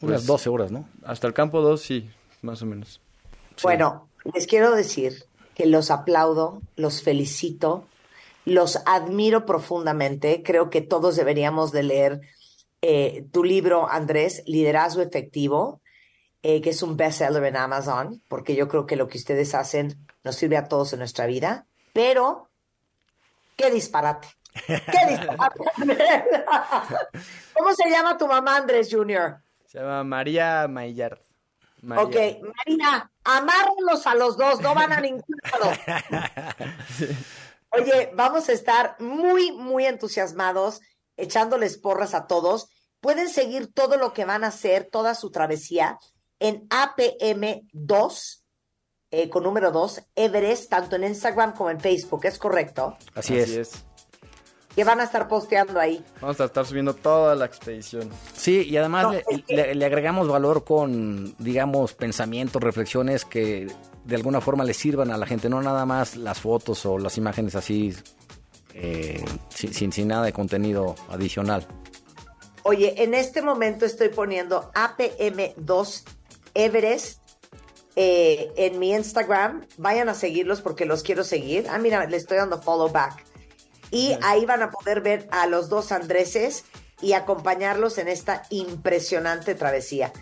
Unas 0.01 0.27
12 0.27 0.27
pues, 0.27 0.47
horas, 0.47 0.73
¿no? 0.73 0.89
Hasta 1.05 1.27
el 1.27 1.35
campo 1.35 1.61
2, 1.61 1.81
sí, 1.81 2.11
más 2.43 2.63
o 2.63 2.67
menos. 2.67 3.01
Bueno, 3.63 4.09
les 4.33 4.47
quiero 4.47 4.75
decir 4.75 5.25
que 5.55 5.67
los 5.67 5.91
aplaudo, 5.91 6.61
los 6.77 7.03
felicito, 7.03 7.85
los 8.45 8.79
admiro 8.87 9.47
profundamente. 9.47 10.43
Creo 10.45 10.71
que 10.71 10.81
todos 10.81 11.17
deberíamos 11.17 11.73
de 11.73 11.83
leer 11.83 12.21
eh, 12.87 13.27
tu 13.33 13.43
libro, 13.43 13.89
Andrés, 13.89 14.43
Liderazgo 14.47 15.01
Efectivo, 15.03 15.81
eh, 16.43 16.61
que 16.61 16.71
es 16.71 16.83
un 16.83 16.97
bestseller 16.97 17.45
en 17.45 17.57
Amazon, 17.57 18.23
porque 18.29 18.55
yo 18.55 18.69
creo 18.69 18.87
que 18.87 18.97
lo 18.97 19.09
que 19.09 19.19
ustedes 19.19 19.55
hacen 19.55 20.07
nos 20.23 20.37
sirve 20.37 20.57
a 20.57 20.69
todos 20.69 20.93
en 20.93 20.99
nuestra 20.99 21.27
vida. 21.27 21.67
Pero 21.95 22.51
¡Qué 23.57 23.71
disparate! 23.71 24.29
¡Qué 24.67 25.07
disparate! 25.09 25.65
¿Cómo 27.55 27.75
se 27.75 27.89
llama 27.89 28.19
tu 28.19 28.27
mamá, 28.27 28.57
Andrés 28.57 28.89
Jr.? 28.91 29.37
Se 29.67 29.79
llama 29.79 30.05
María 30.05 30.67
Maillard. 30.69 31.19
Ok, 31.83 32.17
María, 32.17 33.11
amárrenlos 33.25 34.07
a 34.07 34.15
los 34.15 34.37
dos, 34.39 34.61
no 34.61 34.75
van 34.75 34.93
a 34.93 35.01
ningún 35.01 35.25
lado. 35.53 35.71
Oye, 37.71 38.11
vamos 38.15 38.49
a 38.49 38.53
estar 38.53 38.97
muy, 39.01 39.53
muy 39.53 39.85
entusiasmados, 39.85 40.81
echándoles 41.17 41.79
porras 41.79 42.15
a 42.15 42.27
todos. 42.27 42.69
Pueden 43.01 43.29
seguir 43.29 43.73
todo 43.73 43.97
lo 43.97 44.13
que 44.13 44.25
van 44.25 44.45
a 44.45 44.49
hacer, 44.49 44.89
toda 44.91 45.15
su 45.15 45.31
travesía, 45.31 45.99
en 46.39 46.69
APM2 46.69 48.45
eh, 49.17 49.29
con 49.29 49.45
número 49.45 49.71
2, 49.71 50.03
Everest, 50.17 50.69
tanto 50.69 50.97
en 50.97 51.05
Instagram 51.05 51.55
como 51.55 51.71
en 51.71 51.79
Facebook, 51.79 52.25
¿es 52.25 52.37
correcto? 52.37 52.97
Así, 53.15 53.39
es. 53.39 53.85
¿Qué 54.75 54.83
van 54.83 54.99
a 54.99 55.05
estar 55.05 55.29
posteando 55.29 55.79
ahí? 55.79 56.05
Vamos 56.21 56.41
a 56.41 56.47
estar 56.47 56.67
subiendo 56.67 56.95
toda 56.95 57.37
la 57.37 57.45
expedición. 57.45 58.11
Sí, 58.35 58.63
y 58.69 58.77
además 58.77 59.15
le, 59.47 59.85
agregamos 59.85 60.27
valor 60.27 60.65
con, 60.65 61.37
digamos, 61.39 61.95
pensamientos, 61.95 62.61
reflexiones 62.61 63.25
que 63.25 63.69
de 64.05 64.17
alguna 64.17 64.41
forma 64.41 64.65
le 64.65 64.75
sirvan 64.75 65.13
a 65.13 65.17
la 65.17 65.27
gente, 65.27 65.49
no 65.49 65.63
nada 65.63 65.87
más 65.87 66.17
las 66.17 66.41
fotos 66.41 66.85
o 66.85 66.99
las 66.99 67.17
imágenes 67.17 67.55
así, 67.55 67.95
eh, 68.75 69.25
sin, 69.49 69.93
sin 69.93 70.09
nada 70.09 70.25
de 70.25 70.33
contenido 70.33 70.95
adicional. 71.09 71.67
Oye, 72.65 73.03
en 73.03 73.15
este 73.15 73.43
momento 73.43 73.85
estoy 73.85 74.09
poniendo 74.09 74.73
APM2 74.73 76.03
Everest 76.55 77.21
eh, 77.97 78.51
en 78.57 78.79
mi 78.79 78.93
Instagram. 78.93 79.67
Vayan 79.77 80.09
a 80.09 80.15
seguirlos 80.15 80.63
porque 80.63 80.87
los 80.87 81.03
quiero 81.03 81.25
seguir. 81.25 81.67
Ah, 81.69 81.79
mira, 81.79 82.07
le 82.07 82.17
estoy 82.17 82.39
dando 82.39 82.61
follow 82.61 82.91
back. 82.91 83.25
Y 83.91 84.17
ahí 84.23 84.47
van 84.47 84.63
a 84.63 84.71
poder 84.71 85.03
ver 85.03 85.29
a 85.31 85.47
los 85.47 85.69
dos 85.69 85.93
Andreses 85.93 86.65
y 87.01 87.13
acompañarlos 87.13 87.99
en 87.99 88.09
esta 88.09 88.45
impresionante 88.51 89.55
travesía. 89.55 90.13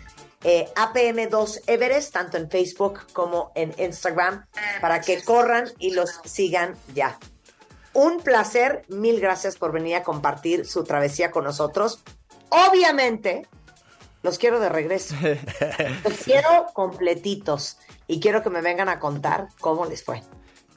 Eh, 0.43 0.67
APM2 0.75 1.61
Everest, 1.67 2.11
tanto 2.11 2.37
en 2.37 2.49
Facebook 2.49 2.99
como 3.13 3.51
en 3.55 3.73
Instagram, 3.77 4.45
para 4.81 4.99
que 4.99 5.23
corran 5.23 5.69
y 5.79 5.93
los 5.93 6.19
sigan 6.25 6.75
ya. 6.93 7.17
Un 7.93 8.19
placer, 8.21 8.83
mil 8.89 9.19
gracias 9.19 9.57
por 9.57 9.71
venir 9.71 9.95
a 9.95 10.03
compartir 10.03 10.65
su 10.65 10.83
travesía 10.83 11.31
con 11.31 11.43
nosotros. 11.43 12.03
Obviamente, 12.49 13.47
los 14.23 14.37
quiero 14.37 14.59
de 14.59 14.69
regreso. 14.69 15.15
Los 16.03 16.13
quiero 16.23 16.67
completitos 16.73 17.77
y 18.07 18.19
quiero 18.21 18.41
que 18.41 18.49
me 18.49 18.61
vengan 18.61 18.87
a 18.87 18.99
contar 18.99 19.49
cómo 19.59 19.85
les 19.85 20.03
fue. 20.03 20.21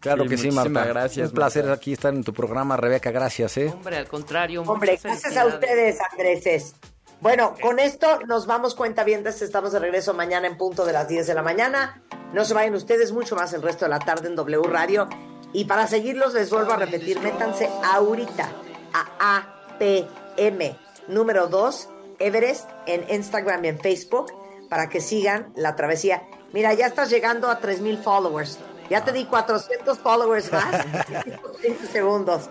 Claro 0.00 0.26
que 0.26 0.36
sí, 0.36 0.50
Marta. 0.50 0.84
Gracias. 0.84 1.28
Un 1.28 1.34
placer 1.34 1.70
aquí 1.70 1.92
estar 1.92 2.12
en 2.12 2.24
tu 2.24 2.32
programa, 2.32 2.76
Rebeca. 2.76 3.10
Gracias, 3.10 3.56
¿eh? 3.56 3.72
Hombre, 3.72 3.96
al 3.96 4.08
contrario. 4.08 4.62
Hombre, 4.62 4.98
gracias 5.02 5.36
a 5.36 5.46
ustedes, 5.46 5.98
Andrés. 6.10 6.74
Bueno, 7.20 7.54
con 7.60 7.78
esto 7.78 8.20
nos 8.26 8.46
vamos 8.46 8.74
cuenta 8.74 9.04
bien. 9.04 9.26
Estamos 9.26 9.72
de 9.72 9.78
regreso 9.78 10.12
mañana 10.12 10.46
en 10.46 10.56
punto 10.56 10.84
de 10.84 10.92
las 10.92 11.08
10 11.08 11.26
de 11.26 11.34
la 11.34 11.42
mañana. 11.42 12.02
No 12.32 12.44
se 12.44 12.52
vayan 12.52 12.74
ustedes 12.74 13.12
mucho 13.12 13.36
más 13.36 13.52
el 13.52 13.62
resto 13.62 13.84
de 13.84 13.90
la 13.90 13.98
tarde 13.98 14.28
en 14.28 14.36
W 14.36 14.62
Radio. 14.64 15.08
Y 15.52 15.64
para 15.64 15.86
seguirlos, 15.86 16.34
les 16.34 16.50
vuelvo 16.50 16.72
a 16.72 16.76
repetir, 16.76 17.20
métanse 17.20 17.70
ahorita 17.82 18.50
a 18.92 19.36
APM 19.78 20.76
número 21.08 21.46
2 21.48 21.88
Everest 22.18 22.68
en 22.86 23.04
Instagram 23.10 23.64
y 23.64 23.68
en 23.68 23.78
Facebook 23.78 24.32
para 24.68 24.88
que 24.88 25.00
sigan 25.00 25.52
la 25.54 25.76
travesía. 25.76 26.22
Mira, 26.52 26.74
ya 26.74 26.86
estás 26.86 27.10
llegando 27.10 27.50
a 27.50 27.58
3000 27.58 27.98
followers. 27.98 28.58
Ya 28.88 29.04
te 29.04 29.12
di 29.12 29.24
400 29.24 29.98
followers 29.98 30.52
más 30.52 30.86
en 31.10 31.38
5 31.60 31.86
segundos. 31.92 32.50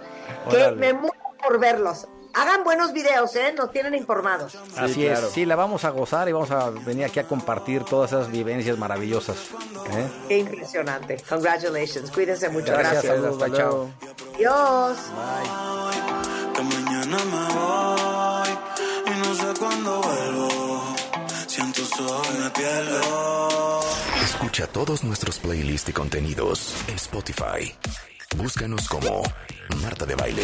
Que 0.49 0.71
me 0.71 0.93
muero 0.93 1.15
por 1.41 1.59
verlos. 1.59 2.07
Hagan 2.35 2.63
buenos 2.63 2.91
videos, 2.91 3.35
¿eh? 3.35 3.53
Nos 3.55 3.71
tienen 3.71 3.95
informados. 3.95 4.57
Así 4.75 5.05
es. 5.05 5.19
Sí, 5.31 5.45
la 5.45 5.55
vamos 5.55 5.85
a 5.85 5.89
gozar 5.89 6.27
y 6.27 6.33
vamos 6.33 6.51
a 6.51 6.69
venir 6.69 7.05
aquí 7.05 7.19
a 7.19 7.27
compartir 7.27 7.83
todas 7.83 8.11
esas 8.11 8.29
vivencias 8.29 8.77
maravillosas. 8.77 9.37
¿eh? 9.91 10.07
Qué 10.27 10.39
impresionante. 10.39 11.17
Congratulations. 11.29 12.11
Cuídense 12.11 12.49
mucho. 12.49 12.73
Gracias. 12.73 13.03
Gracias. 13.03 13.21
Saludos, 13.21 13.57
chao. 13.57 13.89
Adiós. 14.35 14.97
Bye 15.15 15.75
vuelvo. 20.01 20.95
Siento. 21.47 21.81
Escucha 24.23 24.67
todos 24.67 25.03
nuestros 25.03 25.39
playlists 25.39 25.89
y 25.89 25.93
contenidos 25.93 26.75
en 26.87 26.95
Spotify. 26.95 27.73
Búscanos 28.35 28.87
como 28.89 29.23
Marta 29.81 30.05
de 30.05 30.15
Baile. 30.15 30.43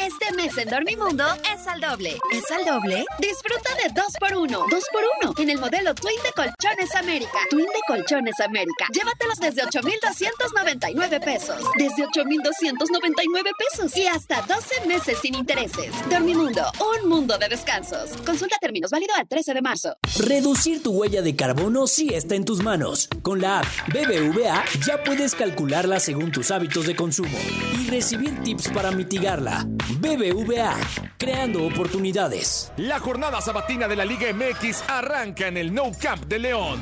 Este 0.00 0.32
mes 0.34 0.56
en 0.58 0.68
Dormimundo 0.68 1.24
es 1.54 1.66
al 1.66 1.80
doble. 1.80 2.18
¿Es 2.32 2.50
al 2.50 2.64
doble? 2.64 3.04
Disfruta 3.18 3.70
de 3.82 3.94
2x1. 3.94 4.48
2x1 4.48 5.40
en 5.40 5.50
el 5.50 5.58
modelo 5.58 5.94
Twin 5.94 6.16
de 6.22 6.32
Colchones 6.32 6.94
América. 6.96 7.38
Twin 7.50 7.66
de 7.66 7.80
Colchones 7.86 8.40
América. 8.40 8.86
Llévatelos 8.92 9.38
desde 9.38 9.62
8,299 9.64 11.20
pesos. 11.20 11.62
Desde 11.76 12.04
8,299 12.04 13.50
pesos. 13.58 13.96
Y 13.96 14.06
hasta 14.06 14.42
12 14.42 14.86
meses 14.86 15.18
sin 15.20 15.34
intereses. 15.34 15.92
Dormimundo, 16.10 16.62
un 17.02 17.08
mundo 17.08 17.36
de 17.38 17.48
descansos. 17.48 18.10
Consulta 18.24 18.56
términos 18.60 18.90
válido 18.90 19.14
al 19.16 19.28
13 19.28 19.54
de 19.54 19.62
marzo. 19.62 19.96
Reducir 20.18 20.82
tu 20.82 20.92
huella 20.92 21.22
de 21.22 21.36
carbono 21.36 21.86
sí 21.86 22.10
está 22.12 22.34
en 22.34 22.44
tus 22.44 22.62
manos. 22.62 23.08
Con 23.22 23.40
la 23.40 23.60
app 23.60 23.66
BBVA 23.88 24.64
ya 24.86 25.02
puedes 25.04 25.34
calcularla 25.34 26.00
según 26.00 26.32
tus 26.32 26.50
hábitos 26.50 26.86
de 26.86 26.96
consumo 26.96 27.38
y 27.78 27.88
recibir 27.90 28.42
tips 28.42 28.68
para 28.68 28.90
mitigarla. 28.90 29.66
BBVA, 29.90 30.76
creando 31.18 31.64
oportunidades. 31.64 32.72
La 32.76 33.00
jornada 33.00 33.40
sabatina 33.40 33.88
de 33.88 33.96
la 33.96 34.04
Liga 34.04 34.32
MX 34.32 34.84
arranca 34.88 35.48
en 35.48 35.56
el 35.56 35.74
No 35.74 35.90
Camp 36.00 36.24
de 36.26 36.38
León. 36.38 36.80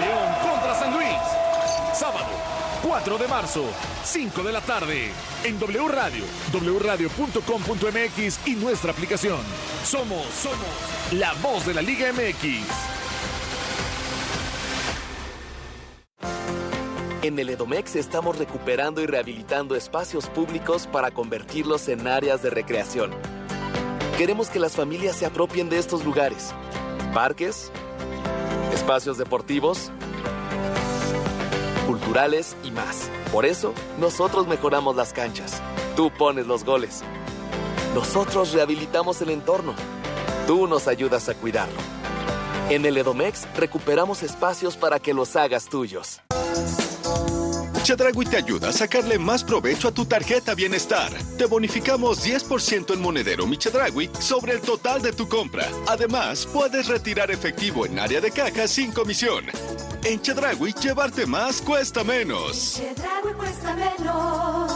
León 0.00 0.34
contra 0.42 0.74
San 0.74 0.92
Luis. 0.92 1.08
Sábado, 1.94 2.28
4 2.82 3.18
de 3.18 3.28
marzo, 3.28 3.64
5 4.04 4.42
de 4.42 4.52
la 4.52 4.60
tarde. 4.60 5.10
En 5.44 5.58
W 5.58 5.88
Radio, 5.88 6.24
wradio.com.mx 6.52 8.46
y 8.46 8.54
nuestra 8.56 8.92
aplicación. 8.92 9.40
Somos, 9.84 10.26
somos 10.26 11.12
la 11.12 11.32
voz 11.42 11.66
de 11.66 11.74
la 11.74 11.82
Liga 11.82 12.12
MX. 12.12 13.00
En 17.22 17.38
el 17.38 17.50
Edomex 17.50 17.96
estamos 17.96 18.38
recuperando 18.38 19.02
y 19.02 19.06
rehabilitando 19.06 19.76
espacios 19.76 20.26
públicos 20.28 20.86
para 20.86 21.10
convertirlos 21.10 21.86
en 21.88 22.08
áreas 22.08 22.42
de 22.42 22.48
recreación. 22.48 23.10
Queremos 24.16 24.48
que 24.48 24.58
las 24.58 24.74
familias 24.74 25.16
se 25.16 25.26
apropien 25.26 25.68
de 25.68 25.78
estos 25.78 26.02
lugares. 26.02 26.54
Parques, 27.12 27.70
espacios 28.72 29.18
deportivos, 29.18 29.92
culturales 31.86 32.56
y 32.64 32.70
más. 32.70 33.10
Por 33.30 33.44
eso, 33.44 33.74
nosotros 33.98 34.46
mejoramos 34.48 34.96
las 34.96 35.12
canchas. 35.12 35.60
Tú 35.96 36.10
pones 36.10 36.46
los 36.46 36.64
goles. 36.64 37.02
Nosotros 37.94 38.54
rehabilitamos 38.54 39.20
el 39.20 39.28
entorno. 39.28 39.74
Tú 40.46 40.66
nos 40.66 40.88
ayudas 40.88 41.28
a 41.28 41.34
cuidarlo. 41.34 41.80
En 42.70 42.86
el 42.86 42.96
Edomex 42.96 43.46
recuperamos 43.56 44.22
espacios 44.22 44.78
para 44.78 44.98
que 44.98 45.12
los 45.12 45.36
hagas 45.36 45.66
tuyos. 45.66 46.22
Chedragui 47.90 48.24
te 48.24 48.36
ayuda 48.36 48.68
a 48.68 48.72
sacarle 48.72 49.18
más 49.18 49.42
provecho 49.42 49.88
a 49.88 49.90
tu 49.90 50.04
tarjeta 50.04 50.54
Bienestar. 50.54 51.12
Te 51.36 51.46
bonificamos 51.46 52.24
10% 52.24 52.94
en 52.94 53.00
monedero 53.02 53.48
Michedragui 53.48 54.08
sobre 54.20 54.52
el 54.52 54.60
total 54.60 55.02
de 55.02 55.12
tu 55.12 55.28
compra. 55.28 55.66
Además, 55.88 56.46
puedes 56.46 56.86
retirar 56.86 57.32
efectivo 57.32 57.84
en 57.84 57.98
área 57.98 58.20
de 58.20 58.30
caja 58.30 58.68
sin 58.68 58.92
comisión. 58.92 59.46
En 60.04 60.22
Chedragui, 60.22 60.72
llevarte 60.74 61.26
más 61.26 61.60
cuesta 61.60 62.04
menos. 62.04 62.74
Chedraui 62.76 63.34
cuesta 63.34 63.74
menos. 63.74 64.72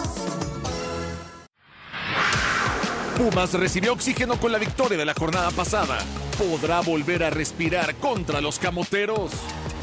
Pumas 3.17 3.53
recibió 3.53 3.93
oxígeno 3.93 4.41
con 4.41 4.51
la 4.51 4.59
victoria 4.59 4.99
de 4.99 5.05
la 5.05 5.15
jornada 5.15 5.53
pasada. 5.53 5.99
¿Podrá 6.37 6.81
volver 6.81 7.23
a 7.23 7.31
respirar 7.31 7.95
contra 8.01 8.41
los 8.41 8.59
camoteros? 8.59 9.31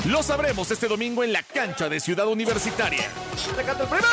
Lo 0.06 0.24
sabremos 0.24 0.72
este 0.72 0.88
domingo 0.88 1.24
en 1.24 1.32
la 1.32 1.44
cancha 1.44 1.88
de 1.88 2.00
Ciudad 2.00 2.28
Universitaria. 2.28 3.04
¡Sacate 3.36 3.84
el 3.84 3.90
primero! 3.90 4.08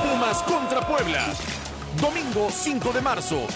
Pumas 0.00 0.42
contra 0.44 0.86
Puebla. 0.86 1.26
Domingo 2.00 2.50
5 2.52 2.92
de 2.92 3.00
marzo, 3.00 3.46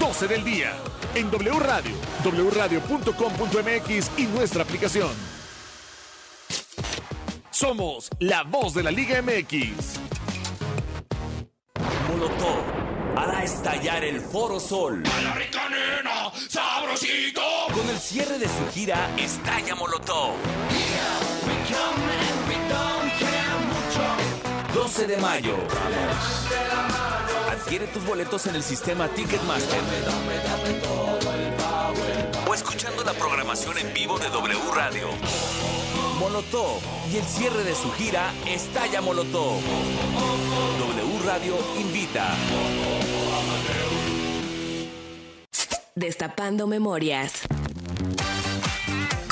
12 0.00 0.26
del 0.26 0.42
día. 0.42 0.72
En 1.14 1.30
W 1.30 1.60
Radio, 1.60 1.94
wradio.com.mx 2.24 4.10
y 4.18 4.22
nuestra 4.24 4.64
aplicación. 4.64 5.12
Somos 7.50 8.10
la 8.18 8.42
voz 8.42 8.74
de 8.74 8.82
la 8.82 8.90
Liga 8.90 9.22
MX. 9.22 10.00
Molotov 12.08 12.83
hará 13.16 13.42
estallar 13.42 14.04
el 14.04 14.20
Foro 14.20 14.60
Sol. 14.60 15.02
¡A 15.06 15.20
la 15.22 15.34
rica 15.34 15.68
nena! 15.68 16.32
¡Sabrosito! 16.48 17.42
Con 17.72 17.88
el 17.88 17.98
cierre 17.98 18.38
de 18.38 18.46
su 18.46 18.72
gira 18.72 19.10
Estalla 19.16 19.74
Molotov. 19.74 20.34
12 24.74 25.06
de 25.06 25.16
mayo. 25.18 25.56
Adquiere 27.50 27.86
tus 27.86 28.04
boletos 28.04 28.46
en 28.46 28.56
el 28.56 28.62
sistema 28.62 29.08
Ticketmaster. 29.08 29.80
O 32.46 32.54
escuchando 32.54 33.04
la 33.04 33.12
programación 33.12 33.78
en 33.78 33.94
vivo 33.94 34.18
de 34.18 34.28
W 34.28 34.58
Radio. 34.74 35.08
Molotov 36.18 36.80
y 37.12 37.16
el 37.16 37.24
cierre 37.24 37.64
de 37.64 37.74
su 37.74 37.90
gira 37.92 38.32
Estalla 38.46 39.00
Molotov. 39.00 39.60
W 40.78 41.18
Radio 41.24 41.56
invita. 41.78 42.34
Destapando 45.94 46.66
memorias. 46.66 47.42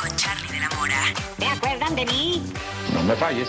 Con 0.01 0.17
Charlie 0.17 0.49
de 0.53 0.61
la 0.61 0.71
Mora. 0.71 1.03
¿Te 1.39 1.47
acuerdan 1.47 1.95
de 1.97 2.07
mí? 2.07 2.43
No 2.95 3.03
me 3.03 3.15
falles. 3.17 3.49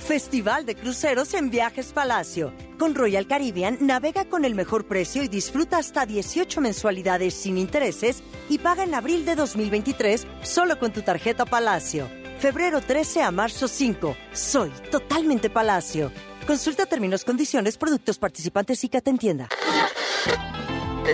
Festival 0.00 0.66
de 0.66 0.74
Cruceros 0.74 1.34
en 1.34 1.50
Viajes 1.50 1.92
Palacio. 1.92 2.52
Con 2.78 2.94
Royal 2.94 3.26
Caribbean 3.26 3.78
navega 3.80 4.24
con 4.24 4.44
el 4.44 4.54
mejor 4.54 4.86
precio 4.86 5.22
y 5.22 5.28
disfruta 5.28 5.78
hasta 5.78 6.06
18 6.06 6.60
mensualidades 6.60 7.34
sin 7.34 7.58
intereses 7.58 8.22
y 8.48 8.58
paga 8.58 8.82
en 8.82 8.94
abril 8.94 9.24
de 9.24 9.36
2023 9.36 10.26
solo 10.42 10.78
con 10.78 10.92
tu 10.92 11.02
tarjeta 11.02 11.44
Palacio. 11.44 12.08
Febrero 12.38 12.80
13 12.80 13.22
a 13.22 13.30
marzo 13.30 13.68
5. 13.68 14.16
Soy 14.32 14.70
totalmente 14.90 15.50
Palacio. 15.50 16.10
Consulta 16.46 16.86
términos, 16.86 17.24
condiciones, 17.24 17.76
productos 17.76 18.18
participantes 18.18 18.82
y 18.82 18.88
que 18.88 19.00
te 19.00 19.10
entienda. 19.10 19.48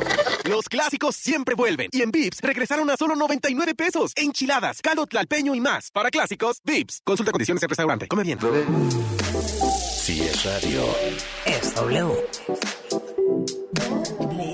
Los 0.45 0.69
clásicos 0.69 1.17
siempre 1.17 1.55
vuelven. 1.55 1.89
Y 1.93 2.03
en 2.03 2.11
Vips 2.11 2.41
regresaron 2.41 2.89
a 2.91 2.97
solo 2.97 3.15
99 3.17 3.75
pesos. 3.75 4.13
Enchiladas, 4.17 4.81
caldo 4.83 5.07
tlalpeño 5.07 5.55
y 5.55 5.61
más. 5.61 5.91
Para 5.91 6.11
clásicos, 6.11 6.61
Vips. 6.65 7.01
Consulta 7.05 7.33
condiciones 7.33 7.63
en 7.63 7.69
restaurante. 7.69 8.09
Come 8.09 8.23
bien. 8.23 8.39
Si 9.99 10.23
es 10.23 10.45
radio, 10.45 10.85
Es 11.45 11.75
W. 11.75 12.27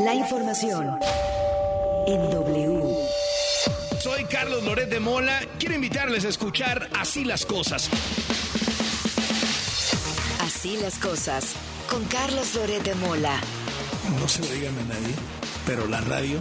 La 0.00 0.14
información 0.14 0.98
en 2.06 2.30
W. 2.30 2.96
Soy 4.00 4.24
Carlos 4.24 4.64
Loret 4.64 4.88
de 4.88 4.98
Mola. 4.98 5.40
Quiero 5.58 5.76
invitarles 5.76 6.24
a 6.24 6.28
escuchar 6.28 6.88
Así 6.98 7.24
las 7.24 7.46
cosas. 7.46 7.88
Así 10.40 10.76
las 10.78 10.98
cosas 10.98 11.54
con 11.88 12.04
Carlos 12.06 12.54
Loret 12.54 12.82
de 12.82 12.94
Mola. 12.96 13.38
No 14.18 14.26
se 14.26 14.42
lo 14.42 14.48
digan 14.48 14.76
a 14.78 14.94
nadie, 14.94 15.14
pero 15.64 15.86
la 15.86 16.00
radio 16.00 16.40